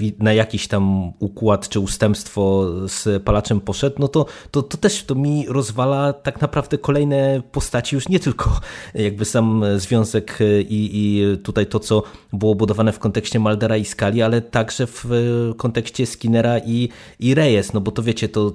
y, 0.00 0.12
na 0.18 0.32
jakiś 0.32 0.68
tam 0.68 1.12
układ 1.18 1.68
czy 1.68 1.80
ustępstwo 1.80 2.66
z 2.88 3.22
palaczem 3.22 3.60
poszedł, 3.60 3.96
no 3.98 4.08
to, 4.08 4.26
to, 4.50 4.62
to 4.62 4.76
też 4.76 5.04
to 5.04 5.14
mi 5.14 5.46
rozwala 5.48 6.12
tak 6.12 6.40
naprawdę 6.40 6.78
kolejne 6.82 7.42
postaci, 7.52 7.94
już 7.94 8.08
nie 8.08 8.20
tylko 8.20 8.60
jakby 8.94 9.24
sam 9.24 9.64
związek 9.76 10.40
y, 10.40 10.62
i, 10.62 10.90
i 10.92 11.38
tutaj 11.38 11.66
to, 11.66 11.80
co 11.80 12.02
było 12.32 12.54
budowane 12.54 12.92
w 12.92 12.98
kontekście 12.98 13.38
Maldera 13.38 13.76
i 13.76 13.84
Skali, 13.84 14.22
ale 14.22 14.40
także 14.40 14.86
w 14.86 15.12
y, 15.12 15.54
kontekście 15.56 16.06
Skinnera 16.06 16.58
i, 16.58 16.88
i 17.20 17.34
Reyes, 17.34 17.72
no 17.72 17.80
bo 17.80 17.90
to 17.90 18.02
wiecie, 18.02 18.28
to, 18.28 18.52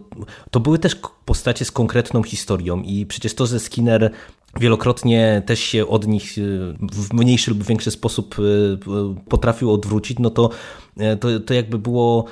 to 0.51 0.59
były 0.59 0.79
też 0.79 0.95
postacie 1.25 1.65
z 1.65 1.71
konkretną 1.71 2.23
historią 2.23 2.81
i 2.81 3.05
przecież 3.05 3.33
to, 3.33 3.45
że 3.45 3.59
Skinner 3.59 4.11
wielokrotnie 4.59 5.41
też 5.45 5.59
się 5.59 5.87
od 5.87 6.07
nich 6.07 6.37
y, 6.37 6.41
w 6.93 7.13
mniejszy 7.13 7.51
lub 7.51 7.63
większy 7.63 7.91
sposób 7.91 8.39
y, 8.39 8.41
y, 8.41 8.77
potrafił 9.29 9.71
odwrócić, 9.71 10.19
no 10.19 10.29
to, 10.29 10.49
to, 11.19 11.39
to 11.39 11.53
jakby 11.53 11.77
było 11.77 12.25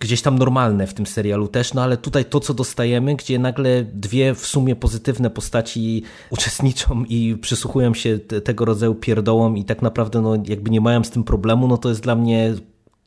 gdzieś 0.00 0.22
tam 0.22 0.38
normalne 0.38 0.86
w 0.86 0.94
tym 0.94 1.06
serialu 1.06 1.48
też, 1.48 1.74
no 1.74 1.82
ale 1.82 1.96
tutaj 1.96 2.24
to, 2.24 2.40
co 2.40 2.54
dostajemy, 2.54 3.16
gdzie 3.16 3.38
nagle 3.38 3.84
dwie 3.92 4.34
w 4.34 4.46
sumie 4.46 4.76
pozytywne 4.76 5.30
postaci 5.30 6.02
uczestniczą 6.30 7.04
i 7.08 7.36
przysłuchują 7.40 7.94
się 7.94 8.18
te, 8.18 8.40
tego 8.40 8.64
rodzaju 8.64 8.94
pierdołom 8.94 9.56
i 9.56 9.64
tak 9.64 9.82
naprawdę 9.82 10.20
no, 10.22 10.34
jakby 10.46 10.70
nie 10.70 10.80
mają 10.80 11.04
z 11.04 11.10
tym 11.10 11.24
problemu, 11.24 11.68
no 11.68 11.76
to 11.76 11.88
jest 11.88 12.00
dla 12.00 12.14
mnie 12.14 12.54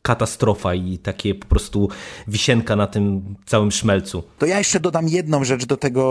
katastrofa 0.02 0.74
i 0.74 0.98
takie 0.98 1.34
po 1.34 1.46
prostu 1.46 1.88
wisienka 2.28 2.76
na 2.76 2.86
tym 2.86 3.34
całym 3.46 3.72
szmelcu. 3.72 4.22
To 4.38 4.46
ja 4.46 4.58
jeszcze 4.58 4.80
dodam 4.80 5.08
jedną 5.08 5.44
rzecz 5.44 5.64
do 5.66 5.76
tego 5.76 6.02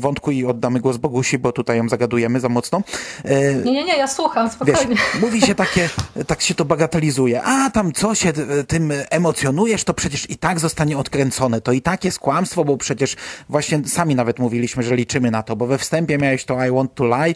wątku 0.00 0.30
i 0.30 0.44
oddamy 0.46 0.80
głos 0.80 0.96
Bogusi, 0.96 1.38
bo 1.38 1.52
tutaj 1.52 1.76
ją 1.76 1.88
zagadujemy 1.88 2.40
za 2.40 2.48
mocno. 2.48 2.82
E, 3.24 3.54
Nie, 3.54 3.72
nie, 3.72 3.84
nie, 3.84 3.96
ja 3.96 4.06
słucham, 4.08 4.46
Wiesz, 4.66 4.76
spokojnie. 4.76 4.96
mówi 5.20 5.40
się 5.40 5.54
takie, 5.54 5.88
tak 6.26 6.42
się 6.42 6.54
to 6.54 6.64
bagatelizuje. 6.64 7.42
A 7.42 7.70
tam 7.70 7.92
co 7.92 8.14
się 8.14 8.28
e, 8.28 8.64
tym 8.64 8.92
emocjonujesz, 9.10 9.84
to 9.84 9.94
przecież 9.94 10.30
i 10.30 10.36
tak 10.36 10.60
zostanie 10.60 10.98
odkręcone. 10.98 11.60
To 11.60 11.72
i 11.72 11.82
tak 11.82 12.04
jest 12.04 12.18
kłamstwo, 12.18 12.64
bo 12.64 12.76
przecież 12.76 13.16
właśnie 13.48 13.82
sami 13.88 14.14
nawet 14.14 14.38
mówiliśmy, 14.38 14.82
że 14.82 14.96
liczymy 14.96 15.30
na 15.30 15.42
to, 15.42 15.56
bo 15.56 15.66
we 15.66 15.78
wstępie 15.78 16.18
miałeś 16.18 16.44
to 16.44 16.64
I 16.66 16.70
want 16.70 16.94
to 16.94 17.04
lie. 17.04 17.34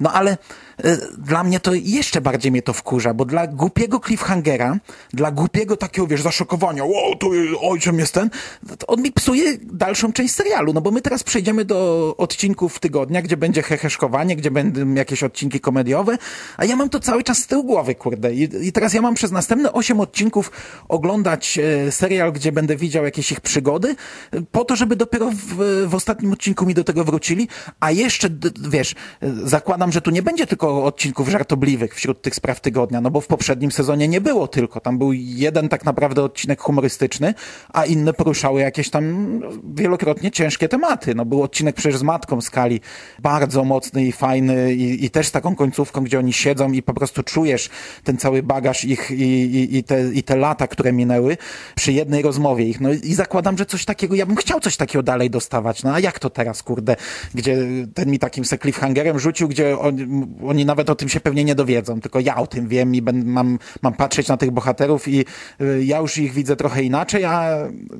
No 0.00 0.12
ale 0.12 0.36
dla 1.18 1.44
mnie 1.44 1.60
to 1.60 1.74
jeszcze 1.74 2.20
bardziej 2.20 2.52
mnie 2.52 2.62
to 2.62 2.72
wkurza, 2.72 3.14
bo 3.14 3.24
dla 3.24 3.46
głupiego 3.46 4.00
cliffhangera, 4.06 4.78
dla 5.12 5.30
głupiego 5.30 5.76
takiego, 5.76 6.06
wiesz, 6.06 6.22
zaszokowania, 6.22 6.84
wow, 6.84 7.16
to 7.16 7.30
ojczym 7.60 7.98
jest 7.98 8.14
ten, 8.14 8.30
on 8.86 9.02
mi 9.02 9.12
psuje 9.12 9.58
dalszą 9.62 10.12
część 10.12 10.34
serialu, 10.34 10.72
no 10.72 10.80
bo 10.80 10.90
my 10.90 11.00
teraz 11.00 11.22
przejdziemy 11.22 11.64
do 11.64 12.14
odcinków 12.18 12.78
tygodnia, 12.78 13.22
gdzie 13.22 13.36
będzie 13.36 13.62
heheszkowanie, 13.62 14.36
gdzie 14.36 14.50
będą 14.50 14.94
jakieś 14.94 15.22
odcinki 15.22 15.60
komediowe, 15.60 16.18
a 16.56 16.64
ja 16.64 16.76
mam 16.76 16.88
to 16.88 17.00
cały 17.00 17.22
czas 17.22 17.38
z 17.38 17.46
tyłu 17.46 17.64
głowy, 17.64 17.94
kurde. 17.94 18.34
I, 18.34 18.68
i 18.68 18.72
teraz 18.72 18.94
ja 18.94 19.02
mam 19.02 19.14
przez 19.14 19.32
następne 19.32 19.72
osiem 19.72 20.00
odcinków 20.00 20.50
oglądać 20.88 21.58
e, 21.58 21.92
serial, 21.92 22.32
gdzie 22.32 22.52
będę 22.52 22.76
widział 22.76 23.04
jakieś 23.04 23.32
ich 23.32 23.40
przygody, 23.40 23.96
e, 24.32 24.40
po 24.52 24.64
to, 24.64 24.76
żeby 24.76 24.96
dopiero 24.96 25.30
w, 25.30 25.86
w 25.86 25.94
ostatnim 25.94 26.32
odcinku 26.32 26.66
mi 26.66 26.74
do 26.74 26.84
tego 26.84 27.04
wrócili, 27.04 27.48
a 27.80 27.90
jeszcze, 27.90 28.28
wiesz, 28.68 28.94
e, 29.22 29.32
zakładam, 29.44 29.92
że 29.92 30.00
tu 30.00 30.10
nie 30.10 30.22
będzie 30.22 30.46
tylko 30.46 30.65
odcinków 30.68 31.28
żartobliwych 31.28 31.94
wśród 31.94 32.22
tych 32.22 32.34
spraw 32.34 32.60
tygodnia, 32.60 33.00
no 33.00 33.10
bo 33.10 33.20
w 33.20 33.26
poprzednim 33.26 33.72
sezonie 33.72 34.08
nie 34.08 34.20
było 34.20 34.48
tylko. 34.48 34.80
Tam 34.80 34.98
był 34.98 35.12
jeden 35.12 35.68
tak 35.68 35.84
naprawdę 35.84 36.22
odcinek 36.22 36.60
humorystyczny, 36.60 37.34
a 37.72 37.84
inne 37.84 38.12
poruszały 38.12 38.60
jakieś 38.60 38.90
tam 38.90 39.40
wielokrotnie 39.74 40.30
ciężkie 40.30 40.68
tematy. 40.68 41.14
No 41.14 41.24
był 41.24 41.42
odcinek 41.42 41.76
przecież 41.76 41.98
z 41.98 42.02
matką 42.02 42.40
Skali, 42.40 42.80
bardzo 43.18 43.64
mocny 43.64 44.04
i 44.04 44.12
fajny 44.12 44.74
i, 44.74 45.04
i 45.04 45.10
też 45.10 45.30
taką 45.30 45.54
końcówką, 45.54 46.04
gdzie 46.04 46.18
oni 46.18 46.32
siedzą 46.32 46.72
i 46.72 46.82
po 46.82 46.94
prostu 46.94 47.22
czujesz 47.22 47.70
ten 48.04 48.16
cały 48.16 48.42
bagaż 48.42 48.84
ich 48.84 49.10
i, 49.10 49.22
i, 49.22 49.76
i, 49.76 49.84
te, 49.84 50.12
i 50.12 50.22
te 50.22 50.36
lata, 50.36 50.66
które 50.66 50.92
minęły 50.92 51.36
przy 51.74 51.92
jednej 51.92 52.22
rozmowie 52.22 52.64
ich. 52.64 52.80
No 52.80 52.92
i 52.92 53.14
zakładam, 53.14 53.58
że 53.58 53.66
coś 53.66 53.84
takiego, 53.84 54.14
ja 54.14 54.26
bym 54.26 54.36
chciał 54.36 54.60
coś 54.60 54.76
takiego 54.76 55.02
dalej 55.02 55.30
dostawać. 55.30 55.82
No 55.82 55.92
a 55.92 56.00
jak 56.00 56.18
to 56.18 56.30
teraz, 56.30 56.62
kurde, 56.62 56.96
gdzie 57.34 57.58
ten 57.94 58.10
mi 58.10 58.18
takim 58.18 58.44
se 58.44 58.58
cliffhangerem 58.58 59.18
rzucił, 59.18 59.48
gdzie 59.48 59.78
oni, 59.78 60.06
oni 60.56 60.66
nawet 60.66 60.90
o 60.90 60.94
tym 60.94 61.08
się 61.08 61.20
pewnie 61.20 61.44
nie 61.44 61.54
dowiedzą, 61.54 62.00
tylko 62.00 62.20
ja 62.20 62.36
o 62.36 62.46
tym 62.46 62.68
wiem 62.68 62.94
i 62.94 63.02
ben, 63.02 63.26
mam, 63.26 63.58
mam 63.82 63.92
patrzeć 63.92 64.28
na 64.28 64.36
tych 64.36 64.50
bohaterów 64.50 65.08
i 65.08 65.24
y, 65.60 65.84
ja 65.84 65.98
już 65.98 66.18
ich 66.18 66.32
widzę 66.32 66.56
trochę 66.56 66.82
inaczej, 66.82 67.24
a 67.24 67.48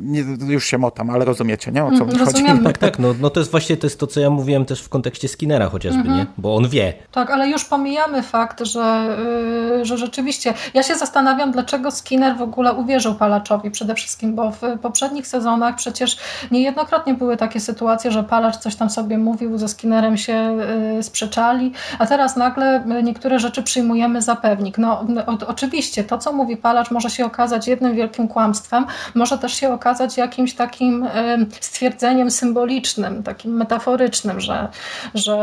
nie, 0.00 0.20
już 0.48 0.66
się 0.66 0.78
motam, 0.78 1.10
ale 1.10 1.24
rozumiecie, 1.24 1.72
nie? 1.72 1.84
O 1.84 1.90
co 1.90 2.04
Mm, 2.04 2.08
mi 2.08 2.18
chodzi? 2.18 2.44
Tak, 2.64 2.78
tak, 2.78 2.98
no, 2.98 3.14
no 3.20 3.30
to 3.30 3.40
jest 3.40 3.50
właśnie 3.50 3.76
to, 3.76 3.86
jest 3.86 4.00
to, 4.00 4.06
co 4.06 4.20
ja 4.20 4.30
mówiłem 4.30 4.64
też 4.64 4.82
w 4.82 4.88
kontekście 4.88 5.28
Skinnera 5.28 5.68
chociażby, 5.68 6.08
nie? 6.08 6.26
Bo 6.38 6.56
on 6.56 6.68
wie. 6.68 6.94
Tak, 7.12 7.30
ale 7.30 7.48
już 7.48 7.64
pomijamy 7.64 8.22
fakt, 8.22 8.60
że, 8.64 9.16
yy, 9.78 9.84
że 9.84 9.98
rzeczywiście. 9.98 10.54
Ja 10.74 10.82
się 10.82 10.94
zastanawiam, 10.94 11.52
dlaczego 11.52 11.90
Skinner 11.90 12.36
w 12.36 12.42
ogóle 12.42 12.72
uwierzył 12.72 13.14
Palaczowi 13.14 13.70
przede 13.70 13.94
wszystkim, 13.94 14.34
bo 14.34 14.50
w 14.50 14.60
poprzednich 14.82 15.26
sezonach 15.26 15.76
przecież 15.76 16.18
niejednokrotnie 16.50 17.14
były 17.14 17.36
takie 17.36 17.60
sytuacje, 17.60 18.10
że 18.10 18.24
Palacz 18.24 18.56
coś 18.56 18.76
tam 18.76 18.90
sobie 18.90 19.18
mówił, 19.18 19.58
ze 19.58 19.68
Skinnerem 19.68 20.16
się 20.16 20.58
yy, 20.94 21.02
sprzeczali, 21.02 21.72
a 21.98 22.06
teraz 22.06 22.36
nagle 22.46 22.84
niektóre 23.02 23.38
rzeczy 23.38 23.62
przyjmujemy 23.62 24.22
za 24.22 24.36
pewnik. 24.36 24.78
No, 24.78 25.06
o, 25.26 25.46
oczywiście, 25.46 26.04
to 26.04 26.18
co 26.18 26.32
mówi 26.32 26.56
Palacz 26.56 26.90
może 26.90 27.10
się 27.10 27.26
okazać 27.26 27.68
jednym 27.68 27.94
wielkim 27.94 28.28
kłamstwem, 28.28 28.86
może 29.14 29.38
też 29.38 29.54
się 29.54 29.72
okazać 29.72 30.16
jakimś 30.16 30.54
takim 30.54 31.08
stwierdzeniem 31.60 32.30
symbolicznym, 32.30 33.22
takim 33.22 33.56
metaforycznym, 33.56 34.40
że, 34.40 34.68
że, 35.14 35.38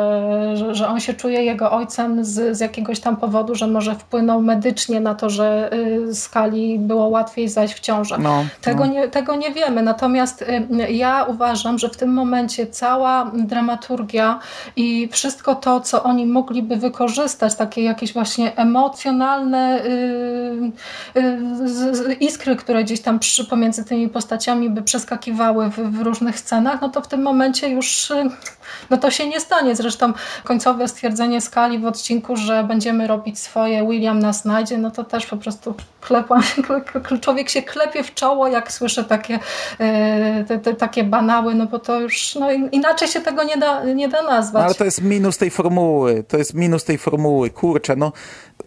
że, 0.72 0.88
on 0.88 1.00
się 1.00 1.14
czuje 1.14 1.44
jego 1.44 1.72
ojcem 1.72 2.26
z, 2.26 2.58
z 2.58 2.60
jakiegoś 2.60 3.00
tam 3.00 3.18
powodu, 3.18 3.56
że 3.56 3.68
może 3.68 3.96
wpłynął 3.96 4.42
medycznie 4.42 5.00
na 5.00 5.16
to, 5.16 5.30
że 5.30 5.74
y, 6.10 6.16
skali 6.16 6.80
było 6.80 7.08
łatwiej 7.08 7.50
zajść 7.50 7.74
w 7.74 7.80
ciążę. 7.80 8.18
No, 8.20 8.46
tego, 8.62 8.86
no. 8.86 8.92
Nie, 8.92 9.08
tego 9.08 9.36
nie 9.36 9.52
wiemy. 9.52 9.82
Natomiast 9.82 10.42
y, 10.42 10.92
ja 10.92 11.24
uważam, 11.24 11.80
że 11.80 11.90
w 11.90 11.98
tym 11.98 12.14
momencie 12.14 12.68
cała 12.68 13.32
dramaturgia 13.34 14.40
i 14.76 15.10
wszystko 15.12 15.56
to, 15.56 15.82
co 15.82 16.04
oni 16.04 16.26
mogliby 16.26 16.78
wykorzystać, 16.94 17.56
takie 17.56 17.84
jakieś 17.84 18.14
właśnie 18.14 18.56
emocjonalne 18.56 19.84
yy, 21.16 22.14
iskry, 22.14 22.56
które 22.56 22.84
gdzieś 22.84 23.02
tam 23.02 23.20
przy, 23.20 23.46
pomiędzy 23.46 23.86
tymi 23.86 24.10
postaciami 24.10 24.70
by 24.70 24.82
przeskakiwały 24.82 25.70
w, 25.70 25.76
w 25.76 26.02
różnych 26.02 26.40
scenach, 26.40 26.82
no 26.82 26.90
to 26.90 27.02
w 27.02 27.08
tym 27.08 27.22
momencie 27.22 27.70
już 27.70 28.12
y, 28.12 28.30
no 28.90 28.98
to 28.98 29.12
się 29.12 29.28
nie 29.30 29.40
stanie. 29.40 29.76
Zresztą 29.76 30.14
końcowe 30.44 30.88
stwierdzenie 30.88 31.42
skali 31.42 31.80
w 31.80 31.86
odcinku, 31.86 32.36
że 32.36 32.64
będziemy 32.64 33.08
robić 33.08 33.40
swoje, 33.40 33.88
William 33.90 34.20
nas 34.20 34.42
znajdzie, 34.42 34.78
no 34.78 34.92
to 34.92 35.04
też 35.04 35.26
po 35.26 35.38
prostu 35.38 35.76
klepam, 36.02 36.42
człowiek 37.22 37.50
się 37.50 37.62
klepie 37.62 38.04
w 38.04 38.14
czoło, 38.14 38.48
jak 38.48 38.72
słyszy 38.72 39.04
takie, 39.04 39.40
e, 39.80 40.44
te, 40.44 40.60
te, 40.60 40.74
takie 40.74 41.04
banały, 41.04 41.56
no 41.56 41.66
bo 41.66 41.80
to 41.80 42.00
już 42.00 42.36
no, 42.36 42.52
inaczej 42.52 43.08
się 43.08 43.22
tego 43.22 43.44
nie 43.44 43.58
da, 43.58 43.84
nie 43.84 44.08
da 44.10 44.22
nazwać. 44.22 44.62
No, 44.62 44.66
ale 44.66 44.76
to 44.76 44.86
jest 44.86 45.02
minus 45.02 45.38
tej 45.38 45.50
formuły, 45.50 46.24
to 46.24 46.38
jest 46.38 46.54
minus 46.54 46.84
tej 46.84 46.98
formuły, 46.98 47.50
kurczę, 47.50 47.96
no 47.96 48.12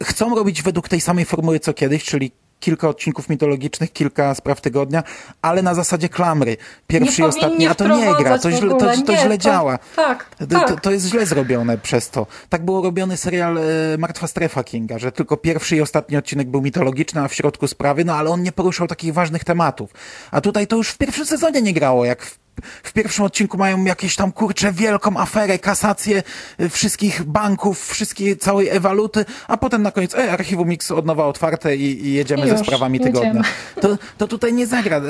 chcą 0.03 0.35
robić 0.35 0.63
według 0.63 0.89
tej 0.89 1.01
samej 1.01 1.25
formuły 1.25 1.61
co 1.61 1.73
kiedyś, 1.73 2.05
czyli 2.05 2.33
kilka 2.67 2.89
odcinków 2.89 3.29
mitologicznych, 3.29 3.93
kilka 3.93 4.35
spraw 4.35 4.61
tygodnia, 4.61 5.03
ale 5.43 5.63
na 5.63 5.75
zasadzie 5.75 6.09
klamry. 6.09 6.57
Pierwszy 6.87 7.23
i 7.23 7.25
ostatni, 7.25 7.67
a 7.67 7.75
to 7.75 7.89
nie 7.89 8.15
gra, 8.15 8.39
to 8.39 8.51
źle, 8.51 8.71
to, 8.71 8.77
to 8.77 9.13
nie, 9.13 9.19
źle 9.19 9.29
to, 9.29 9.39
działa. 9.39 9.79
Tak, 9.97 10.37
tak. 10.51 10.69
To, 10.69 10.77
to, 10.77 10.91
jest 10.91 11.07
źle 11.07 11.27
zrobione 11.27 11.79
przez 11.79 12.11
to. 12.11 12.27
Tak 12.49 12.65
było 12.65 12.83
robiony 12.83 13.17
serial 13.17 13.59
e, 13.59 13.63
Martwa 13.99 14.27
Strefa 14.27 14.65
Kinga, 14.65 14.99
że 14.99 15.13
tylko 15.13 15.37
pierwszy 15.37 15.77
i 15.77 15.81
ostatni 15.81 16.17
odcinek 16.17 16.49
był 16.49 16.63
mitologiczny, 16.63 17.21
a 17.21 17.29
w 17.29 17.35
środku 17.35 17.69
sprawy, 17.69 18.05
no 18.05 18.15
ale 18.15 18.31
on 18.31 18.43
nie 18.43 18.53
poruszał 18.53 18.87
takich 18.87 19.15
ważnych 19.15 19.45
tematów. 19.45 19.91
A 20.31 20.41
tutaj 20.41 20.67
to 20.67 20.77
już 20.77 20.89
w 20.89 20.99
pierwszym 20.99 21.27
sezonie 21.27 21.63
nie 21.63 21.73
grało, 21.73 22.05
jak 22.05 22.23
w 22.23 22.46
w 22.83 22.93
pierwszym 22.93 23.25
odcinku 23.25 23.59
mają 23.59 23.85
jakieś 23.85 24.17
tam, 24.17 24.33
kurczę, 24.33 24.73
wielką 24.73 25.17
aferę, 25.17 25.59
kasację 25.59 26.23
y, 26.61 26.69
wszystkich 26.69 27.23
banków, 27.23 27.89
wszystkie, 27.89 28.37
całej 28.37 28.69
ewaluty, 28.69 29.25
a 29.49 29.57
potem 29.57 29.83
na 29.83 29.91
koniec, 29.91 30.15
e, 30.15 30.33
archiwum 30.33 30.69
Mix 30.69 30.91
od 30.91 31.07
nowa 31.07 31.27
otwarte 31.27 31.77
i, 31.77 32.07
i 32.07 32.13
jedziemy 32.13 32.47
I 32.47 32.51
ze 32.51 32.59
sprawami 32.59 33.01
tygodnia. 33.01 33.43
To, 33.81 33.99
to 34.19 34.29
tutaj 34.29 34.53
nie 34.53 34.67
zagra. 34.67 35.01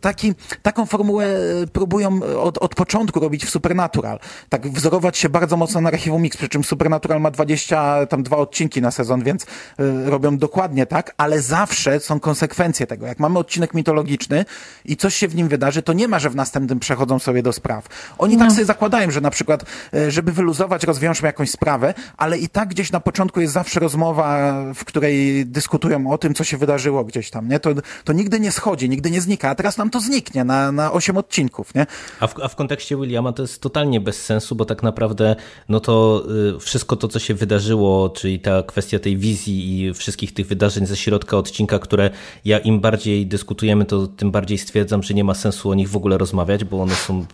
taki, 0.00 0.34
taką 0.62 0.86
formułę 0.86 1.26
y, 1.62 1.66
próbują 1.66 2.20
od, 2.42 2.58
od 2.58 2.74
początku 2.74 3.20
robić 3.20 3.44
w 3.44 3.50
Supernatural. 3.50 4.18
Tak 4.48 4.68
wzorować 4.68 5.18
się 5.18 5.28
bardzo 5.28 5.56
mocno 5.56 5.80
na 5.80 5.88
archiwum 5.88 6.22
Mix, 6.22 6.36
przy 6.36 6.48
czym 6.48 6.64
Supernatural 6.64 7.20
ma 7.20 7.30
20, 7.30 8.06
tam 8.06 8.22
dwa 8.22 8.36
odcinki 8.36 8.82
na 8.82 8.90
sezon, 8.90 9.22
więc 9.22 9.42
y, 9.42 9.46
robią 10.04 10.38
dokładnie 10.38 10.86
tak, 10.86 11.14
ale 11.16 11.42
zawsze 11.42 12.00
są 12.00 12.20
konsekwencje 12.20 12.86
tego. 12.86 13.06
Jak 13.06 13.18
mamy 13.18 13.38
odcinek 13.38 13.74
mitologiczny 13.74 14.44
i 14.84 14.96
coś 14.96 15.14
się 15.14 15.28
w 15.28 15.34
nim 15.34 15.48
wydarzy, 15.48 15.82
to 15.82 15.92
nie 15.92 16.08
ma, 16.08 16.18
że 16.18 16.30
w 16.30 16.36
następnym 16.36 16.80
przechodzą 16.86 17.18
sobie 17.18 17.42
do 17.42 17.52
spraw. 17.52 17.88
Oni 18.18 18.34
tak 18.34 18.40
no. 18.40 18.46
tak 18.46 18.54
sobie 18.54 18.64
zakładają, 18.64 19.10
że 19.10 19.20
na 19.20 19.30
przykład, 19.30 19.64
e, 19.94 20.10
żeby 20.10 20.32
wyluzować, 20.32 20.84
rozwiążmy 20.84 21.26
jakąś 21.26 21.50
sprawę, 21.50 21.94
ale 22.16 22.38
i 22.38 22.48
tak 22.48 22.68
gdzieś 22.68 22.92
na 22.92 23.00
początku 23.00 23.40
jest 23.40 23.52
zawsze 23.52 23.80
rozmowa, 23.80 24.54
w 24.74 24.84
której 24.84 25.46
dyskutują 25.46 26.10
o 26.10 26.18
tym, 26.18 26.34
co 26.34 26.44
się 26.44 26.56
wydarzyło 26.56 27.04
gdzieś 27.04 27.30
tam, 27.30 27.48
nie? 27.48 27.60
To, 27.60 27.70
to 28.04 28.12
nigdy 28.12 28.40
nie 28.40 28.52
schodzi, 28.52 28.88
nigdy 28.88 29.10
nie 29.10 29.20
znika, 29.20 29.50
a 29.50 29.54
teraz 29.54 29.76
nam 29.76 29.90
to 29.90 30.00
zniknie 30.00 30.44
na, 30.44 30.72
na 30.72 30.92
8 30.92 31.16
odcinków, 31.16 31.74
nie? 31.74 31.86
A 32.20 32.26
w, 32.26 32.34
a 32.42 32.48
w 32.48 32.56
kontekście 32.56 32.96
Williama 32.96 33.32
to 33.32 33.42
jest 33.42 33.62
totalnie 33.62 34.00
bez 34.00 34.22
sensu, 34.24 34.54
bo 34.54 34.64
tak 34.64 34.82
naprawdę, 34.82 35.36
no 35.68 35.80
to 35.80 36.22
y, 36.56 36.60
wszystko 36.60 36.96
to, 36.96 37.08
co 37.08 37.18
się 37.18 37.34
wydarzyło, 37.34 38.10
czyli 38.10 38.40
ta 38.40 38.62
kwestia 38.62 38.98
tej 38.98 39.16
wizji 39.16 39.80
i 39.80 39.94
wszystkich 39.94 40.34
tych 40.34 40.46
wydarzeń 40.46 40.86
ze 40.86 40.96
środka 40.96 41.36
odcinka, 41.36 41.78
które 41.78 42.10
ja 42.44 42.58
im 42.58 42.80
bardziej 42.80 43.26
dyskutujemy, 43.26 43.84
to 43.84 44.06
tym 44.06 44.30
bardziej 44.30 44.58
stwierdzam, 44.58 45.02
że 45.02 45.14
nie 45.14 45.24
ma 45.24 45.34
sensu 45.34 45.70
o 45.70 45.74
nich 45.74 45.88
w 45.90 45.96
ogóle 45.96 46.18
rozmawiać, 46.18 46.64
bo 46.64 46.75
bo 46.76 46.82
one 46.82 46.94
są 46.94 47.26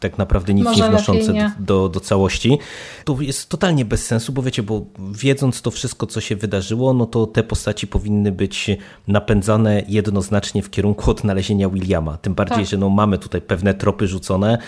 tak 0.00 0.18
naprawdę 0.18 0.54
nic 0.54 0.64
Może 0.64 0.84
nie 0.84 0.90
wnoszące 0.90 1.32
nie. 1.32 1.52
Do, 1.58 1.88
do 1.88 2.00
całości. 2.00 2.58
To 3.04 3.16
jest 3.20 3.48
totalnie 3.48 3.84
bez 3.84 4.06
sensu, 4.06 4.32
bo 4.32 4.42
wiecie, 4.42 4.62
bo 4.62 4.86
wiedząc 5.12 5.62
to 5.62 5.70
wszystko, 5.70 6.06
co 6.06 6.20
się 6.20 6.36
wydarzyło, 6.36 6.92
no 6.92 7.06
to 7.06 7.26
te 7.26 7.42
postaci 7.42 7.86
powinny 7.86 8.32
być 8.32 8.70
napędzane 9.08 9.82
jednoznacznie 9.88 10.62
w 10.62 10.70
kierunku 10.70 11.10
odnalezienia 11.10 11.68
Williama. 11.68 12.16
Tym 12.16 12.34
bardziej, 12.34 12.58
tak. 12.58 12.66
że 12.66 12.76
no 12.76 12.88
mamy 12.88 13.18
tutaj 13.18 13.40
pewne 13.40 13.74
tropy 13.74 14.08
rzucone 14.08 14.58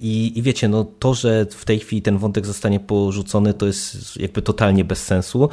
i, 0.00 0.32
i 0.36 0.42
wiecie, 0.42 0.68
no 0.68 0.86
to, 0.98 1.14
że 1.14 1.46
w 1.50 1.64
tej 1.64 1.78
chwili 1.78 2.02
ten 2.02 2.18
wątek 2.18 2.46
zostanie 2.46 2.80
porzucony, 2.80 3.54
to 3.54 3.66
jest 3.66 4.16
jakby 4.16 4.42
totalnie 4.42 4.84
bez 4.84 5.02
sensu. 5.02 5.48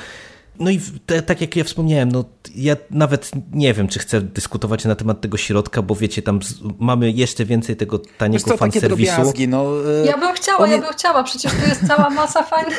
No 0.60 0.72
i 0.72 0.80
te, 1.06 1.22
tak 1.22 1.42
jak 1.42 1.56
ja 1.56 1.64
wspomniałem, 1.64 2.12
no 2.12 2.26
ja 2.56 2.76
nawet 2.92 3.32
nie 3.52 3.74
wiem, 3.74 3.88
czy 3.88 4.00
chcę 4.00 4.22
dyskutować 4.22 4.86
na 4.86 4.96
temat 4.96 5.22
tego 5.22 5.38
środka, 5.38 5.82
bo 5.82 5.96
wiecie, 5.96 6.22
tam 6.22 6.40
mamy 6.80 7.12
jeszcze 7.12 7.46
więcej 7.46 7.76
tego 7.76 8.00
taniego 8.18 8.44
co, 8.44 8.58
fanserwisu. 8.58 9.34
No, 9.48 9.76
yy, 9.76 10.06
ja 10.06 10.18
bym 10.18 10.36
chciała, 10.36 10.68
ja 10.68 10.82
bym 10.82 10.94
chciała, 10.94 11.24
przecież 11.24 11.52
tu 11.52 11.70
jest 11.70 11.88
cała 11.88 12.10
masa 12.10 12.44
fajnych 12.54 12.78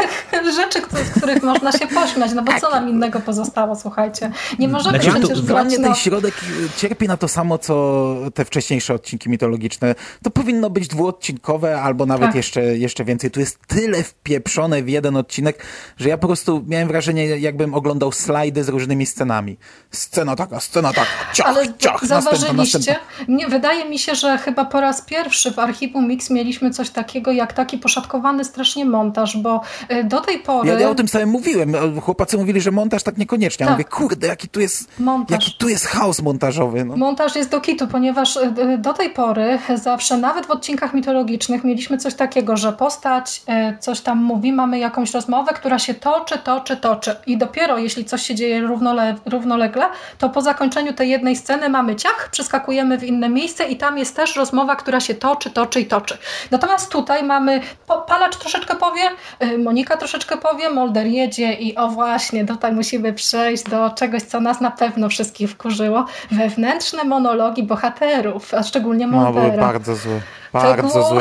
rzeczy, 0.54 0.78
z 1.04 1.18
których 1.18 1.42
można 1.42 1.72
się 1.72 1.86
pośmiać, 1.86 2.32
no 2.34 2.42
bo 2.42 2.60
co 2.60 2.70
nam 2.70 2.88
innego 2.88 3.20
pozostało, 3.20 3.76
słuchajcie. 3.76 4.30
Nie 4.58 4.68
możemy 4.68 4.98
znaczy, 4.98 5.20
przecież 5.20 5.38
to, 5.38 5.44
grać, 5.46 5.78
no... 5.78 5.84
ten 5.84 5.94
środek 5.94 6.34
cierpi 6.76 7.08
na 7.08 7.16
to 7.16 7.28
samo, 7.28 7.58
co 7.58 8.16
te 8.34 8.44
wcześniejsze 8.44 8.94
odcinki 8.94 9.30
mitologiczne. 9.30 9.94
To 10.22 10.30
powinno 10.30 10.70
być 10.70 10.88
dwuodcinkowe, 10.88 11.80
albo 11.80 12.06
nawet 12.06 12.26
tak. 12.26 12.34
jeszcze, 12.34 12.62
jeszcze 12.62 13.04
więcej. 13.04 13.30
Tu 13.30 13.40
jest 13.40 13.58
tyle 13.66 14.02
wpieprzone 14.02 14.82
w 14.82 14.88
jeden 14.88 15.16
odcinek, 15.16 15.66
że 15.96 16.08
ja 16.08 16.18
po 16.18 16.26
prostu 16.26 16.64
miałem 16.66 16.88
wrażenie, 16.88 17.26
jakby 17.26 17.63
bym 17.66 17.74
oglądał 17.74 18.12
slajdy 18.12 18.64
z 18.64 18.68
różnymi 18.68 19.06
scenami. 19.06 19.56
Scena 19.90 20.36
taka, 20.36 20.60
scena 20.60 20.88
taka, 20.88 21.32
ciach, 21.32 21.46
Ale 21.46 21.74
ciach, 21.78 22.06
zauważyliście? 22.06 22.96
Nie, 23.28 23.48
wydaje 23.48 23.84
mi 23.84 23.98
się, 23.98 24.14
że 24.14 24.38
chyba 24.38 24.64
po 24.64 24.80
raz 24.80 25.02
pierwszy 25.02 25.50
w 25.50 25.58
archiwum 25.58 26.08
Mix 26.08 26.30
mieliśmy 26.30 26.70
coś 26.70 26.90
takiego 26.90 27.32
jak 27.32 27.52
taki 27.52 27.78
poszatkowany 27.78 28.44
strasznie 28.44 28.84
montaż, 28.84 29.36
bo 29.36 29.60
y, 29.90 30.04
do 30.04 30.20
tej 30.20 30.38
pory... 30.38 30.68
Ja, 30.68 30.80
ja 30.80 30.90
o 30.90 30.94
tym 30.94 31.08
samym 31.08 31.28
mówiłem. 31.28 32.00
Chłopacy 32.00 32.38
mówili, 32.38 32.60
że 32.60 32.70
montaż 32.70 33.02
tak 33.02 33.18
niekoniecznie. 33.18 33.64
Ja 33.64 33.68
tak. 33.68 33.78
mówię, 33.78 33.90
kurde, 33.90 34.26
jaki 34.26 34.48
tu 34.48 34.60
jest, 34.60 34.98
montaż. 34.98 35.30
jaki 35.30 35.56
tu 35.58 35.68
jest 35.68 35.86
chaos 35.86 36.22
montażowy. 36.22 36.84
No. 36.84 36.96
Montaż 36.96 37.36
jest 37.36 37.50
do 37.50 37.60
kitu, 37.60 37.88
ponieważ 37.88 38.36
y, 38.36 38.40
y, 38.40 38.78
do 38.78 38.92
tej 38.92 39.10
pory 39.10 39.58
zawsze, 39.74 40.16
nawet 40.16 40.46
w 40.46 40.50
odcinkach 40.50 40.94
mitologicznych 40.94 41.64
mieliśmy 41.64 41.98
coś 41.98 42.14
takiego, 42.14 42.56
że 42.56 42.72
postać 42.72 43.42
coś 43.80 44.00
tam 44.00 44.22
mówi, 44.22 44.52
mamy 44.52 44.78
jakąś 44.78 45.14
rozmowę, 45.14 45.52
która 45.52 45.78
się 45.78 45.94
toczy, 45.94 46.38
toczy, 46.38 46.76
toczy 46.76 47.16
i 47.26 47.38
do 47.38 47.46
dopiero 47.54 47.78
jeśli 47.78 48.04
coś 48.04 48.22
się 48.22 48.34
dzieje 48.34 48.60
równole, 48.60 49.14
równolegle, 49.26 49.84
to 50.18 50.28
po 50.28 50.42
zakończeniu 50.42 50.92
tej 50.92 51.10
jednej 51.10 51.36
sceny 51.36 51.68
mamy 51.68 51.96
ciach, 51.96 52.28
przeskakujemy 52.30 52.98
w 52.98 53.04
inne 53.04 53.28
miejsce 53.28 53.64
i 53.64 53.76
tam 53.76 53.98
jest 53.98 54.16
też 54.16 54.36
rozmowa, 54.36 54.76
która 54.76 55.00
się 55.00 55.14
toczy, 55.14 55.50
toczy 55.50 55.80
i 55.80 55.86
toczy. 55.86 56.18
Natomiast 56.50 56.90
tutaj 56.90 57.22
mamy, 57.22 57.60
Palacz 58.06 58.36
troszeczkę 58.36 58.76
powie, 58.76 59.02
y, 59.42 59.58
Monika 59.58 59.96
troszeczkę 59.96 60.36
powie, 60.36 60.70
Molder 60.70 61.06
jedzie 61.06 61.52
i 61.52 61.76
o 61.76 61.88
właśnie, 61.88 62.46
tutaj 62.46 62.72
musimy 62.72 63.12
przejść 63.12 63.64
do 63.64 63.90
czegoś, 63.90 64.22
co 64.22 64.40
nas 64.40 64.60
na 64.60 64.70
pewno 64.70 65.08
wszystkich 65.08 65.50
wkurzyło. 65.50 66.04
Wewnętrzne 66.30 67.04
monologi 67.04 67.62
bohaterów, 67.62 68.54
a 68.54 68.62
szczególnie 68.62 69.06
Moldera. 69.06 69.44
No, 69.44 69.50
były 69.50 69.60
bardzo 69.60 69.96
złe. 69.96 70.20
Bardzo 70.52 71.08
złe. 71.08 71.20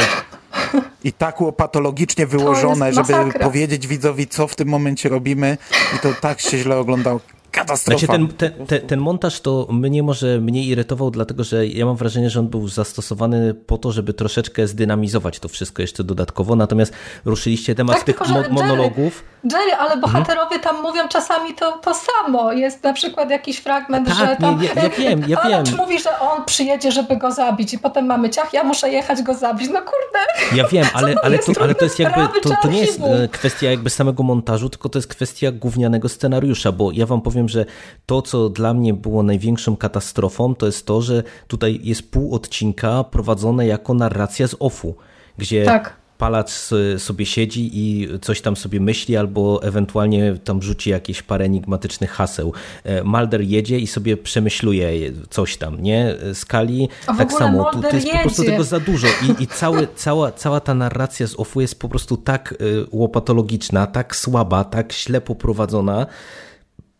I 1.03 1.13
tak 1.13 1.37
patologicznie 1.57 2.27
wyłożone, 2.27 2.93
żeby 2.93 3.13
powiedzieć 3.39 3.87
widzowi, 3.87 4.27
co 4.27 4.47
w 4.47 4.55
tym 4.55 4.67
momencie 4.67 5.09
robimy 5.09 5.57
i 5.95 5.99
to 5.99 6.09
tak 6.21 6.41
się 6.41 6.57
źle 6.57 6.77
oglądał. 6.77 7.19
Katastrofa. 7.51 8.05
Znaczy 8.05 8.27
ten, 8.37 8.51
ten, 8.51 8.67
ten, 8.67 8.87
ten, 8.87 8.99
montaż 8.99 9.41
to 9.41 9.67
mnie 9.71 10.03
może 10.03 10.41
mniej 10.41 10.67
irytował, 10.67 11.11
dlatego 11.11 11.43
że 11.43 11.67
ja 11.67 11.85
mam 11.85 11.95
wrażenie, 11.95 12.29
że 12.29 12.39
on 12.39 12.47
był 12.47 12.67
zastosowany 12.67 13.53
po 13.53 13.77
to, 13.77 13.91
żeby 13.91 14.13
troszeczkę 14.13 14.67
zdynamizować 14.67 15.39
to 15.39 15.49
wszystko 15.49 15.81
jeszcze 15.81 16.03
dodatkowo, 16.03 16.55
natomiast 16.55 16.93
ruszyliście 17.25 17.75
temat 17.75 17.95
tak, 17.95 18.05
tych 18.05 18.17
tylko, 18.17 18.33
mo 18.33 18.49
monologów. 18.49 19.23
Jerry, 19.43 19.73
ale 19.73 19.93
mhm. 19.93 20.01
bohaterowie 20.01 20.59
tam 20.59 20.81
mówią 20.81 21.07
czasami 21.07 21.53
to, 21.53 21.71
to 21.71 21.93
samo. 21.93 22.51
Jest 22.51 22.83
na 22.83 22.93
przykład 22.93 23.29
jakiś 23.29 23.57
fragment, 23.57 24.07
tak, 24.07 24.17
że 24.17 24.35
tam 24.35 24.61
nie, 24.61 24.67
ja, 24.67 24.83
ja 24.83 24.89
wiem, 24.89 25.23
ja 25.27 25.37
wiem. 25.47 25.63
mówi, 25.77 25.99
że 25.99 26.19
on 26.19 26.45
przyjedzie, 26.45 26.91
żeby 26.91 27.17
go 27.17 27.31
zabić 27.31 27.73
i 27.73 27.79
potem 27.79 28.05
mamy 28.05 28.29
ciach, 28.29 28.53
ja 28.53 28.63
muszę 28.63 28.89
jechać 28.89 29.21
go 29.21 29.33
zabić. 29.33 29.69
No 29.69 29.79
kurde. 29.79 30.19
Ja 30.55 30.67
wiem, 30.67 30.85
ale, 30.93 31.15
ale, 31.23 31.39
to, 31.39 31.51
ale 31.61 31.75
to 31.75 31.83
jest 31.83 31.99
jakby, 31.99 32.39
to, 32.41 32.49
to 32.61 32.67
nie 32.67 32.79
jest 32.79 32.99
e, 32.99 33.27
kwestia 33.27 33.71
jakby 33.71 33.89
samego 33.89 34.23
montażu, 34.23 34.69
tylko 34.69 34.89
to 34.89 34.97
jest 34.97 35.07
kwestia 35.07 35.51
gównianego 35.51 36.09
scenariusza, 36.09 36.71
bo 36.71 36.91
ja 36.91 37.05
wam 37.05 37.21
powiem, 37.21 37.49
że 37.49 37.65
to, 38.05 38.21
co 38.21 38.49
dla 38.49 38.73
mnie 38.73 38.93
było 38.93 39.23
największą 39.23 39.77
katastrofą, 39.77 40.55
to 40.55 40.65
jest 40.65 40.85
to, 40.85 41.01
że 41.01 41.23
tutaj 41.47 41.79
jest 41.83 42.11
pół 42.11 42.35
odcinka 42.35 43.03
prowadzone 43.03 43.67
jako 43.67 43.93
narracja 43.93 44.47
z 44.47 44.55
OFU, 44.59 44.95
gdzie 45.37 45.65
tak 45.65 46.02
palacz 46.17 46.51
sobie 46.97 47.25
siedzi 47.25 47.69
i 47.73 48.07
coś 48.21 48.41
tam 48.41 48.55
sobie 48.55 48.79
myśli, 48.79 49.17
albo 49.17 49.63
ewentualnie 49.63 50.37
tam 50.43 50.61
rzuci 50.61 50.89
jakieś 50.89 51.21
parę 51.21 51.45
enigmatycznych 51.45 52.11
haseł. 52.11 52.53
E, 52.83 53.03
Mulder 53.03 53.41
jedzie 53.41 53.79
i 53.79 53.87
sobie 53.87 54.17
przemyśluje 54.17 55.11
coś 55.29 55.57
tam, 55.57 55.81
nie? 55.81 56.15
Skali 56.33 56.89
tak 57.17 57.33
samo. 57.33 57.71
Tu, 57.71 57.81
tu 57.81 57.95
jest 57.95 58.07
jedzie. 58.07 58.17
po 58.17 58.23
prostu 58.23 58.43
tego 58.43 58.63
za 58.63 58.79
dużo 58.79 59.07
i, 59.07 59.43
i 59.43 59.47
cały, 59.47 59.87
cała, 59.95 60.31
cała 60.31 60.59
ta 60.59 60.73
narracja 60.73 61.27
z 61.27 61.39
Offu 61.39 61.61
jest 61.61 61.79
po 61.79 61.89
prostu 61.89 62.17
tak 62.17 62.53
e, 62.53 62.55
łopatologiczna, 62.91 63.87
tak 63.87 64.15
słaba, 64.15 64.63
tak 64.63 64.93
źle 64.93 65.21
poprowadzona, 65.21 66.05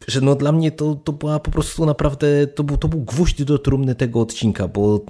że 0.07 0.21
no 0.21 0.35
dla 0.35 0.51
mnie 0.51 0.71
to, 0.71 0.95
to 0.95 1.11
była 1.13 1.39
po 1.39 1.51
prostu 1.51 1.85
naprawdę, 1.85 2.47
to 2.47 2.63
był, 2.63 2.77
to 2.77 2.87
był 2.87 2.99
gwóźdź 2.99 3.43
do 3.43 3.59
trumny 3.59 3.95
tego 3.95 4.21
odcinka, 4.21 4.67
bo 4.67 5.01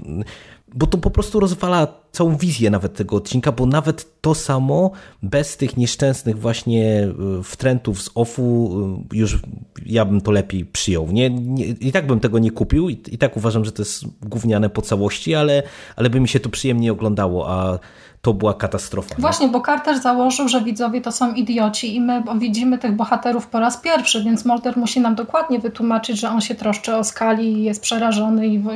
bo 0.75 0.87
to 0.87 0.97
po 0.97 1.11
prostu 1.11 1.39
rozwala 1.39 2.02
całą 2.13 2.37
wizję 2.37 2.69
nawet 2.69 2.95
tego 2.95 3.15
odcinka, 3.15 3.51
bo 3.51 3.65
nawet 3.65 4.21
to 4.21 4.35
samo 4.35 4.91
bez 5.23 5.57
tych 5.57 5.77
nieszczęsnych 5.77 6.39
właśnie 6.39 7.07
e, 7.39 7.43
wtrętów 7.43 8.01
z 8.01 8.09
offu 8.15 8.71
e, 9.13 9.17
już 9.17 9.39
ja 9.85 10.05
bym 10.05 10.21
to 10.21 10.31
lepiej 10.31 10.65
przyjął. 10.65 11.11
Nie, 11.11 11.29
nie 11.29 11.65
I 11.65 11.91
tak 11.91 12.07
bym 12.07 12.19
tego 12.19 12.39
nie 12.39 12.51
kupił 12.51 12.89
i, 12.89 13.01
i 13.11 13.17
tak 13.17 13.37
uważam, 13.37 13.65
że 13.65 13.71
to 13.71 13.81
jest 13.81 14.05
gówniane 14.21 14.69
po 14.69 14.81
całości, 14.81 15.35
ale, 15.35 15.63
ale 15.95 16.09
by 16.09 16.19
mi 16.19 16.27
się 16.27 16.39
to 16.39 16.49
przyjemnie 16.49 16.91
oglądało, 16.91 17.49
a 17.49 17.79
to 18.23 18.33
była 18.33 18.53
katastrofa. 18.53 19.15
Właśnie, 19.17 19.47
bo 19.47 19.61
Carter 19.61 20.01
założył, 20.01 20.47
że 20.47 20.61
widzowie 20.61 21.01
to 21.01 21.11
są 21.11 21.33
idioci 21.33 21.95
i 21.95 22.01
my 22.01 22.23
widzimy 22.39 22.77
tych 22.77 22.91
bohaterów 22.91 23.47
po 23.47 23.59
raz 23.59 23.77
pierwszy, 23.77 24.23
więc 24.23 24.45
Mulder 24.45 24.77
musi 24.77 25.01
nam 25.01 25.15
dokładnie 25.15 25.59
wytłumaczyć, 25.59 26.19
że 26.19 26.29
on 26.29 26.41
się 26.41 26.55
troszczy 26.55 26.95
o 26.95 27.03
skali 27.03 27.53
i 27.53 27.63
jest 27.63 27.81
przerażony 27.81 28.47
i 28.47 28.59
w, 28.59 28.67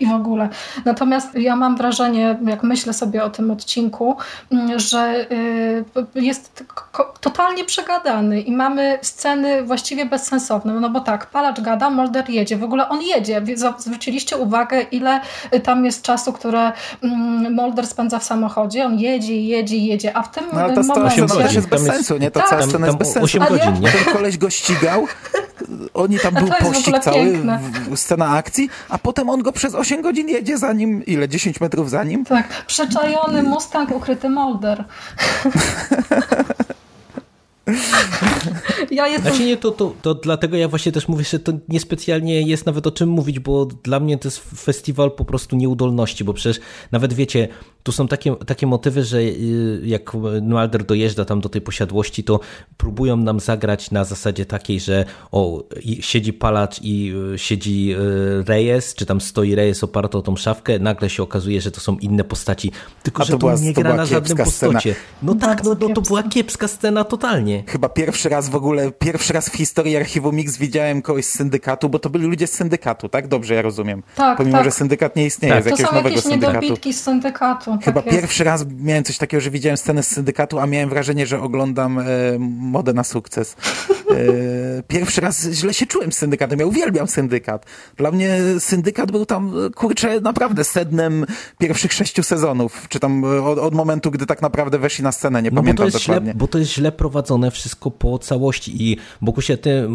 i 0.00 0.06
w 0.06 0.12
ogóle. 0.12 0.48
Natomiast 0.84 1.34
ja 1.34 1.56
mam 1.56 1.76
wrażenie, 1.76 2.38
jak 2.46 2.62
myślę 2.78 2.92
sobie 2.92 3.24
o 3.24 3.30
tym 3.30 3.50
odcinku, 3.50 4.16
że 4.76 5.26
y, 5.32 5.84
jest 6.14 6.64
totalnie 7.20 7.64
przegadany 7.64 8.40
i 8.40 8.52
mamy 8.52 8.98
sceny 9.02 9.62
właściwie 9.62 10.06
bezsensowne, 10.06 10.72
no 10.72 10.90
bo 10.90 11.00
tak, 11.00 11.26
palacz 11.26 11.60
gada, 11.60 11.90
Mulder 11.90 12.30
jedzie, 12.30 12.56
w 12.56 12.64
ogóle 12.64 12.88
on 12.88 13.02
jedzie. 13.02 13.42
Zwróciliście 13.78 14.36
uwagę, 14.36 14.80
ile 14.80 15.20
tam 15.62 15.84
jest 15.84 16.02
czasu, 16.02 16.32
które 16.32 16.72
mm, 17.02 17.54
Mulder 17.54 17.86
spędza 17.86 18.18
w 18.18 18.24
samochodzie 18.24 18.84
on 18.84 18.98
jedzie, 18.98 19.42
jedzie, 19.42 19.76
jedzie, 19.76 20.16
a 20.16 20.22
w 20.22 20.30
tym 20.30 20.44
no, 20.52 20.60
ale 20.60 20.74
ta 20.74 20.82
momencie... 20.82 21.28
scena 21.28 21.42
też 21.42 21.54
jest 21.54 21.68
bez 21.68 21.82
sensu, 21.82 22.18
nie? 22.18 22.30
Ta 22.30 22.40
tak. 22.40 22.48
cała 22.48 22.62
scena 22.62 22.86
jest 22.86 22.98
bez 22.98 23.12
sensu. 23.12 23.24
8 23.24 23.42
godzin, 23.48 23.80
nie? 23.80 23.88
Ten 23.88 24.14
koleś 24.14 24.38
go 24.38 24.50
ścigał, 24.50 25.06
oni 25.94 26.18
tam 26.18 26.34
był 26.34 26.48
pościg 26.60 26.98
cały, 26.98 27.42
scena 27.94 28.28
akcji, 28.28 28.70
a 28.88 28.98
potem 28.98 29.30
on 29.30 29.42
go 29.42 29.52
przez 29.52 29.74
8 29.74 30.02
godzin 30.02 30.28
jedzie 30.28 30.58
za 30.58 30.72
nim, 30.72 31.06
ile, 31.06 31.28
10 31.28 31.60
metrów 31.60 31.90
za 31.90 32.04
nim? 32.04 32.24
Tak, 32.24 32.48
przeczajony 32.66 33.42
Mustang, 33.42 33.90
ukryty 33.90 34.28
Molder. 34.28 34.84
Ja 38.90 39.06
jestem... 39.06 39.32
Znaczy 39.32 39.46
nie, 39.46 39.56
to, 39.56 39.70
to, 39.70 39.94
to 40.02 40.14
dlatego 40.14 40.56
ja 40.56 40.68
właśnie 40.68 40.92
też 40.92 41.08
mówię, 41.08 41.24
że 41.24 41.38
to 41.38 41.52
niespecjalnie 41.68 42.42
jest 42.42 42.66
nawet 42.66 42.86
o 42.86 42.90
czym 42.90 43.08
mówić, 43.08 43.38
bo 43.38 43.66
dla 43.66 44.00
mnie 44.00 44.18
to 44.18 44.28
jest 44.28 44.38
festiwal 44.38 45.10
po 45.10 45.24
prostu 45.24 45.56
nieudolności, 45.56 46.24
bo 46.24 46.34
przecież 46.34 46.60
nawet 46.92 47.12
wiecie, 47.12 47.48
tu 47.82 47.92
są 47.92 48.08
takie, 48.08 48.36
takie 48.36 48.66
motywy, 48.66 49.04
że 49.04 49.18
y, 49.18 49.80
jak 49.84 50.14
Mulder 50.42 50.84
dojeżdża 50.84 51.24
tam 51.24 51.40
do 51.40 51.48
tej 51.48 51.60
posiadłości, 51.60 52.24
to 52.24 52.40
próbują 52.76 53.16
nam 53.16 53.40
zagrać 53.40 53.90
na 53.90 54.04
zasadzie 54.04 54.46
takiej, 54.46 54.80
że 54.80 55.04
o, 55.32 55.64
siedzi 56.00 56.32
palacz 56.32 56.80
i 56.82 57.12
y, 57.34 57.38
siedzi 57.38 57.92
y, 57.92 58.44
Reyes, 58.44 58.94
czy 58.94 59.06
tam 59.06 59.20
stoi 59.20 59.54
Reyes 59.54 59.84
oparty 59.84 60.18
o 60.18 60.22
tą 60.22 60.36
szafkę, 60.36 60.78
nagle 60.78 61.10
się 61.10 61.22
okazuje, 61.22 61.60
że 61.60 61.70
to 61.70 61.80
są 61.80 61.98
inne 61.98 62.24
postaci, 62.24 62.72
tylko 63.02 63.24
że 63.24 63.32
to, 63.32 63.38
była, 63.38 63.54
nie 63.54 63.72
gra 63.72 63.94
na 63.94 64.06
żadnym 64.06 64.36
postocie. 64.36 64.94
No 65.22 65.34
tak, 65.34 65.64
no, 65.64 65.76
no 65.80 65.88
to 65.88 66.00
była 66.00 66.22
kiepska 66.22 66.68
scena 66.68 67.04
totalnie. 67.04 67.62
Chyba 67.66 67.88
pierwszy 67.88 68.28
raz 68.28 68.48
w 68.48 68.56
ogóle, 68.56 68.92
pierwszy 68.92 69.32
raz 69.32 69.48
w 69.48 69.56
historii 69.56 69.96
Archiwum 69.96 70.36
Mix 70.36 70.56
widziałem 70.56 71.02
kogoś 71.02 71.24
z 71.24 71.32
syndykatu, 71.32 71.88
bo 71.88 71.98
to 71.98 72.10
byli 72.10 72.26
ludzie 72.26 72.46
z 72.46 72.52
syndykatu, 72.52 73.08
tak? 73.08 73.28
Dobrze, 73.28 73.54
ja 73.54 73.62
rozumiem. 73.62 74.02
Tak, 74.14 74.36
Pomimo, 74.36 74.56
tak. 74.56 74.64
że 74.64 74.70
syndykat 74.70 75.16
nie 75.16 75.26
istnieje, 75.26 75.54
tak. 75.54 75.64
z 75.64 75.66
jakiegoś 75.66 75.92
nowego 75.92 76.20
syndykatu. 76.20 76.60
To 76.60 76.66
są 76.66 76.74
jakieś 76.74 76.96
z 76.96 77.02
syndykatu. 77.02 77.77
Chyba 77.82 78.02
tak 78.02 78.12
pierwszy 78.12 78.44
raz 78.44 78.66
miałem 78.80 79.04
coś 79.04 79.18
takiego, 79.18 79.40
że 79.40 79.50
widziałem 79.50 79.76
scenę 79.76 80.02
z 80.02 80.08
syndykatu, 80.08 80.58
a 80.58 80.66
miałem 80.66 80.88
wrażenie, 80.88 81.26
że 81.26 81.40
oglądam 81.40 81.98
e, 81.98 82.04
modę 82.58 82.92
na 82.92 83.04
sukces. 83.04 83.56
E, 84.10 84.82
pierwszy 84.88 85.20
raz 85.20 85.48
źle 85.50 85.74
się 85.74 85.86
czułem 85.86 86.12
z 86.12 86.18
syndykatem. 86.18 86.58
Ja 86.58 86.66
uwielbiam 86.66 87.08
syndykat. 87.08 87.66
Dla 87.96 88.10
mnie 88.10 88.38
syndykat 88.58 89.12
był 89.12 89.26
tam, 89.26 89.52
kurczę, 89.74 90.20
naprawdę 90.20 90.64
sednem 90.64 91.26
pierwszych 91.58 91.92
sześciu 91.92 92.22
sezonów. 92.22 92.86
Czy 92.88 93.00
tam 93.00 93.24
od, 93.24 93.58
od 93.58 93.74
momentu, 93.74 94.10
gdy 94.10 94.26
tak 94.26 94.42
naprawdę 94.42 94.78
weszli 94.78 95.04
na 95.04 95.12
scenę. 95.12 95.42
Nie 95.42 95.50
no 95.50 95.56
pamiętam 95.56 95.86
bo 95.86 95.98
dokładnie. 95.98 96.30
Źle, 96.30 96.38
bo 96.38 96.48
to 96.48 96.58
jest 96.58 96.70
źle 96.70 96.92
prowadzone 96.92 97.50
wszystko 97.50 97.90
po 97.90 98.18
całości. 98.18 98.82
I 98.82 98.96
Bogusia, 99.22 99.56
ty 99.56 99.70
e, 99.70 99.88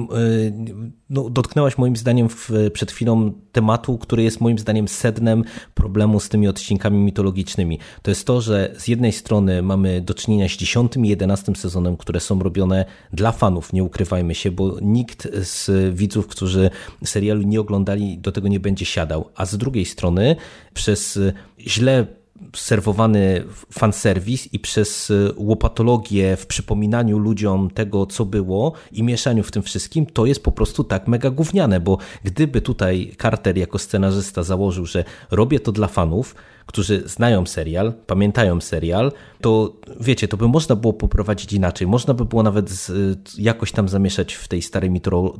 no, 1.13 1.29
dotknęłaś 1.29 1.77
moim 1.77 1.95
zdaniem 1.95 2.29
w, 2.29 2.49
przed 2.73 2.91
chwilą 2.91 3.31
tematu, 3.51 3.97
który 3.97 4.23
jest 4.23 4.41
moim 4.41 4.59
zdaniem 4.59 4.87
sednem 4.87 5.43
problemu 5.73 6.19
z 6.19 6.29
tymi 6.29 6.47
odcinkami 6.47 6.97
mitologicznymi 6.97 7.79
to 8.01 8.11
jest 8.11 8.27
to, 8.27 8.41
że 8.41 8.73
z 8.77 8.87
jednej 8.87 9.11
strony 9.11 9.61
mamy 9.61 10.01
do 10.01 10.13
czynienia 10.13 10.49
z 10.49 10.51
10 10.51 10.97
i 10.97 11.07
11 11.07 11.55
sezonem, 11.55 11.97
które 11.97 12.19
są 12.19 12.39
robione 12.39 12.85
dla 13.13 13.31
fanów, 13.31 13.73
nie 13.73 13.83
ukrywajmy 13.83 14.35
się, 14.35 14.51
bo 14.51 14.77
nikt 14.81 15.27
z 15.33 15.95
widzów, 15.95 16.27
którzy 16.27 16.69
serialu 17.05 17.41
nie 17.41 17.61
oglądali, 17.61 18.17
do 18.17 18.31
tego 18.31 18.47
nie 18.47 18.59
będzie 18.59 18.85
siadał. 18.85 19.29
A 19.35 19.45
z 19.45 19.57
drugiej 19.57 19.85
strony 19.85 20.35
przez 20.73 21.19
źle 21.59 22.07
serwowany 22.55 23.43
fanserwis 23.71 24.53
i 24.53 24.59
przez 24.59 25.11
łopatologię 25.35 26.37
w 26.37 26.47
przypominaniu 26.47 27.19
ludziom 27.19 27.69
tego, 27.69 28.05
co 28.05 28.25
było 28.25 28.73
i 28.91 29.03
mieszaniu 29.03 29.43
w 29.43 29.51
tym 29.51 29.63
wszystkim, 29.63 30.05
to 30.05 30.25
jest 30.25 30.43
po 30.43 30.51
prostu 30.51 30.83
tak 30.83 31.07
mega 31.07 31.29
gówniane, 31.29 31.79
bo 31.79 31.97
gdyby 32.23 32.61
tutaj 32.61 33.15
Carter 33.21 33.57
jako 33.57 33.79
scenarzysta 33.79 34.43
założył, 34.43 34.85
że 34.85 35.03
robię 35.31 35.59
to 35.59 35.71
dla 35.71 35.87
fanów, 35.87 36.35
którzy 36.65 37.03
znają 37.05 37.45
serial, 37.45 37.93
pamiętają 38.07 38.61
serial, 38.61 39.11
to 39.41 39.73
wiecie, 39.99 40.27
to 40.27 40.37
by 40.37 40.47
można 40.47 40.75
było 40.75 40.93
poprowadzić 40.93 41.53
inaczej. 41.53 41.87
Można 41.87 42.13
by 42.13 42.25
było 42.25 42.43
nawet 42.43 42.69
z, 42.69 42.91
jakoś 43.37 43.71
tam 43.71 43.89
zamieszać 43.89 44.33
w 44.33 44.47
tej 44.47 44.61
starej 44.61 44.91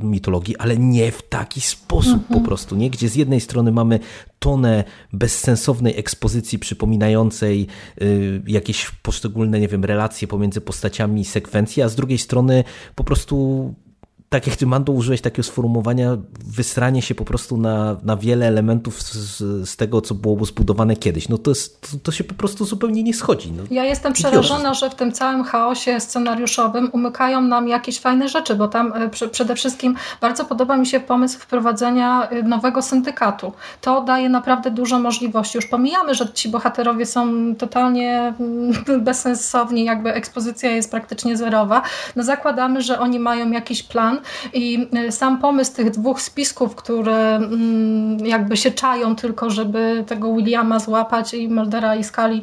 mitologii, 0.01 0.57
ale 0.57 0.77
nie 0.77 1.11
w 1.11 1.21
taki 1.21 1.61
sposób 1.61 2.13
mhm. 2.13 2.39
po 2.39 2.47
prostu, 2.47 2.75
nie? 2.75 2.89
Gdzie 2.89 3.09
z 3.09 3.15
jednej 3.15 3.41
strony 3.41 3.71
mamy 3.71 3.99
tonę 4.39 4.83
bezsensownej 5.13 5.97
ekspozycji 5.97 6.59
przypominającej 6.59 7.67
y, 8.01 8.41
jakieś 8.47 8.91
poszczególne, 9.01 9.59
nie 9.59 9.67
wiem, 9.67 9.85
relacje 9.85 10.27
pomiędzy 10.27 10.61
postaciami, 10.61 11.25
sekwencji, 11.25 11.83
a 11.83 11.89
z 11.89 11.95
drugiej 11.95 12.17
strony 12.17 12.63
po 12.95 13.03
prostu 13.03 13.73
tak 14.33 14.47
jak 14.47 14.55
ty, 14.55 14.67
Mando, 14.67 14.93
użyłeś 14.93 15.21
takiego 15.21 15.43
sformułowania, 15.43 16.17
wysranie 16.45 17.01
się 17.01 17.15
po 17.15 17.25
prostu 17.25 17.57
na, 17.57 17.97
na 18.03 18.17
wiele 18.17 18.47
elementów 18.47 19.01
z, 19.01 19.37
z 19.69 19.75
tego, 19.75 20.01
co 20.01 20.15
było 20.15 20.45
zbudowane 20.45 20.95
kiedyś. 20.95 21.29
No 21.29 21.37
to, 21.37 21.51
jest, 21.51 21.81
to, 21.81 21.87
to 22.03 22.11
się 22.11 22.23
po 22.23 22.33
prostu 22.33 22.65
zupełnie 22.65 23.03
nie 23.03 23.13
schodzi. 23.13 23.51
No, 23.51 23.63
ja 23.71 23.85
jestem 23.85 24.13
przerażona, 24.13 24.73
że 24.73 24.89
w 24.89 24.95
tym 24.95 25.11
całym 25.11 25.43
chaosie 25.43 25.99
scenariuszowym 25.99 26.89
umykają 26.93 27.41
nam 27.41 27.67
jakieś 27.67 27.99
fajne 27.99 28.29
rzeczy, 28.29 28.55
bo 28.55 28.67
tam 28.67 28.93
e, 29.21 29.29
przede 29.31 29.55
wszystkim 29.55 29.95
bardzo 30.21 30.45
podoba 30.45 30.77
mi 30.77 30.85
się 30.85 30.99
pomysł 30.99 31.39
wprowadzenia 31.39 32.29
e, 32.29 32.43
nowego 32.43 32.81
syndykatu. 32.81 33.53
To 33.81 34.01
daje 34.01 34.29
naprawdę 34.29 34.71
dużo 34.71 34.99
możliwości. 34.99 35.57
Już 35.57 35.65
pomijamy, 35.65 36.15
że 36.15 36.33
ci 36.33 36.49
bohaterowie 36.49 37.05
są 37.05 37.55
totalnie 37.55 38.33
mm, 38.39 38.73
bezsensowni, 39.07 39.85
jakby 39.85 40.13
ekspozycja 40.13 40.71
jest 40.71 40.91
praktycznie 40.91 41.37
zerowa. 41.37 41.81
No 42.15 42.23
zakładamy, 42.23 42.81
że 42.81 42.99
oni 42.99 43.19
mają 43.19 43.51
jakiś 43.51 43.83
plan, 43.83 44.22
i 44.53 44.87
y, 45.07 45.11
sam 45.11 45.39
pomysł 45.39 45.75
tych 45.75 45.91
dwóch 45.91 46.21
spisków, 46.21 46.75
które 46.75 47.35
mm, 47.35 48.25
jakby 48.25 48.57
się 48.57 48.71
czają 48.71 49.15
tylko, 49.15 49.49
żeby 49.49 50.03
tego 50.07 50.35
Williama 50.35 50.79
złapać 50.79 51.33
i 51.33 51.49
Muldera 51.49 51.95
i 51.95 52.03
Skali 52.03 52.41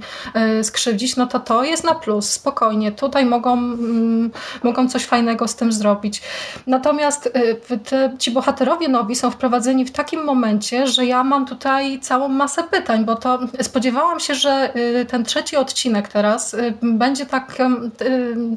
y, 0.60 0.64
skrzywdzić, 0.64 1.16
no 1.16 1.26
to 1.26 1.40
to 1.40 1.64
jest 1.64 1.84
na 1.84 1.94
plus, 1.94 2.30
spokojnie. 2.30 2.92
Tutaj 2.92 3.26
mogą, 3.26 3.52
mm, 3.52 4.30
mogą 4.62 4.88
coś 4.88 5.04
fajnego 5.04 5.48
z 5.48 5.56
tym 5.56 5.72
zrobić. 5.72 6.22
Natomiast 6.66 7.26
y, 7.70 7.78
te, 7.78 8.16
ci 8.18 8.30
bohaterowie 8.30 8.88
nowi 8.88 9.16
są 9.16 9.30
wprowadzeni 9.30 9.84
w 9.84 9.90
takim 9.90 10.24
momencie, 10.24 10.86
że 10.86 11.06
ja 11.06 11.24
mam 11.24 11.46
tutaj 11.46 12.00
całą 12.00 12.28
masę 12.28 12.62
pytań, 12.62 13.04
bo 13.04 13.16
to 13.16 13.38
spodziewałam 13.62 14.20
się, 14.20 14.34
że 14.34 14.72
ten 15.08 15.24
trzeci 15.24 15.56
odcinek 15.56 16.08
teraz 16.08 16.56
będzie 16.82 17.26
tak, 17.26 17.58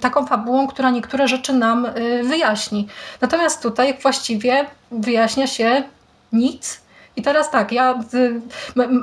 taką 0.02 0.26
fabułą, 0.26 0.68
która 0.68 0.92
niektóre 0.92 1.28
rzeczy 1.28 1.54
nam 1.54 1.88
wyjaśni. 2.24 2.88
Natomiast 3.22 3.62
tutaj 3.62 3.98
właściwie 4.02 4.66
wyjaśnia 4.92 5.48
się 5.48 5.84
nic 6.32 6.84
I 7.16 7.22
teraz 7.22 7.52
tak, 7.52 7.72
ja 7.72 8.04
y, 8.14 8.42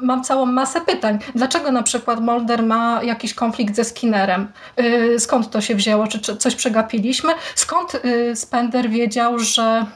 mam 0.02 0.24
całą 0.24 0.46
masę 0.46 0.80
pytań. 0.80 1.18
Dlaczego 1.34 1.72
na 1.72 1.82
przykład 1.82 2.20
Mulder 2.20 2.62
ma 2.62 3.00
jakiś 3.02 3.34
konflikt 3.34 3.76
ze 3.76 3.84
Skinnerem? 3.84 4.48
Y, 4.80 5.20
skąd 5.20 5.50
to 5.50 5.60
się 5.60 5.74
wzięło? 5.74 6.06
Czy, 6.06 6.36
coś 6.36 6.54
przegapiliśmy? 6.54 7.32
Skąd 7.54 7.94
y, 7.94 8.36
Spender 8.36 8.90
wiedział, 8.90 9.38
że 9.38 9.86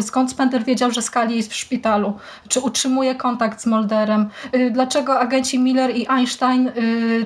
skąd 0.00 0.30
Spender 0.30 0.64
wiedział, 0.64 0.90
że 0.90 1.02
Scully 1.02 1.34
jest 1.34 1.52
w 1.52 1.56
szpitalu? 1.56 2.18
Czy 2.48 2.60
utrzymuje 2.60 3.14
kontakt 3.14 3.60
z 3.60 3.66
Mulderem? 3.66 4.28
Dlaczego 4.70 5.20
agenci 5.20 5.58
Miller 5.58 5.96
i 5.96 6.06
Einstein 6.08 6.72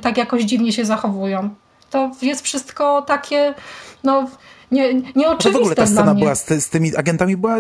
tak 0.03 0.17
jakoś 0.17 0.43
dziwnie 0.43 0.73
się 0.73 0.85
zachowują? 0.85 1.55
To 1.91 2.11
jest 2.23 2.45
wszystko 2.45 3.03
takie, 3.03 3.55
no 4.05 4.27
nie, 4.71 4.95
nieoczywiste 4.95 5.53
to 5.53 5.59
w 5.59 5.61
ogóle 5.61 5.75
ta 5.75 5.87
scena 5.87 6.15
była 6.15 6.35
z, 6.35 6.49
z, 6.49 6.69
tymi 6.69 6.97
agentami 6.97 7.37
była, 7.37 7.57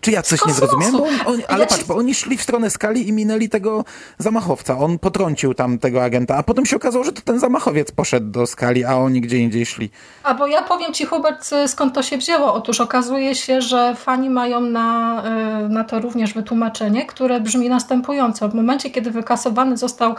czy 0.00 0.10
ja 0.10 0.22
coś 0.22 0.46
nie 0.46 0.52
zrozumiałem? 0.52 0.96
Bo 0.96 1.04
on, 1.04 1.14
on, 1.26 1.40
ale 1.48 1.60
ja 1.60 1.66
patrz, 1.66 1.80
ci... 1.80 1.88
bo 1.88 1.96
oni 1.96 2.14
szli 2.14 2.36
w 2.36 2.42
stronę 2.42 2.70
skali 2.70 3.08
i 3.08 3.12
minęli 3.12 3.48
tego 3.48 3.84
zamachowca. 4.18 4.78
On 4.78 4.98
potrącił 4.98 5.54
tam 5.54 5.78
tego 5.78 6.04
agenta, 6.04 6.36
a 6.36 6.42
potem 6.42 6.66
się 6.66 6.76
okazało, 6.76 7.04
że 7.04 7.12
to 7.12 7.22
ten 7.22 7.38
zamachowiec 7.38 7.92
poszedł 7.92 8.30
do 8.30 8.46
skali, 8.46 8.84
a 8.84 8.96
oni 8.96 9.20
gdzie 9.20 9.38
indziej 9.38 9.66
szli. 9.66 9.90
A 10.22 10.34
bo 10.34 10.46
ja 10.46 10.62
powiem 10.62 10.92
ci 10.92 11.04
Hubert, 11.04 11.50
skąd 11.66 11.94
to 11.94 12.02
się 12.02 12.18
wzięło. 12.18 12.54
Otóż 12.54 12.80
okazuje 12.80 13.34
się, 13.34 13.62
że 13.62 13.94
fani 13.94 14.30
mają 14.30 14.60
na, 14.60 15.22
y, 15.66 15.68
na 15.68 15.84
to 15.84 16.00
również 16.00 16.34
wytłumaczenie, 16.34 17.06
które 17.06 17.40
brzmi 17.40 17.68
następująco. 17.68 18.48
W 18.48 18.54
momencie, 18.54 18.90
kiedy 18.90 19.10
wykasowany 19.10 19.76
został 19.76 20.12
y, 20.12 20.16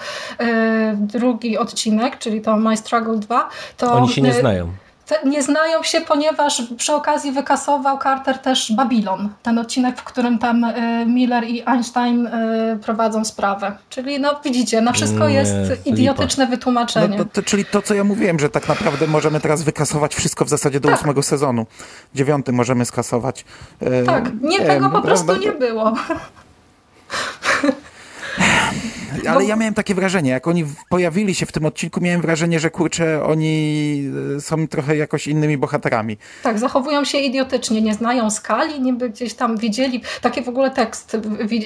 drugi 0.97 1.57
odcinek, 1.57 2.17
czyli 2.17 2.41
to 2.41 2.57
My 2.57 2.77
Struggle 2.77 3.17
2, 3.17 3.49
to... 3.77 3.93
Oni 3.93 4.09
się 4.09 4.21
nie 4.21 4.38
y, 4.38 4.39
znają 4.39 4.82
nie 5.26 5.43
znają 5.43 5.84
się, 5.84 6.01
ponieważ 6.01 6.62
przy 6.78 6.93
okazji 6.93 7.32
wykasował 7.32 7.99
Carter 7.99 8.39
też 8.39 8.74
Babylon, 8.76 9.30
ten 9.43 9.60
odcinek, 9.60 9.99
w 9.99 10.04
którym 10.04 10.39
tam 10.39 10.64
y, 10.64 11.06
Miller 11.06 11.43
i 11.43 11.64
Einstein 11.66 12.28
y, 12.28 12.80
prowadzą 12.82 13.26
sprawę. 13.26 13.78
Czyli 13.89 14.20
no 14.20 14.39
widzicie, 14.43 14.82
na 14.82 14.93
wszystko 14.93 15.28
jest 15.28 15.51
idiotyczne 15.86 16.47
wytłumaczenie. 16.47 17.18
No, 17.18 17.26
to, 17.26 17.32
to, 17.32 17.43
czyli 17.43 17.66
to, 17.66 17.82
co 17.82 17.93
ja 17.93 18.04
mówiłem, 18.04 18.39
że 18.39 18.49
tak 18.49 18.68
naprawdę 18.68 19.08
możemy 19.08 19.39
teraz 19.39 19.64
wykasować 19.64 20.16
wszystko 20.16 20.45
w 20.45 20.49
zasadzie 20.49 20.80
do 20.80 20.89
tak. 20.89 20.99
ósmego 20.99 21.24
sezonu. 21.24 21.66
Dziewiąty 22.16 22.51
możemy 22.51 22.86
skasować. 22.86 23.45
E, 23.82 24.04
tak, 24.04 24.41
nie, 24.41 24.60
nie 24.60 24.66
tego 24.66 24.89
po 24.89 25.01
prostu 25.01 25.36
nie 25.36 25.51
było. 25.51 25.93
ale 29.28 29.39
no. 29.39 29.41
ja 29.41 29.55
miałem 29.55 29.74
takie 29.74 29.95
wrażenie, 29.95 30.32
jak 30.32 30.47
oni 30.47 30.66
pojawili 30.89 31.36
się 31.36 31.45
w 31.45 31.51
tym 31.51 31.66
odcinku, 31.66 32.01
miałem 32.01 32.22
wrażenie, 32.22 32.59
że 32.59 32.70
kurczę, 32.70 33.24
oni 33.26 34.03
e, 34.38 34.41
są 34.41 34.68
trochę 34.68 34.97
jakoś 34.97 35.28
innymi 35.28 35.57
bohaterami. 35.57 36.18
Tak, 36.43 36.59
zachowują 36.59 37.05
się 37.05 37.18
idiotycznie, 37.18 37.82
nie 37.82 37.93
znają 37.93 38.30
skali, 38.30 38.82
niby 38.82 39.09
gdzieś 39.09 39.34
tam 39.34 39.57
widzieli, 39.57 40.01
taki 40.22 40.41
w 40.41 40.49
ogóle 40.49 40.72
tekst, 40.72 41.18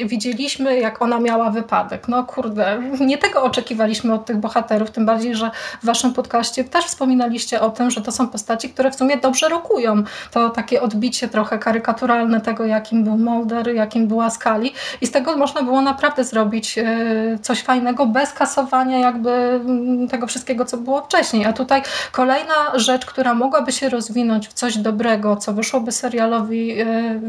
widzieliśmy 0.06 0.80
jak 0.80 1.02
ona 1.02 1.20
miała 1.20 1.50
wypadek. 1.50 2.08
No 2.08 2.24
kurde, 2.24 2.82
nie 3.00 3.18
tego 3.18 3.44
oczekiwaliśmy 3.44 4.14
od 4.14 4.26
tych 4.26 4.38
bohaterów, 4.38 4.92
tym 4.92 5.06
bardziej, 5.06 5.36
że 5.36 5.52
w 5.82 5.86
waszym 5.86 6.14
podcaście 6.14 6.64
też 6.64 6.86
wspominaliście 6.86 7.62
o 7.62 7.70
tym, 7.70 7.92
że 7.92 8.02
to 8.02 8.12
są 8.12 8.28
postaci, 8.28 8.70
które 8.70 8.92
w 8.92 8.96
sumie 8.96 9.18
dobrze 9.18 9.50
rokują. 9.50 10.04
To 10.32 10.50
takie 10.50 10.82
odbicie 10.82 11.28
trochę 11.28 11.60
karykaturalne 11.60 12.42
tego, 12.42 12.66
jakim 12.66 13.04
był 13.04 13.18
Mulder, 13.18 13.76
jakim 13.76 14.08
była 14.08 14.30
Skali 14.30 14.74
i 15.02 15.08
z 15.08 15.12
tego 15.12 15.38
można 15.38 15.64
było 15.64 15.82
naprawdę 15.82 16.24
zrobić 16.24 16.78
e, 16.78 17.37
coś 17.42 17.62
fajnego 17.62 18.06
bez 18.06 18.34
kasowania 18.34 19.00
jakby 19.00 19.30
mm, 19.30 20.08
tego 20.08 20.28
wszystkiego, 20.28 20.66
co 20.66 20.78
było 20.78 21.02
wcześniej. 21.02 21.46
A 21.46 21.54
tutaj 21.54 21.82
kolejna 22.12 22.54
rzecz, 22.76 23.06
która 23.06 23.34
mogłaby 23.34 23.72
się 23.72 23.90
rozwinąć 23.90 24.48
w 24.48 24.54
coś 24.54 24.78
dobrego, 24.78 25.36
co 25.36 25.54
wyszłoby 25.54 25.92
serialowi 25.92 26.82
y, 26.82 27.22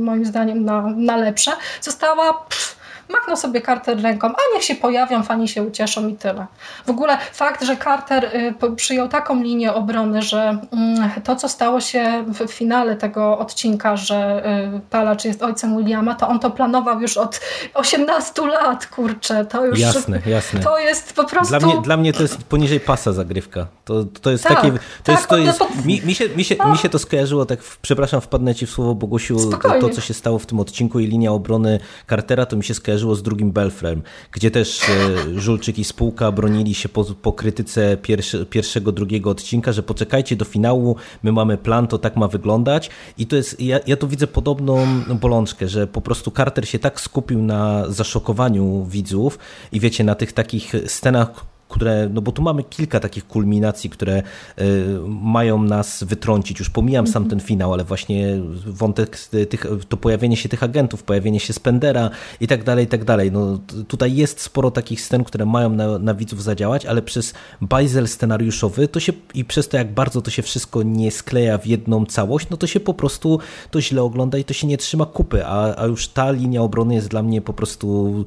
moim 0.00 0.24
zdaniem 0.24 0.64
na, 0.64 0.82
na 0.96 1.16
lepsze, 1.16 1.52
została 1.80 2.34
pff, 2.34 2.77
machnął 3.08 3.36
sobie 3.36 3.62
Carter 3.62 4.02
ręką, 4.02 4.28
a 4.28 4.54
niech 4.54 4.64
się 4.64 4.74
pojawią, 4.74 5.22
fani 5.22 5.48
się 5.48 5.62
ucieszą 5.62 6.08
i 6.08 6.14
tyle. 6.16 6.46
W 6.86 6.90
ogóle 6.90 7.18
fakt, 7.32 7.64
że 7.64 7.76
Carter 7.76 8.24
y, 8.24 8.76
przyjął 8.76 9.08
taką 9.08 9.42
linię 9.42 9.74
obrony, 9.74 10.22
że 10.22 10.58
mm, 10.72 11.10
to, 11.24 11.36
co 11.36 11.48
stało 11.48 11.80
się 11.80 12.24
w 12.28 12.52
finale 12.52 12.96
tego 12.96 13.38
odcinka, 13.38 13.96
że 13.96 14.42
y, 14.76 14.80
Palacz 14.90 15.24
jest 15.24 15.42
ojcem 15.42 15.76
Williama, 15.76 16.14
to 16.14 16.28
on 16.28 16.40
to 16.40 16.50
planował 16.50 17.00
już 17.00 17.16
od 17.16 17.40
18 17.74 18.46
lat, 18.46 18.86
kurczę. 18.86 19.44
To 19.44 19.66
już, 19.66 19.78
jasne, 19.78 20.20
jasne. 20.26 20.60
To 20.60 20.78
jest 20.78 21.12
po 21.12 21.24
prostu... 21.24 21.58
Dla 21.58 21.68
mnie, 21.68 21.82
dla 21.82 21.96
mnie 21.96 22.12
to 22.12 22.22
jest 22.22 22.44
poniżej 22.44 22.80
pasa 22.80 23.12
zagrywka. 23.12 23.66
To, 23.84 24.04
to 24.04 24.30
jest 24.30 24.44
tak, 24.44 24.56
takie... 24.56 24.72
To 24.72 24.78
tak, 25.02 25.16
jest, 25.16 25.28
to 25.28 25.36
jest, 25.36 25.58
pod... 25.58 25.84
mi, 25.84 26.02
mi, 26.04 26.14
się, 26.14 26.28
mi, 26.28 26.44
się, 26.44 26.56
mi 26.72 26.78
się 26.78 26.88
to 26.88 26.98
skojarzyło, 26.98 27.46
tak, 27.46 27.58
przepraszam, 27.82 28.20
wpadnę 28.20 28.54
ci 28.54 28.66
w 28.66 28.70
słowo 28.70 28.94
Bogusiu, 28.94 29.50
to, 29.50 29.80
to, 29.80 29.88
co 29.88 30.00
się 30.00 30.14
stało 30.14 30.38
w 30.38 30.46
tym 30.46 30.60
odcinku 30.60 31.00
i 31.00 31.06
linia 31.06 31.32
obrony 31.32 31.80
Cartera, 32.08 32.46
to 32.46 32.56
mi 32.56 32.64
się 32.64 32.74
skojarzyło 32.74 32.97
skojarzyło 32.98 33.14
z 33.14 33.22
drugim 33.22 33.52
Belfrem, 33.52 34.02
gdzie 34.32 34.50
też 34.50 34.82
e, 34.82 35.40
Żulczyk 35.40 35.78
i 35.78 35.84
spółka 35.84 36.32
bronili 36.32 36.74
się 36.74 36.88
po, 36.88 37.04
po 37.04 37.32
krytyce 37.32 37.96
pierwszy, 37.96 38.46
pierwszego, 38.46 38.92
drugiego 38.92 39.30
odcinka, 39.30 39.72
że 39.72 39.82
poczekajcie 39.82 40.36
do 40.36 40.44
finału, 40.44 40.96
my 41.22 41.32
mamy 41.32 41.58
plan, 41.58 41.86
to 41.86 41.98
tak 41.98 42.16
ma 42.16 42.28
wyglądać. 42.28 42.90
I 43.18 43.26
to 43.26 43.36
jest, 43.36 43.60
ja, 43.60 43.80
ja 43.86 43.96
tu 43.96 44.08
widzę 44.08 44.26
podobną 44.26 44.86
bolączkę, 45.20 45.68
że 45.68 45.86
po 45.86 46.00
prostu 46.00 46.30
Carter 46.30 46.68
się 46.68 46.78
tak 46.78 47.00
skupił 47.00 47.42
na 47.42 47.84
zaszokowaniu 47.88 48.84
widzów 48.84 49.38
i 49.72 49.80
wiecie, 49.80 50.04
na 50.04 50.14
tych 50.14 50.32
takich 50.32 50.72
scenach, 50.86 51.28
które, 51.68 52.08
no 52.12 52.20
bo 52.20 52.32
tu 52.32 52.42
mamy 52.42 52.62
kilka 52.62 53.00
takich 53.00 53.26
kulminacji, 53.26 53.90
które 53.90 54.22
y, 54.58 54.64
mają 55.08 55.62
nas 55.62 56.04
wytrącić. 56.04 56.58
Już 56.58 56.70
pomijam 56.70 57.06
sam 57.06 57.28
ten 57.28 57.40
finał, 57.40 57.72
ale 57.72 57.84
właśnie 57.84 58.40
wątek 58.66 59.18
tych, 59.48 59.66
to 59.88 59.96
pojawienie 59.96 60.36
się 60.36 60.48
tych 60.48 60.62
agentów, 60.62 61.02
pojawienie 61.02 61.40
się 61.40 61.52
Spendera 61.52 62.10
i 62.40 62.46
tak 62.46 62.64
dalej, 62.64 62.84
i 62.84 62.88
tak 62.88 63.04
dalej. 63.04 63.32
No, 63.32 63.58
tutaj 63.88 64.14
jest 64.14 64.40
sporo 64.40 64.70
takich 64.70 65.00
scen, 65.00 65.24
które 65.24 65.46
mają 65.46 65.70
na, 65.70 65.98
na 65.98 66.14
widzów 66.14 66.42
zadziałać, 66.42 66.86
ale 66.86 67.02
przez 67.02 67.34
bajzel 67.60 68.08
scenariuszowy 68.08 68.88
to 68.88 69.00
się 69.00 69.12
i 69.34 69.44
przez 69.44 69.68
to, 69.68 69.76
jak 69.76 69.92
bardzo 69.92 70.22
to 70.22 70.30
się 70.30 70.42
wszystko 70.42 70.82
nie 70.82 71.10
skleja 71.10 71.58
w 71.58 71.66
jedną 71.66 72.06
całość, 72.06 72.48
no 72.50 72.56
to 72.56 72.66
się 72.66 72.80
po 72.80 72.94
prostu 72.94 73.40
to 73.70 73.80
źle 73.80 74.02
ogląda 74.02 74.38
i 74.38 74.44
to 74.44 74.54
się 74.54 74.66
nie 74.66 74.78
trzyma 74.78 75.06
kupy, 75.06 75.46
a, 75.46 75.82
a 75.82 75.86
już 75.86 76.08
ta 76.08 76.30
linia 76.30 76.62
obrony 76.62 76.94
jest 76.94 77.08
dla 77.08 77.22
mnie 77.22 77.40
po 77.40 77.52
prostu 77.52 78.24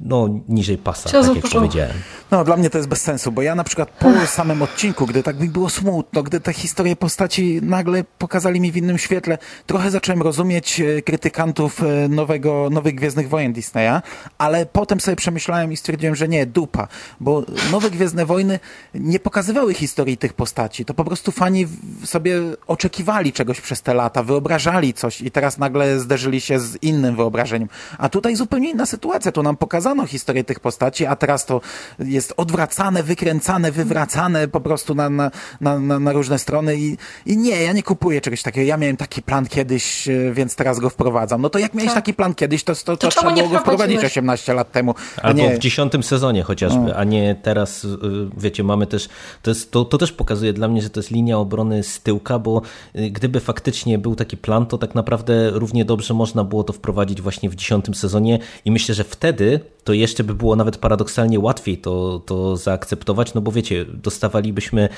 no, 0.00 0.28
niżej 0.48 0.78
pasa, 0.78 1.10
tak 1.10 1.36
jak 1.36 1.48
powiedziałem. 1.52 1.96
No, 2.30 2.44
dla 2.44 2.56
mnie 2.56 2.70
to 2.70 2.78
jest 2.78 2.88
bez 2.88 3.00
sensu, 3.00 3.32
bo 3.32 3.42
ja 3.42 3.54
na 3.54 3.64
przykład 3.64 3.90
po 3.90 4.26
samym 4.26 4.62
odcinku, 4.62 5.06
gdy 5.06 5.22
tak 5.22 5.40
mi 5.40 5.48
było 5.48 5.70
smutno, 5.70 6.22
gdy 6.22 6.40
te 6.40 6.52
historie 6.52 6.96
postaci 6.96 7.60
nagle 7.62 8.04
pokazali 8.18 8.60
mi 8.60 8.72
w 8.72 8.76
innym 8.76 8.98
świetle, 8.98 9.38
trochę 9.66 9.90
zacząłem 9.90 10.22
rozumieć 10.22 10.80
e, 10.80 11.02
krytykantów 11.02 11.82
e, 11.82 12.08
nowego, 12.08 12.68
nowych 12.70 12.94
Gwiezdnych 12.94 13.28
Wojen 13.28 13.52
Disneya, 13.52 14.00
ale 14.38 14.66
potem 14.66 15.00
sobie 15.00 15.16
przemyślałem 15.16 15.72
i 15.72 15.76
stwierdziłem, 15.76 16.14
że 16.14 16.28
nie, 16.28 16.46
dupa, 16.46 16.88
bo 17.20 17.44
nowe 17.72 17.90
Gwiezdne 17.90 18.26
Wojny 18.26 18.60
nie 18.94 19.20
pokazywały 19.20 19.74
historii 19.74 20.16
tych 20.16 20.32
postaci. 20.32 20.84
To 20.84 20.94
po 20.94 21.04
prostu 21.04 21.32
fani 21.32 21.66
sobie 22.04 22.40
oczekiwali 22.66 23.32
czegoś 23.32 23.60
przez 23.60 23.82
te 23.82 23.94
lata, 23.94 24.22
wyobrażali 24.22 24.94
coś 24.94 25.20
i 25.20 25.30
teraz 25.30 25.58
nagle 25.58 26.00
zderzyli 26.00 26.40
się 26.40 26.60
z 26.60 26.82
innym 26.82 27.16
wyobrażeniem. 27.16 27.68
A 27.98 28.08
tutaj 28.08 28.36
zupełnie 28.36 28.70
inna 28.70 28.86
sytuacja 28.86 29.32
nam 29.42 29.56
pokazano 29.56 30.06
historię 30.06 30.44
tych 30.44 30.60
postaci, 30.60 31.06
a 31.06 31.16
teraz 31.16 31.46
to 31.46 31.60
jest 31.98 32.34
odwracane, 32.36 33.02
wykręcane, 33.02 33.72
wywracane 33.72 34.48
po 34.48 34.60
prostu 34.60 34.94
na, 34.94 35.10
na, 35.10 35.30
na, 35.60 35.78
na 35.98 36.12
różne 36.12 36.38
strony 36.38 36.76
i, 36.76 36.96
i 37.26 37.36
nie, 37.36 37.62
ja 37.62 37.72
nie 37.72 37.82
kupuję 37.82 38.20
czegoś 38.20 38.42
takiego. 38.42 38.66
Ja 38.66 38.76
miałem 38.76 38.96
taki 38.96 39.22
plan 39.22 39.46
kiedyś, 39.46 40.08
e, 40.08 40.32
więc 40.32 40.56
teraz 40.56 40.78
go 40.78 40.90
wprowadzam. 40.90 41.42
No 41.42 41.50
to 41.50 41.58
jak 41.58 41.74
miałeś 41.74 41.90
tak. 41.90 42.04
taki 42.04 42.14
plan 42.14 42.34
kiedyś, 42.34 42.64
to, 42.64 42.74
to, 42.74 42.84
to, 42.84 42.96
to 42.96 43.08
trzeba 43.08 43.30
było 43.30 43.48
go 43.48 43.58
wprowadzić 43.58 44.04
18 44.04 44.54
lat 44.54 44.72
temu. 44.72 44.94
Albo 45.22 45.42
nie... 45.42 45.56
w 45.56 45.58
dziesiątym 45.58 46.02
sezonie 46.02 46.42
chociażby, 46.42 46.80
no. 46.80 46.94
a 46.94 47.04
nie 47.04 47.36
teraz, 47.42 47.84
e, 47.84 47.88
wiecie, 48.36 48.64
mamy 48.64 48.86
też, 48.86 49.08
to, 49.42 49.50
jest, 49.50 49.70
to, 49.70 49.84
to 49.84 49.98
też 49.98 50.12
pokazuje 50.12 50.52
dla 50.52 50.68
mnie, 50.68 50.82
że 50.82 50.90
to 50.90 51.00
jest 51.00 51.10
linia 51.10 51.38
obrony 51.38 51.82
z 51.82 52.00
tyłka, 52.00 52.38
bo 52.38 52.62
e, 52.94 53.10
gdyby 53.10 53.40
faktycznie 53.40 53.98
był 53.98 54.14
taki 54.14 54.36
plan, 54.36 54.66
to 54.66 54.78
tak 54.78 54.94
naprawdę 54.94 55.50
równie 55.50 55.84
dobrze 55.84 56.14
można 56.14 56.44
było 56.44 56.64
to 56.64 56.72
wprowadzić 56.72 57.22
właśnie 57.22 57.50
w 57.50 57.54
dziesiątym 57.54 57.94
sezonie 57.94 58.38
i 58.64 58.70
myślę, 58.70 58.94
że 58.94 59.04
wtedy 59.04 59.29
wtedy 59.30 59.60
to 59.84 59.92
jeszcze 59.92 60.24
by 60.24 60.34
było 60.34 60.56
nawet 60.56 60.76
paradoksalnie 60.76 61.40
łatwiej 61.40 61.78
to, 61.78 62.22
to 62.26 62.56
zaakceptować, 62.56 63.34
no 63.34 63.40
bo 63.40 63.52
wiecie, 63.52 63.84
dostawalibyśmy 63.84 64.88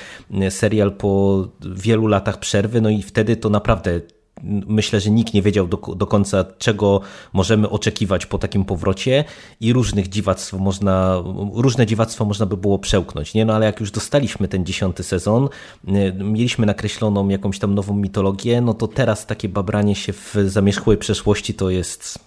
serial 0.49 0.91
po 0.91 1.43
wielu 1.61 2.07
latach 2.07 2.39
przerwy, 2.39 2.81
no 2.81 2.89
i 2.89 3.01
wtedy 3.01 3.35
to 3.35 3.49
naprawdę 3.49 4.01
myślę, 4.67 4.99
że 4.99 5.09
nikt 5.09 5.33
nie 5.33 5.41
wiedział 5.41 5.67
do, 5.67 5.77
do 5.77 6.07
końca, 6.07 6.45
czego 6.57 7.01
możemy 7.33 7.69
oczekiwać 7.69 8.25
po 8.25 8.37
takim 8.37 8.65
powrocie 8.65 9.23
i 9.59 9.73
różnych 9.73 10.09
dziwactw 10.09 10.53
można, 10.53 11.23
różne 11.53 11.85
dziwactwa 11.85 12.25
można 12.25 12.45
by 12.45 12.57
było 12.57 12.79
przełknąć, 12.79 13.33
nie? 13.33 13.45
No 13.45 13.53
ale 13.53 13.65
jak 13.65 13.79
już 13.79 13.91
dostaliśmy 13.91 14.47
ten 14.47 14.65
dziesiąty 14.65 15.03
sezon, 15.03 15.49
mieliśmy 16.19 16.65
nakreśloną 16.65 17.29
jakąś 17.29 17.59
tam 17.59 17.75
nową 17.75 17.95
mitologię, 17.95 18.61
no 18.61 18.73
to 18.73 18.87
teraz 18.87 19.25
takie 19.25 19.49
babranie 19.49 19.95
się 19.95 20.13
w 20.13 20.35
zamierzchłej 20.45 20.97
przeszłości 20.97 21.53
to 21.53 21.69
jest 21.69 22.19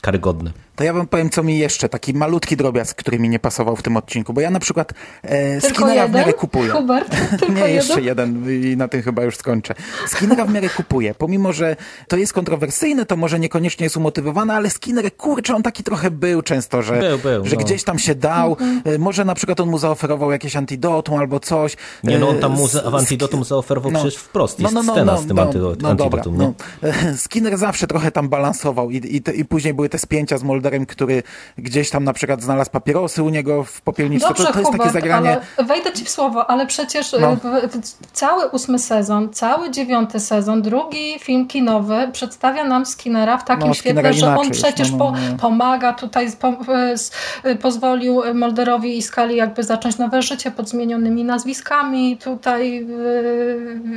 karygodne. 0.00 0.67
To 0.78 0.84
ja 0.84 0.92
wam 0.92 1.06
powiem, 1.06 1.30
co 1.30 1.42
mi 1.42 1.58
jeszcze, 1.58 1.88
taki 1.88 2.14
malutki 2.14 2.56
drobiazg, 2.56 2.96
który 2.96 3.18
mi 3.18 3.28
nie 3.28 3.38
pasował 3.38 3.76
w 3.76 3.82
tym 3.82 3.96
odcinku, 3.96 4.32
bo 4.32 4.40
ja 4.40 4.50
na 4.50 4.60
przykład 4.60 4.92
e, 5.22 5.60
Skinnera 5.60 6.08
w 6.08 6.12
miarę 6.12 6.32
kupuję. 6.32 6.70
Hubert? 6.70 7.16
Tylko 7.40 7.52
nie, 7.52 7.68
jeszcze 7.70 8.00
jeden? 8.00 8.44
i 8.62 8.76
na 8.76 8.88
tym 8.88 9.02
chyba 9.02 9.22
już 9.24 9.36
skończę. 9.36 9.74
Skinnera 10.06 10.44
w 10.44 10.52
miarę 10.52 10.68
kupuję, 10.68 11.14
pomimo, 11.14 11.52
że 11.52 11.76
to 12.08 12.16
jest 12.16 12.32
kontrowersyjne, 12.32 13.06
to 13.06 13.16
może 13.16 13.38
niekoniecznie 13.40 13.84
jest 13.84 13.96
umotywowane, 13.96 14.54
ale 14.54 14.70
Skinner, 14.70 15.16
kurczę, 15.16 15.54
on 15.54 15.62
taki 15.62 15.82
trochę 15.84 16.10
był 16.10 16.42
często, 16.42 16.82
że, 16.82 17.00
Był, 17.00 17.18
był, 17.18 17.46
że 17.46 17.56
no. 17.56 17.62
gdzieś 17.64 17.84
tam 17.84 17.98
się 17.98 18.14
dał, 18.14 18.56
e, 18.84 18.98
może 18.98 19.24
na 19.24 19.34
przykład 19.34 19.60
on 19.60 19.68
mu 19.68 19.78
zaoferował 19.78 20.32
jakieś 20.32 20.56
antidotum 20.56 21.14
albo 21.18 21.40
coś. 21.40 21.76
Nie, 22.04 22.18
no 22.18 22.28
on 22.28 22.38
tam 22.38 22.52
E, 22.52 22.56
mu 22.56 22.64
s- 22.64 22.72
za- 22.72 22.90
w 22.90 22.94
antidotum 22.94 23.44
zaoferował 23.44 23.90
no. 23.92 23.98
przecież 24.00 24.20
wprost. 24.20 24.58
No, 24.58 24.62
Jest 24.62 24.74
no, 24.74 24.82
no, 24.82 24.92
scena 24.92 25.12
no, 25.12 25.18
z 25.22 25.26
tym 25.26 25.36
no, 25.36 25.42
antydo- 25.46 25.76
no, 25.82 25.94
dobra, 25.94 26.04
antidotum, 26.22 26.38
nie? 26.38 26.52
no. 26.82 26.92
Skinner 27.16 27.58
zawsze 27.58 27.86
trochę 27.86 28.10
tam 28.10 28.28
balansował 28.28 28.90
i, 28.90 29.16
i, 29.16 29.22
te, 29.22 29.32
i 29.32 29.44
później 29.44 29.74
były 29.74 29.88
te 29.88 29.98
spięcia 29.98 30.38
z 30.38 30.42
Mulderem, 30.42 30.67
który 30.86 31.22
gdzieś 31.58 31.90
tam 31.90 32.04
na 32.04 32.12
przykład 32.12 32.42
znalazł 32.42 32.70
papierosy 32.70 33.22
u 33.22 33.28
niego 33.28 33.64
w 33.64 33.80
popielniczce. 33.80 34.28
Dobrze, 34.28 34.44
to, 34.44 34.52
to 34.52 34.58
jest 34.58 34.70
Hubert, 34.72 34.92
takie 34.92 35.00
zagranie... 35.00 35.36
wejdę 35.66 35.92
ci 35.92 36.04
w 36.04 36.08
słowo, 36.10 36.50
ale 36.50 36.66
przecież 36.66 37.12
No. 37.20 37.32
e, 37.32 37.36
w, 37.36 37.42
w, 37.76 38.12
cały 38.12 38.48
ósmy 38.48 38.78
sezon, 38.78 39.32
cały 39.32 39.70
dziewiąty 39.70 40.20
sezon, 40.20 40.62
drugi 40.62 41.18
film 41.18 41.46
kinowy 41.46 42.08
przedstawia 42.12 42.64
nam 42.64 42.86
Skinnera 42.86 43.38
w 43.38 43.44
takim 43.44 43.68
No, 43.68 43.74
świetle, 43.74 44.12
że 44.14 44.36
on 44.38 44.50
przecież 44.50 44.90
no, 44.90 44.96
no, 44.98 45.04
po, 45.04 45.10
no. 45.12 45.36
pomaga 45.40 45.92
tutaj, 45.92 46.28
po, 46.40 46.54
s- 46.92 47.10
e, 47.44 47.56
pozwolił 47.56 48.22
Mulderowi 48.34 48.96
i 48.98 49.02
Skali 49.02 49.36
jakby 49.36 49.62
zacząć 49.64 49.98
nowe 49.98 50.22
życie 50.22 50.50
pod 50.50 50.68
zmienionymi 50.68 51.24
nazwiskami, 51.24 52.16
tutaj 52.16 52.86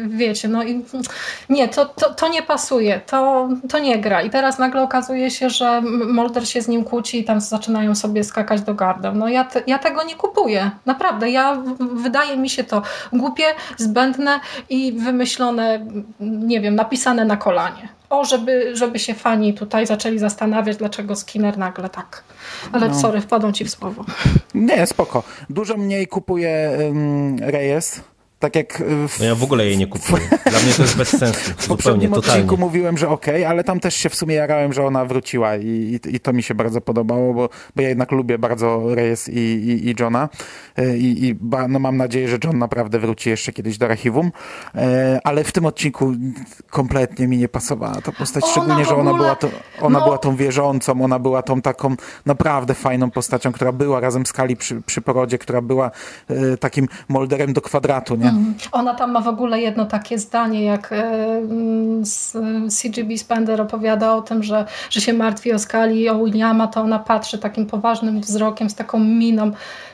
wiecie, 0.07 0.47
no 0.47 0.63
i 0.63 0.86
nie, 1.49 1.67
to, 1.67 1.86
to, 1.86 2.13
to 2.13 2.28
nie 2.28 2.41
pasuje, 2.43 3.01
to, 3.05 3.49
to 3.69 3.80
nie 3.80 3.99
gra 3.99 4.22
i 4.22 4.30
teraz 4.30 4.59
nagle 4.59 4.82
okazuje 4.84 5.32
się, 5.32 5.49
że 5.49 5.82
Mulder 6.07 6.47
się 6.49 6.61
z 6.62 6.68
nim 6.68 6.84
kłóci 6.84 7.20
i 7.20 7.24
tam 7.24 7.41
zaczynają 7.41 7.95
sobie 7.95 8.24
skakać 8.24 8.62
do 8.62 8.74
gardeł. 8.76 9.16
No 9.16 9.30
ja, 9.30 9.43
te, 9.43 9.64
ja 9.68 9.80
tego 9.80 10.03
nie 10.03 10.16
kupuję, 10.16 10.72
naprawdę, 10.86 11.30
ja 11.30 11.57
wydaje 11.95 12.38
mi 12.38 12.49
się 12.49 12.64
to 12.64 12.82
głupie, 13.14 13.43
zbędne 13.78 14.39
i 14.70 14.91
wymyślone, 14.93 15.86
nie 16.20 16.62
wiem, 16.62 16.76
napisane 16.76 17.26
na 17.26 17.38
kolanie. 17.38 17.89
O, 18.09 18.26
żeby, 18.26 18.76
żeby 18.76 18.99
się 18.99 19.14
fani 19.14 19.53
tutaj 19.53 19.88
zaczęli 19.88 20.20
zastanawiać, 20.20 20.78
dlaczego 20.78 21.16
Skinner 21.16 21.57
nagle 21.57 21.89
tak. 21.89 22.24
Ale 22.72 22.88
No. 22.88 22.93
sorry, 22.95 23.22
wpadł 23.22 23.51
ci 23.51 23.66
w 23.66 23.70
słowo. 23.72 24.05
Nie, 24.53 24.88
spoko. 24.88 25.24
Dużo 25.49 25.78
mniej 25.78 26.07
kupuje 26.07 26.72
um, 26.88 27.38
Reyes. 27.39 28.01
Tak 28.41 28.55
jak 28.55 28.81
y, 28.81 29.07
w, 29.07 29.19
No 29.19 29.25
ja 29.25 29.35
w 29.35 29.43
ogóle 29.43 29.65
jej 29.65 29.77
nie 29.77 29.87
kupuję. 29.87 30.23
Dla 30.49 30.59
mnie 30.59 30.73
to 30.73 30.81
jest 30.81 30.97
bez 30.97 31.09
sensu. 31.09 31.39
w 31.57 31.61
Zupełnie, 31.61 31.67
poprzednim 31.67 32.11
totalnie. 32.11 32.31
odcinku 32.43 32.57
mówiłem, 32.57 32.97
że 32.97 33.09
okej, 33.09 33.45
ale 33.45 33.63
tam 33.63 33.79
też 33.79 33.95
się 33.95 34.09
w 34.09 34.15
sumie 34.15 34.35
jarałem, 34.35 34.73
że 34.73 34.83
ona 34.85 35.05
wróciła 35.05 35.55
i, 35.55 35.99
i, 36.05 36.15
i 36.15 36.19
to 36.19 36.33
mi 36.33 36.43
się 36.43 36.55
bardzo 36.55 36.81
podobało, 36.81 37.33
bo, 37.33 37.49
bo 37.75 37.81
ja 37.81 37.89
jednak 37.89 38.11
lubię 38.11 38.37
bardzo 38.39 38.95
Reyes 38.95 39.29
i, 39.29 39.39
i, 39.39 39.89
i 39.89 39.95
Johna 39.99 40.29
Y, 40.79 40.97
i, 40.97 41.25
i 41.25 41.35
ba, 41.35 41.67
no 41.67 41.79
mam 41.79 41.97
nadzieję, 41.97 42.27
że 42.27 42.37
John 42.43 42.57
naprawdę 42.57 42.99
wróci 42.99 43.29
jeszcze 43.29 43.51
kiedyś 43.53 43.77
do 43.77 43.85
archiwum, 43.85 44.31
E, 44.75 45.19
ale 45.23 45.43
w 45.43 45.51
tym 45.51 45.65
odcinku 45.65 46.13
kompletnie 46.69 47.27
mi 47.27 47.37
nie 47.37 47.49
pasowała 47.49 48.01
ta 48.01 48.11
postać, 48.11 48.43
Ona 48.43 48.51
szczególnie, 48.51 48.85
że 48.85 48.95
ona 48.95 49.11
ogóle- 49.11 49.23
była, 49.23 49.35
to, 49.35 49.49
ona 49.81 49.99
no. 49.99 50.05
była 50.05 50.17
tą 50.17 50.35
wierzącą, 50.35 51.03
ona 51.03 51.19
była 51.19 51.41
tą 51.41 51.61
taką 51.61 51.95
naprawdę 52.25 52.73
fajną 52.73 53.11
postacią, 53.11 53.51
która 53.51 53.71
była 53.71 53.99
razem 53.99 54.25
z 54.25 54.33
Kali 54.33 54.55
przy, 54.55 54.81
przy 54.81 55.01
porodzie, 55.01 55.37
która 55.37 55.61
była 55.61 55.91
e, 56.29 56.57
takim 56.57 56.87
molderem 57.09 57.53
do 57.53 57.61
kwadratu, 57.61 58.15
nie? 58.15 58.30
Ona 58.71 58.93
tam 58.93 59.11
ma 59.11 59.21
w 59.21 59.27
ogóle 59.27 59.61
jedno 59.61 59.86
takie 59.86 60.19
zdanie, 60.19 60.63
jak 60.63 60.91
e, 60.91 61.03
mm, 61.38 62.03
CGB 62.69 63.17
Spender 63.17 63.61
opowiada 63.61 64.15
o 64.15 64.21
tym, 64.21 64.43
że, 64.43 64.65
że 64.89 65.01
się 65.01 65.13
martwi 65.13 65.53
o 65.53 65.59
skali 65.59 66.09
o 66.09 66.25
Williama, 66.25 66.67
to 66.67 66.82
ona 66.82 66.99
patrzy 66.99 67.38
takim 67.38 67.65
poważnym 67.65 68.21
wzrokiem, 68.21 68.69
z 68.69 68.75
taką 68.75 68.99
miną. 68.99 69.51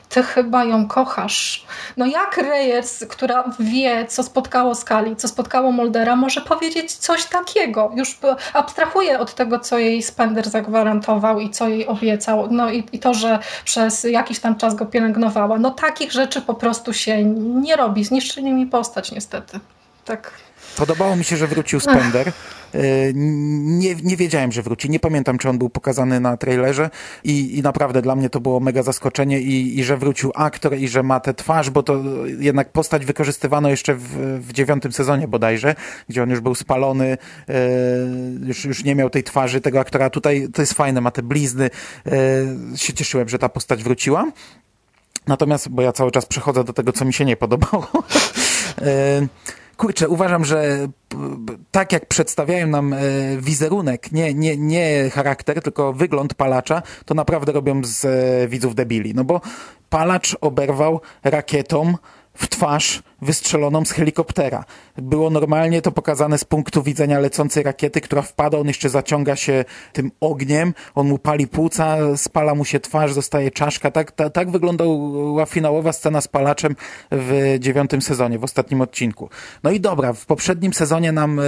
Ty 0.08 0.22
chyba 0.22 0.64
ją 0.64 0.88
kochasz. 0.88 1.66
No 1.96 2.06
jak 2.06 2.36
Reyes, 2.36 3.04
która 3.08 3.44
wie, 3.60 4.06
co 4.06 4.22
spotkało 4.22 4.74
Skali, 4.74 5.16
co 5.16 5.28
spotkało 5.28 5.72
Moldera, 5.72 6.16
może 6.16 6.40
powiedzieć 6.40 6.92
coś 6.92 7.24
takiego? 7.24 7.92
Już 7.96 8.18
abstrahuje 8.52 9.18
od 9.18 9.34
tego, 9.34 9.58
co 9.58 9.78
jej 9.78 10.02
Spender 10.02 10.50
zagwarantował 10.50 11.40
i 11.40 11.50
co 11.50 11.68
jej 11.68 11.86
obiecał. 11.86 12.48
No 12.50 12.70
i, 12.70 12.86
i 12.92 12.98
to, 12.98 13.14
że 13.14 13.38
przez 13.64 14.04
jakiś 14.04 14.38
tam 14.38 14.56
czas 14.56 14.74
go 14.74 14.86
pielęgnowała. 14.86 15.58
No 15.58 15.70
takich 15.70 16.12
rzeczy 16.12 16.40
po 16.40 16.54
prostu 16.54 16.92
się 16.92 17.24
nie 17.24 17.76
robi. 17.76 18.04
Zniszczyli 18.04 18.52
mi 18.52 18.66
postać 18.66 19.12
niestety. 19.12 19.60
Tak. 20.04 20.30
Podobało 20.76 21.16
mi 21.16 21.24
się, 21.24 21.36
że 21.36 21.46
wrócił 21.46 21.80
Spender. 21.80 22.28
E, 22.28 22.32
Nie, 23.64 23.94
nie 23.94 24.16
wiedziałem, 24.16 24.52
że 24.52 24.62
wróci. 24.62 24.90
Nie 24.90 25.00
pamiętam, 25.00 25.38
czy 25.38 25.48
on 25.48 25.58
był 25.58 25.70
pokazany 25.70 26.20
na 26.20 26.36
trailerze 26.36 26.90
i, 27.24 27.58
i 27.58 27.62
naprawdę 27.62 28.02
dla 28.02 28.16
mnie 28.16 28.30
to 28.30 28.40
było 28.40 28.60
mega 28.60 28.82
zaskoczenie 28.82 29.40
i, 29.40 29.78
i 29.78 29.84
że 29.84 29.96
wrócił 29.96 30.32
aktor 30.34 30.76
i 30.76 30.88
że 30.88 31.02
ma 31.02 31.20
tę 31.20 31.34
twarz, 31.34 31.70
bo 31.70 31.82
to 31.82 32.02
jednak 32.38 32.72
postać 32.72 33.06
wykorzystywano 33.06 33.70
jeszcze 33.70 33.94
w, 33.94 34.08
w 34.40 34.52
dziewiątym 34.52 34.92
sezonie 34.92 35.28
bodajże, 35.28 35.74
gdzie 36.08 36.22
on 36.22 36.30
już 36.30 36.40
był 36.40 36.54
spalony, 36.54 37.18
e, 37.48 37.54
już, 38.46 38.64
już 38.64 38.84
nie 38.84 38.94
miał 38.94 39.10
tej 39.10 39.24
twarzy 39.24 39.60
tego 39.60 39.80
aktora. 39.80 40.10
Tutaj 40.10 40.48
to 40.54 40.62
jest 40.62 40.72
fajne, 40.72 41.00
ma 41.00 41.10
te 41.10 41.22
blizny. 41.22 41.70
E, 42.06 42.76
Się 42.76 42.92
cieszyłem, 42.92 43.28
że 43.28 43.38
ta 43.38 43.48
postać 43.48 43.84
wróciła. 43.84 44.32
Natomiast, 45.26 45.68
bo 45.68 45.82
ja 45.82 45.92
cały 45.92 46.10
czas 46.10 46.26
przechodzę 46.26 46.64
do 46.64 46.72
tego, 46.72 46.92
co 46.92 47.04
mi 47.04 47.12
się 47.12 47.24
nie 47.24 47.36
podobało. 47.36 47.86
Kurczę, 49.78 50.08
uważam, 50.08 50.44
że 50.44 50.88
tak 51.70 51.92
jak 51.92 52.06
przedstawiają 52.06 52.66
nam 52.66 52.92
e, 52.92 52.98
wizerunek, 53.38 54.12
nie, 54.12 54.34
nie, 54.34 54.56
nie 54.56 55.10
charakter, 55.10 55.62
tylko 55.62 55.92
wygląd 55.92 56.34
palacza, 56.34 56.82
to 57.04 57.14
naprawdę 57.14 57.52
robią 57.52 57.80
z 57.84 58.04
e, 58.04 58.48
widzów 58.48 58.74
debili. 58.74 59.14
No 59.14 59.24
bo 59.24 59.40
palacz 59.90 60.36
oberwał 60.40 61.00
rakietą 61.24 61.94
w 62.34 62.48
twarz 62.48 63.02
wystrzeloną 63.22 63.84
z 63.84 63.90
helikoptera. 63.90 64.64
Było 64.96 65.30
normalnie 65.30 65.82
to 65.82 65.92
pokazane 65.92 66.38
z 66.38 66.44
punktu 66.44 66.82
widzenia 66.82 67.18
lecącej 67.18 67.62
rakiety, 67.62 68.00
która 68.00 68.22
wpada, 68.22 68.58
on 68.58 68.66
jeszcze 68.66 68.88
zaciąga 68.88 69.36
się 69.36 69.64
tym 69.92 70.10
ogniem, 70.20 70.74
on 70.94 71.08
mu 71.08 71.18
pali 71.18 71.46
płuca, 71.46 71.96
spala 72.16 72.54
mu 72.54 72.64
się 72.64 72.80
twarz, 72.80 73.12
zostaje 73.12 73.50
czaszka. 73.50 73.90
Tak, 73.90 74.12
ta, 74.12 74.30
tak 74.30 74.50
wyglądała 74.50 75.46
finałowa 75.46 75.92
scena 75.92 76.20
z 76.20 76.28
palaczem 76.28 76.76
w 77.12 77.56
dziewiątym 77.58 78.02
sezonie, 78.02 78.38
w 78.38 78.44
ostatnim 78.44 78.80
odcinku. 78.80 79.30
No 79.62 79.70
i 79.70 79.80
dobra, 79.80 80.12
w 80.12 80.26
poprzednim 80.26 80.74
sezonie 80.74 81.12
nam 81.12 81.40
e, 81.40 81.42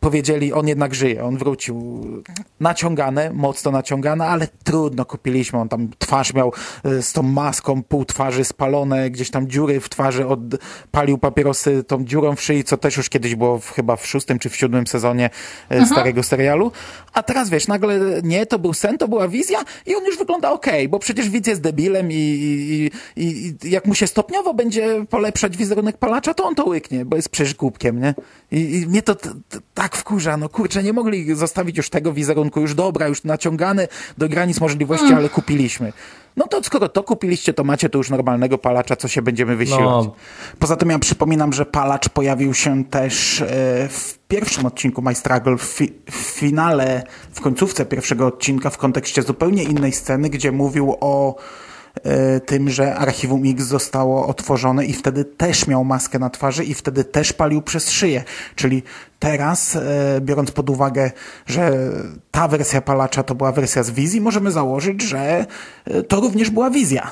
powiedzieli, 0.00 0.52
on 0.52 0.68
jednak 0.68 0.94
żyje, 0.94 1.24
on 1.24 1.36
wrócił. 1.36 2.06
Naciągane, 2.60 3.30
mocno 3.32 3.70
naciągane, 3.70 4.26
ale 4.26 4.48
trudno 4.64 5.04
kupiliśmy. 5.04 5.58
On 5.58 5.68
tam 5.68 5.88
twarz 5.98 6.34
miał 6.34 6.52
e, 6.84 7.02
z 7.02 7.12
tą 7.12 7.22
maską, 7.22 7.82
pół 7.82 8.04
twarzy 8.04 8.44
spalone, 8.44 9.10
gdzieś 9.10 9.30
tam 9.30 9.48
dziury 9.48 9.80
w 9.80 9.88
twarzy, 9.88 10.26
odpalił 10.96 11.18
papierosy 11.18 11.84
tą 11.84 12.04
dziurą 12.04 12.36
w 12.36 12.42
szyi, 12.42 12.64
co 12.64 12.76
też 12.76 12.96
już 12.96 13.08
kiedyś 13.08 13.34
było 13.34 13.58
w, 13.58 13.70
chyba 13.70 13.96
w 13.96 14.06
szóstym 14.06 14.38
czy 14.38 14.50
w 14.50 14.56
siódmym 14.56 14.86
sezonie 14.86 15.30
e, 15.68 15.86
starego 15.86 16.22
serialu. 16.22 16.72
A 17.12 17.22
teraz 17.22 17.50
wiesz, 17.50 17.68
nagle 17.68 18.00
nie, 18.22 18.46
to 18.46 18.58
był 18.58 18.74
sen, 18.74 18.98
to 18.98 19.08
była 19.08 19.28
wizja 19.28 19.58
i 19.86 19.94
on 19.94 20.04
już 20.04 20.18
wygląda 20.18 20.50
okej, 20.50 20.88
bo 20.88 20.98
przecież 20.98 21.30
widz 21.30 21.46
jest 21.46 21.60
debilem 21.60 22.12
i, 22.12 22.14
i, 22.14 22.90
i, 23.22 23.54
i 23.64 23.70
jak 23.70 23.86
mu 23.86 23.94
się 23.94 24.06
stopniowo 24.06 24.54
będzie 24.54 25.04
polepszać 25.10 25.56
wizerunek 25.56 25.96
palacza, 25.96 26.34
to 26.34 26.44
on 26.44 26.54
to 26.54 26.64
łyknie, 26.64 27.04
bo 27.04 27.16
jest 27.16 27.28
przecież 27.28 27.54
głupkiem, 27.54 28.00
nie? 28.00 28.14
I, 28.52 28.76
i 28.76 28.86
mnie 28.86 29.02
to 29.02 29.14
t, 29.14 29.28
t, 29.48 29.58
tak 29.74 29.96
wkurza, 29.96 30.36
no 30.36 30.48
kurczę, 30.48 30.82
nie 30.82 30.92
mogli 30.92 31.34
zostawić 31.34 31.76
już 31.76 31.90
tego 31.90 32.12
wizerunku, 32.12 32.60
już 32.60 32.74
dobra, 32.74 33.08
już 33.08 33.24
naciągany 33.24 33.88
do 34.18 34.28
granic 34.28 34.60
możliwości, 34.60 35.12
ale 35.12 35.28
kupiliśmy. 35.28 35.92
No 36.36 36.46
to 36.46 36.62
skoro 36.62 36.88
to 36.88 37.02
kupiliście, 37.02 37.54
to 37.54 37.64
macie 37.64 37.88
tu 37.88 37.98
już 37.98 38.10
normalnego 38.10 38.58
palacza, 38.58 38.96
co 38.96 39.08
się 39.08 39.22
będziemy 39.22 39.56
wysiłać. 39.56 39.80
No. 40.06 40.14
Poza 40.58 40.76
tym 40.76 40.90
ja 40.90 40.98
przypominam, 40.98 41.52
że 41.52 41.66
palacz 41.66 42.08
pojawił 42.08 42.54
się 42.54 42.84
też 42.84 43.40
e, 43.40 43.46
w 43.88 44.18
pierwszym 44.28 44.66
odcinku 44.66 45.02
My 45.02 45.14
Struggle, 45.14 45.56
w, 45.56 45.62
fi 45.62 45.92
w 46.10 46.14
finale, 46.14 47.02
w 47.32 47.40
końcówce 47.40 47.86
pierwszego 47.86 48.26
odcinka, 48.26 48.70
w 48.70 48.78
kontekście 48.78 49.22
zupełnie 49.22 49.62
innej 49.62 49.92
sceny, 49.92 50.30
gdzie 50.30 50.52
mówił 50.52 50.96
o 51.00 51.36
tym, 52.46 52.70
że 52.70 52.94
Archiwum 52.94 53.42
X 53.46 53.64
zostało 53.64 54.26
otworzone 54.26 54.84
i 54.86 54.92
wtedy 54.92 55.24
też 55.24 55.66
miał 55.66 55.84
maskę 55.84 56.18
na 56.18 56.30
twarzy 56.30 56.64
i 56.64 56.74
wtedy 56.74 57.04
też 57.04 57.32
palił 57.32 57.62
przez 57.62 57.90
szyję. 57.90 58.24
Czyli 58.54 58.82
teraz, 59.18 59.76
e, 59.76 60.20
biorąc 60.20 60.50
pod 60.50 60.70
uwagę, 60.70 61.10
że 61.46 61.72
ta 62.30 62.48
wersja 62.48 62.80
palacza 62.80 63.22
to 63.22 63.34
była 63.34 63.52
wersja 63.52 63.82
z 63.82 63.90
wizji, 63.90 64.20
możemy 64.20 64.50
założyć, 64.50 65.02
że 65.02 65.46
e, 65.84 66.02
to 66.02 66.20
również 66.20 66.50
była 66.50 66.70
wizja. 66.70 67.10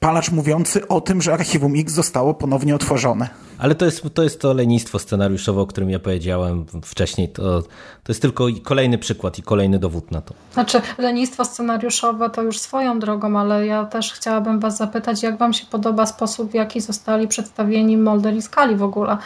Palacz 0.00 0.30
mówiący 0.30 0.88
o 0.88 1.00
tym, 1.00 1.22
że 1.22 1.32
Archiwum 1.32 1.72
X 1.76 1.92
zostało 1.92 2.34
ponownie 2.34 2.74
otworzone. 2.74 3.28
Ale 3.58 3.74
to 3.74 3.84
jest, 3.84 4.02
to 4.14 4.22
jest 4.22 4.40
to 4.40 4.52
lenistwo 4.52 4.98
scenariuszowe, 4.98 5.60
o 5.60 5.66
którym 5.66 5.90
ja 5.90 5.98
powiedziałem 5.98 6.66
wcześniej. 6.84 7.28
To, 7.28 7.62
to 8.04 8.12
jest 8.12 8.22
tylko 8.22 8.46
kolejny 8.62 8.98
przykład 8.98 9.38
i 9.38 9.42
kolejny 9.42 9.78
dowód 9.78 10.10
na 10.10 10.20
to. 10.20 10.34
Znaczy, 10.52 10.80
lenistwo 10.98 11.44
scenariuszowe 11.44 12.30
to 12.30 12.42
już 12.42 12.58
swoją 12.58 12.98
drogą, 12.98 13.38
ale 13.38 13.66
ja 13.66 13.84
też 13.84 14.12
chciałabym 14.12 14.60
Was 14.60 14.76
zapytać, 14.76 15.22
jak 15.22 15.38
Wam 15.38 15.52
się 15.52 15.66
podoba 15.66 16.06
sposób, 16.06 16.50
w 16.50 16.54
jaki 16.54 16.80
zostali 16.80 17.28
przedstawieni 17.28 17.96
Mulder 17.96 18.34
i 18.34 18.42
Scully 18.42 18.76
w 18.76 18.82
ogóle? 18.82 19.16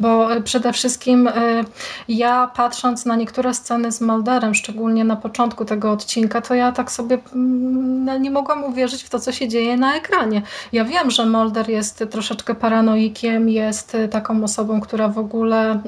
Bo 0.00 0.32
e, 0.34 0.42
przede 0.42 0.72
wszystkim 0.72 1.28
e, 1.28 1.64
ja 2.08 2.50
patrząc 2.56 3.04
na 3.04 3.16
niektóre 3.16 3.54
sceny 3.54 3.92
z 3.92 4.00
Mulderem, 4.00 4.54
szczególnie 4.54 5.04
na 5.04 5.16
początku 5.16 5.64
tego 5.64 5.92
odcinka, 5.92 6.40
to 6.40 6.54
ja 6.54 6.72
tak 6.72 6.92
sobie 6.92 7.18
mm, 7.34 8.22
nie 8.22 8.30
mogłam 8.30 8.64
uwierzyć 8.64 9.02
w 9.02 9.08
to, 9.08 9.20
co 9.20 9.32
się 9.32 9.48
dzieje 9.48 9.76
na 9.76 9.96
ekranie. 9.96 10.42
Ja 10.72 10.84
wiem, 10.84 11.10
że 11.10 11.26
Mulder 11.26 11.68
jest 11.68 12.04
troszeczkę 12.10 12.54
paranoikiem, 12.54 13.48
jest 13.48 13.87
taką 14.10 14.44
osobą, 14.44 14.80
która 14.80 15.08
w 15.08 15.18
ogóle 15.18 15.70
e, 15.70 15.80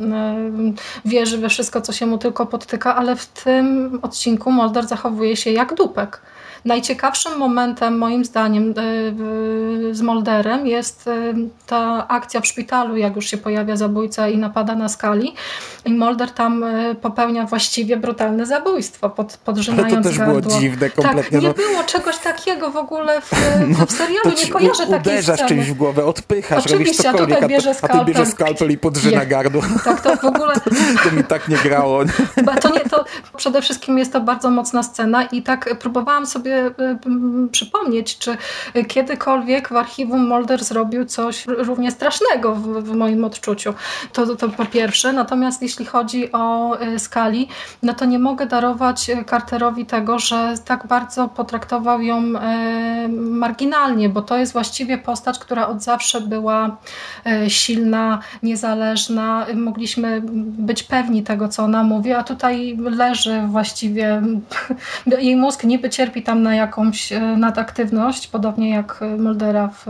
wierzy 1.04 1.38
we 1.38 1.48
wszystko, 1.48 1.80
co 1.80 1.92
się 1.92 2.06
mu 2.06 2.18
tylko 2.18 2.46
podtyka, 2.46 2.96
ale 2.96 3.16
w 3.16 3.26
tym 3.26 3.98
odcinku 4.02 4.52
Mulder 4.52 4.86
zachowuje 4.86 5.36
się 5.36 5.50
jak 5.50 5.74
dupek. 5.74 6.20
Najciekawszym 6.64 7.38
momentem, 7.38 7.98
moim 7.98 8.24
zdaniem, 8.24 8.74
e, 9.90 9.94
z 9.94 10.00
Molderem 10.00 10.66
jest 10.66 11.08
e, 11.08 11.34
ta 11.66 12.08
akcja 12.08 12.40
w 12.40 12.46
szpitalu, 12.46 12.96
jak 12.96 13.16
już 13.16 13.26
się 13.26 13.36
pojawia 13.38 13.76
zabójca 13.76 14.28
i 14.28 14.38
napada 14.38 14.74
na 14.74 14.88
skali. 14.88 15.34
I 15.84 15.92
Molder 15.92 16.30
tam 16.30 16.64
e, 16.64 16.94
popełnia 16.94 17.46
właściwie 17.46 17.96
brutalne 17.96 18.46
zabójstwo, 18.46 19.10
pod, 19.10 19.36
podrzynając 19.36 19.92
Ale 19.92 20.02
to 20.02 20.08
też 20.08 20.18
gardło. 20.18 20.40
było 20.40 20.60
dziwne 20.60 20.90
kompletnie. 20.90 21.22
Tak, 21.22 21.42
nie 21.42 21.48
no, 21.48 21.54
było 21.54 21.84
czegoś 21.84 22.18
takiego 22.18 22.70
w 22.70 22.76
ogóle 22.76 23.20
w, 23.20 23.30
w 23.88 23.92
serialu. 23.92 24.30
Nie 24.44 24.48
kojarzę 24.48 24.86
takiej 24.86 25.12
uderzasz 25.12 25.48
czymś 25.48 25.66
w 25.66 25.74
głowę, 25.74 26.04
odpychasz, 26.04 26.66
robisz 26.66 26.72
Oczywiście, 26.72 27.08
a 27.08 27.12
cokolwiek, 27.12 27.36
tutaj 27.36 27.48
bierze 27.48 27.70
a, 27.70 27.88
to, 27.88 27.94
a 27.94 27.98
ty 27.98 28.04
bierzesz 28.04 28.28
skalpel. 28.28 28.56
skalpel 28.56 28.70
i 28.70 28.78
podrzyna 28.78 29.26
gardło. 29.26 29.62
Tak, 29.84 30.00
to 30.00 30.16
w 30.16 30.24
ogóle 30.24 30.54
To 31.04 31.12
mi 31.12 31.24
tak 31.24 31.48
nie 31.48 31.56
grało. 31.56 32.04
Bo 32.44 32.54
to 32.54 32.74
nie, 32.74 32.80
to 32.80 33.04
przede 33.36 33.62
wszystkim 33.62 33.98
jest 33.98 34.12
to 34.12 34.20
bardzo 34.20 34.50
mocna 34.50 34.82
scena 34.82 35.22
i 35.22 35.42
tak 35.42 35.78
próbowałam 35.78 36.26
sobie 36.26 36.49
y, 36.50 36.74
y, 37.44 37.48
przypomnieć, 37.52 38.18
czy 38.18 38.36
kiedykolwiek 38.88 39.68
w 39.68 39.76
archiwum 39.76 40.28
Mulder 40.28 40.64
zrobił 40.64 41.04
coś 41.04 41.46
równie 41.46 41.90
strasznego 41.90 42.54
w, 42.54 42.62
w 42.62 42.94
moim 42.94 43.24
odczuciu. 43.24 43.74
To, 44.12 44.36
to 44.36 44.48
po 44.48 44.64
pierwsze. 44.64 45.12
Natomiast 45.12 45.62
jeśli 45.62 45.86
chodzi 45.86 46.32
o 46.32 46.76
y, 46.82 46.98
Skali, 46.98 47.48
no 47.82 47.94
to 47.94 48.04
nie 48.04 48.18
mogę 48.18 48.46
darować 48.46 49.10
Carterowi 49.30 49.86
tego, 49.86 50.18
że 50.18 50.54
tak 50.64 50.86
bardzo 50.86 51.28
potraktował 51.28 52.02
ją 52.02 52.22
marginalnie, 53.08 54.08
bo 54.08 54.22
to 54.22 54.36
jest 54.36 54.52
właściwie 54.52 54.98
postać, 54.98 55.38
która 55.38 55.68
od 55.68 55.82
zawsze 55.82 56.20
była 56.20 56.76
silna, 57.48 58.18
niezależna. 58.42 59.46
Mogliśmy 59.54 60.22
być 60.58 60.82
pewni 60.82 61.22
tego, 61.22 61.48
co 61.48 61.64
ona 61.64 61.82
mówi, 61.82 62.12
a 62.12 62.22
tutaj 62.22 62.76
leży 62.76 63.42
właściwie, 63.46 64.22
jej 65.06 65.36
mózg 65.36 65.64
niby 65.64 65.90
cierpi 65.90 66.22
tam 66.22 66.39
na 66.40 66.54
jakąś 66.54 67.12
e, 67.12 67.20
nadaktywność, 67.20 68.28
podobnie 68.28 68.70
jak 68.70 69.00
Muldera 69.18 69.68
w, 69.68 69.86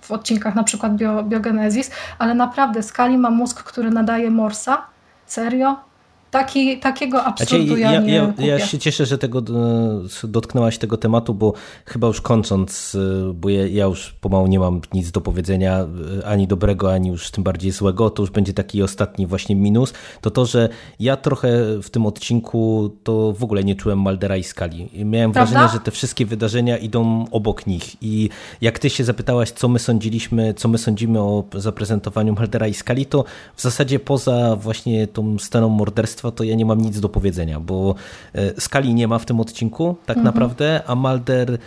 w 0.00 0.12
odcinkach 0.12 0.54
na 0.54 0.64
przykład 0.64 0.96
bio, 0.96 1.22
Biogenesis, 1.22 1.90
ale 2.18 2.34
naprawdę 2.34 2.82
Skali 2.82 3.18
ma 3.18 3.30
mózg, 3.30 3.62
który 3.62 3.90
nadaje 3.90 4.30
Morsa. 4.30 4.82
Serio? 5.26 5.89
Taki, 6.30 6.78
takiego 6.78 7.20
Znaczy, 7.20 7.42
absurdu 7.42 7.76
ja, 7.76 7.92
ja, 7.92 8.00
nie 8.00 8.14
ja, 8.14 8.26
kupię. 8.26 8.46
ja 8.46 8.58
się 8.58 8.78
cieszę, 8.78 9.06
że 9.06 9.18
tego 9.18 9.38
e, 9.38 10.28
dotknęłaś 10.28 10.78
tego 10.78 10.96
tematu, 10.96 11.34
bo 11.34 11.52
chyba 11.86 12.06
już 12.06 12.20
kończąc, 12.20 12.96
e, 13.28 13.32
bo 13.32 13.48
ja, 13.48 13.66
ja 13.66 13.84
już 13.84 14.12
pomału 14.20 14.46
nie 14.46 14.58
mam 14.58 14.80
nic 14.92 15.10
do 15.10 15.20
powiedzenia, 15.20 15.86
e, 16.20 16.26
ani 16.26 16.46
dobrego, 16.46 16.92
ani 16.92 17.08
już 17.08 17.30
tym 17.30 17.44
bardziej 17.44 17.70
złego, 17.70 18.10
to 18.10 18.22
już 18.22 18.30
będzie 18.30 18.52
taki 18.52 18.82
ostatni 18.82 19.26
właśnie 19.26 19.56
minus, 19.56 19.92
to 20.20 20.30
to, 20.30 20.46
że 20.46 20.68
ja 21.00 21.16
trochę 21.16 21.48
w 21.82 21.90
tym 21.90 22.06
odcinku 22.06 22.90
to 23.02 23.32
w 23.32 23.44
ogóle 23.44 23.64
nie 23.64 23.74
czułem 23.74 24.00
Maldera 24.00 24.36
i 24.36 24.42
Skali. 24.42 25.04
Miałem 25.04 25.32
Prawda? 25.32 25.50
wrażenie, 25.52 25.72
że 25.72 25.80
te 25.80 25.90
wszystkie 25.90 26.26
wydarzenia 26.26 26.78
idą 26.78 27.24
obok 27.30 27.66
nich 27.66 28.02
i 28.02 28.28
jak 28.60 28.78
ty 28.78 28.90
się 28.90 29.04
zapytałaś, 29.04 29.50
co 29.50 29.68
my 29.68 29.78
sądziliśmy, 29.78 30.54
co 30.54 30.68
my 30.68 30.78
sądzimy 30.78 31.20
o 31.20 31.44
zaprezentowaniu 31.54 32.34
Maldera 32.34 32.66
i 32.68 32.74
Skali, 32.74 33.06
to 33.06 33.24
w 33.56 33.62
zasadzie 33.62 33.98
poza 33.98 34.56
właśnie 34.56 35.06
tą 35.06 35.38
sceną 35.38 35.68
morderstwa, 35.68 36.19
to 36.28 36.44
ja 36.44 36.56
nie 36.56 36.66
mam 36.66 36.80
nic 36.80 37.00
do 37.00 37.08
powiedzenia, 37.08 37.60
bo 37.60 37.94
e, 38.32 38.60
Skali 38.60 38.94
nie 38.94 39.08
ma 39.08 39.18
w 39.18 39.26
tym 39.26 39.40
odcinku 39.40 39.96
tak 40.06 40.16
naprawdę, 40.16 40.82
a 40.86 40.94
Mulder 40.94 41.52
e, 41.52 41.58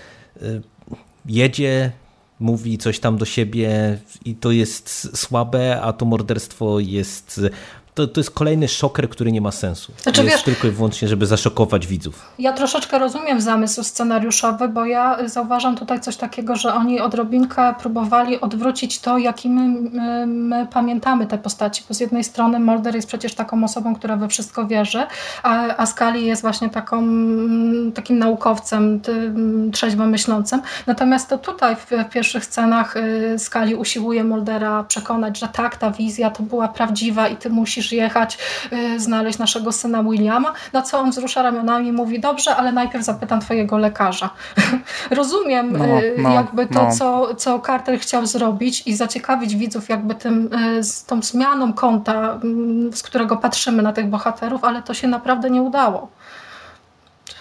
jedzie, 1.26 1.92
mówi 2.40 2.78
coś 2.78 3.00
tam 3.00 3.18
do 3.18 3.26
siebie 3.26 4.00
i 4.26 4.36
to 4.36 4.52
jest 4.52 5.18
słabe, 5.18 5.82
a 5.82 5.94
to 5.94 6.06
morderstwo 6.06 6.80
jest... 6.80 7.42
To, 7.94 8.08
to 8.08 8.20
jest 8.20 8.32
kolejny 8.32 8.68
szoker, 8.68 9.10
który 9.10 9.32
nie 9.32 9.42
ma 9.42 9.52
sensu. 9.52 9.92
Znaczy, 10.02 10.24
jest 10.24 10.36
wiesz- 10.36 10.44
tylko 10.44 10.68
i 10.68 10.72
wyłącznie, 10.72 11.08
żeby 11.08 11.26
zaszokować 11.26 11.88
widzów. 11.88 12.32
Ja 12.40 12.54
troszeczkę 12.54 13.00
rozumiem 13.00 13.42
zamysł 13.42 13.84
scenariuszowy, 13.84 14.68
bo 14.68 14.86
ja 14.86 15.18
zauważam 15.26 15.76
tutaj 15.76 16.00
coś 16.00 16.18
takiego, 16.18 16.56
że 16.56 16.74
oni 16.74 17.00
odrobinkę 17.02 17.74
próbowali 17.80 18.42
odwrócić 18.42 19.00
to, 19.00 19.18
jaki 19.18 19.50
my, 19.50 19.90
my, 19.92 20.28
my 20.28 20.68
pamiętamy 20.68 21.28
te 21.28 21.38
postaci. 21.38 21.84
Bo 21.88 21.94
z 21.94 22.00
jednej 22.00 22.24
strony 22.24 22.60
Mulder 22.60 22.96
jest 22.96 23.08
przecież 23.08 23.36
taką 23.36 23.64
osobą, 23.64 23.96
która 23.96 24.18
we 24.18 24.28
wszystko 24.28 24.68
wierzy, 24.68 25.04
a, 25.44 25.78
a 25.78 25.86
Scully 25.86 26.22
jest 26.22 26.42
właśnie 26.42 26.70
taką, 26.70 27.04
takim 27.94 28.20
naukowcem, 28.20 29.02
trzeźwo 29.74 30.06
myślącym. 30.06 30.62
Natomiast 30.88 31.30
to 31.30 31.38
tutaj 31.38 31.76
w, 31.76 31.86
w 31.90 32.10
pierwszych 32.10 32.46
scenach 32.46 32.98
y, 32.98 33.36
Scully 33.40 33.78
usiłuje 33.78 34.24
Muldera 34.24 34.84
przekonać, 34.84 35.40
że 35.40 35.48
tak, 35.48 35.78
ta 35.78 35.92
wizja 35.92 36.30
to 36.30 36.44
była 36.44 36.68
prawdziwa 36.68 37.28
i 37.28 37.36
ty 37.36 37.50
musisz 37.50 37.83
jechać, 37.92 38.38
y, 38.74 39.00
znaleźć 39.00 39.40
naszego 39.40 39.72
syna 39.72 40.04
Williama, 40.04 40.54
na 40.74 40.82
co 40.82 41.00
on 41.00 41.12
wzrusza 41.12 41.42
ramionami 41.42 41.88
i 41.88 41.92
mówi, 41.92 42.20
dobrze, 42.20 42.56
ale 42.56 42.72
najpierw 42.72 43.06
zapytam 43.06 43.40
twojego 43.42 43.78
lekarza. 43.78 44.30
Rozumiem 45.12 45.74
No, 45.78 45.86
y, 45.86 46.16
no, 46.18 46.34
jakby 46.34 46.68
to, 46.68 46.84
no. 46.84 46.92
co, 46.92 47.36
co 47.36 47.60
Carter 47.60 48.00
chciał 48.00 48.26
zrobić 48.26 48.88
i 48.88 48.96
zaciekawić 48.96 49.56
widzów 49.56 49.90
jakby 49.90 50.16
tym, 50.16 50.50
y, 50.54 50.84
z 50.84 51.06
tą 51.06 51.22
zmianą 51.22 51.74
kąta, 51.74 52.40
mm, 52.44 52.94
z 52.94 53.04
którego 53.04 53.38
patrzymy 53.38 53.84
na 53.84 53.94
tych 53.94 54.08
bohaterów, 54.08 54.64
ale 54.64 54.82
to 54.82 54.94
się 54.94 55.08
naprawdę 55.08 55.50
nie 55.50 55.62
udało. 55.62 56.08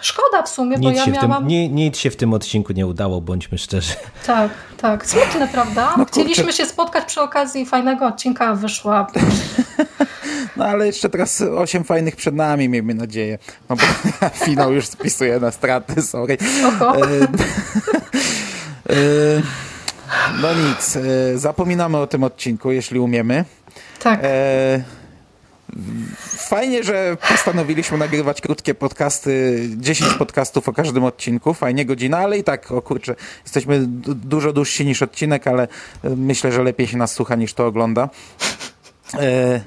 Szkoda 0.02 0.42
w 0.42 0.48
sumie, 0.48 0.78
bo 0.78 0.90
Nic, 0.90 0.98
ja 0.98 1.02
w 1.02 1.18
tym, 1.18 1.30
miałam... 1.30 1.48
nie, 1.48 1.68
nic 1.68 1.96
się 1.96 2.10
w 2.10 2.16
tym 2.16 2.34
odcinku 2.34 2.72
nie 2.72 2.86
udało, 2.86 3.20
bądźmy 3.20 3.58
szczerzy. 3.58 3.94
Tak, 4.26 4.50
tak. 4.76 5.06
Smutne, 5.06 5.48
prawda? 5.48 5.94
No. 5.98 6.04
Chcieliśmy 6.04 6.52
się 6.52 6.66
spotkać 6.66 7.04
przy 7.04 7.20
okazji 7.20 7.66
fajnego 7.66 8.06
odcinka, 8.06 8.46
a 8.46 8.54
wyszła... 8.54 9.06
No 10.56 10.64
ale 10.64 10.86
jeszcze 10.86 11.08
teraz 11.08 11.40
osiem 11.40 11.84
fajnych 11.84 12.16
przed 12.16 12.34
nami, 12.34 12.68
miejmy 12.68 12.94
nadzieję. 12.94 13.38
No 13.68 13.76
bo 13.76 13.82
finał 14.44 14.72
już 14.72 14.86
spisuje 14.86 15.40
na 15.40 15.50
straty, 15.50 16.02
sorry. 16.02 16.36
Oho. 16.66 16.96
E, 16.96 17.00
e, 18.90 19.42
no 20.42 20.48
nic, 20.54 20.96
e, 20.96 21.38
zapominamy 21.38 21.98
o 21.98 22.06
tym 22.06 22.24
odcinku, 22.24 22.70
jeśli 22.70 22.98
umiemy. 22.98 23.44
Tak. 24.02 24.20
E, 24.22 24.82
Fajnie, 26.36 26.84
że 26.84 27.16
postanowiliśmy 27.28 27.98
nagrywać 27.98 28.40
krótkie 28.40 28.74
podcasty, 28.74 29.60
10 29.76 30.14
podcastów 30.14 30.68
o 30.68 30.72
każdym 30.72 31.04
odcinku, 31.04 31.54
fajnie 31.54 31.86
godzina, 31.86 32.18
ale 32.18 32.38
i 32.38 32.44
tak, 32.44 32.72
o 32.72 32.82
kurczę, 32.82 33.14
jesteśmy 33.44 33.86
du- 33.86 34.14
dużo 34.14 34.52
dłużsi 34.52 34.86
niż 34.86 35.02
odcinek, 35.02 35.46
ale 35.46 35.62
e, 35.62 35.68
myślę, 36.16 36.52
że 36.52 36.62
lepiej 36.62 36.86
się 36.86 36.96
nas 36.96 37.12
słucha 37.12 37.34
niż 37.34 37.54
to 37.54 37.66
ogląda. 37.66 38.08
E, 39.14 39.60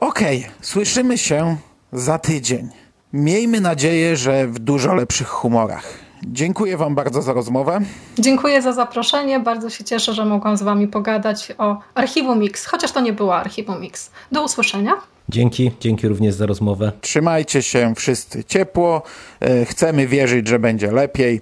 Okej, 0.00 0.46
słyszymy 0.60 1.18
się 1.18 1.56
za 1.92 2.18
tydzień. 2.18 2.68
Miejmy 3.12 3.60
nadzieję, 3.60 4.16
że 4.16 4.46
w 4.46 4.58
dużo 4.58 4.94
lepszych 4.94 5.28
humorach. 5.28 5.84
Dziękuję 6.22 6.76
Wam 6.76 6.94
bardzo 6.94 7.22
za 7.22 7.32
rozmowę. 7.32 7.80
Dziękuję 8.18 8.62
za 8.62 8.72
zaproszenie. 8.72 9.40
Bardzo 9.40 9.70
się 9.70 9.84
cieszę, 9.84 10.14
że 10.14 10.24
mogłam 10.24 10.56
z 10.56 10.62
Wami 10.62 10.88
pogadać 10.88 11.52
o 11.58 11.78
Archiwum 11.94 12.38
Mix, 12.38 12.66
chociaż 12.66 12.92
to 12.92 13.00
nie 13.00 13.12
było 13.12 13.36
Archiwum 13.36 13.80
Mix. 13.80 14.10
Do 14.32 14.44
usłyszenia. 14.44 14.92
Dzięki, 15.28 15.70
dzięki 15.80 16.08
również 16.08 16.34
za 16.34 16.46
rozmowę. 16.46 16.92
Trzymajcie 17.00 17.62
się 17.62 17.94
wszyscy 17.96 18.44
ciepło. 18.44 19.02
E, 19.40 19.64
Chcemy 19.64 20.06
wierzyć, 20.06 20.48
że 20.48 20.58
będzie 20.58 20.92
lepiej. 20.92 21.40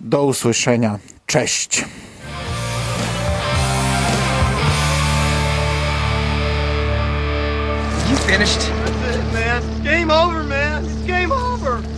Do 0.00 0.24
usłyszenia. 0.24 0.98
Cześć. 1.26 1.84
You 8.10 8.16
finished? 8.16 8.60
That's 8.60 9.16
it, 9.16 9.32
man. 9.32 9.84
Game 9.84 10.10
over, 10.10 10.44
man. 10.44 10.84
It's 10.84 11.06
game 11.06 11.32
over. 11.32 11.97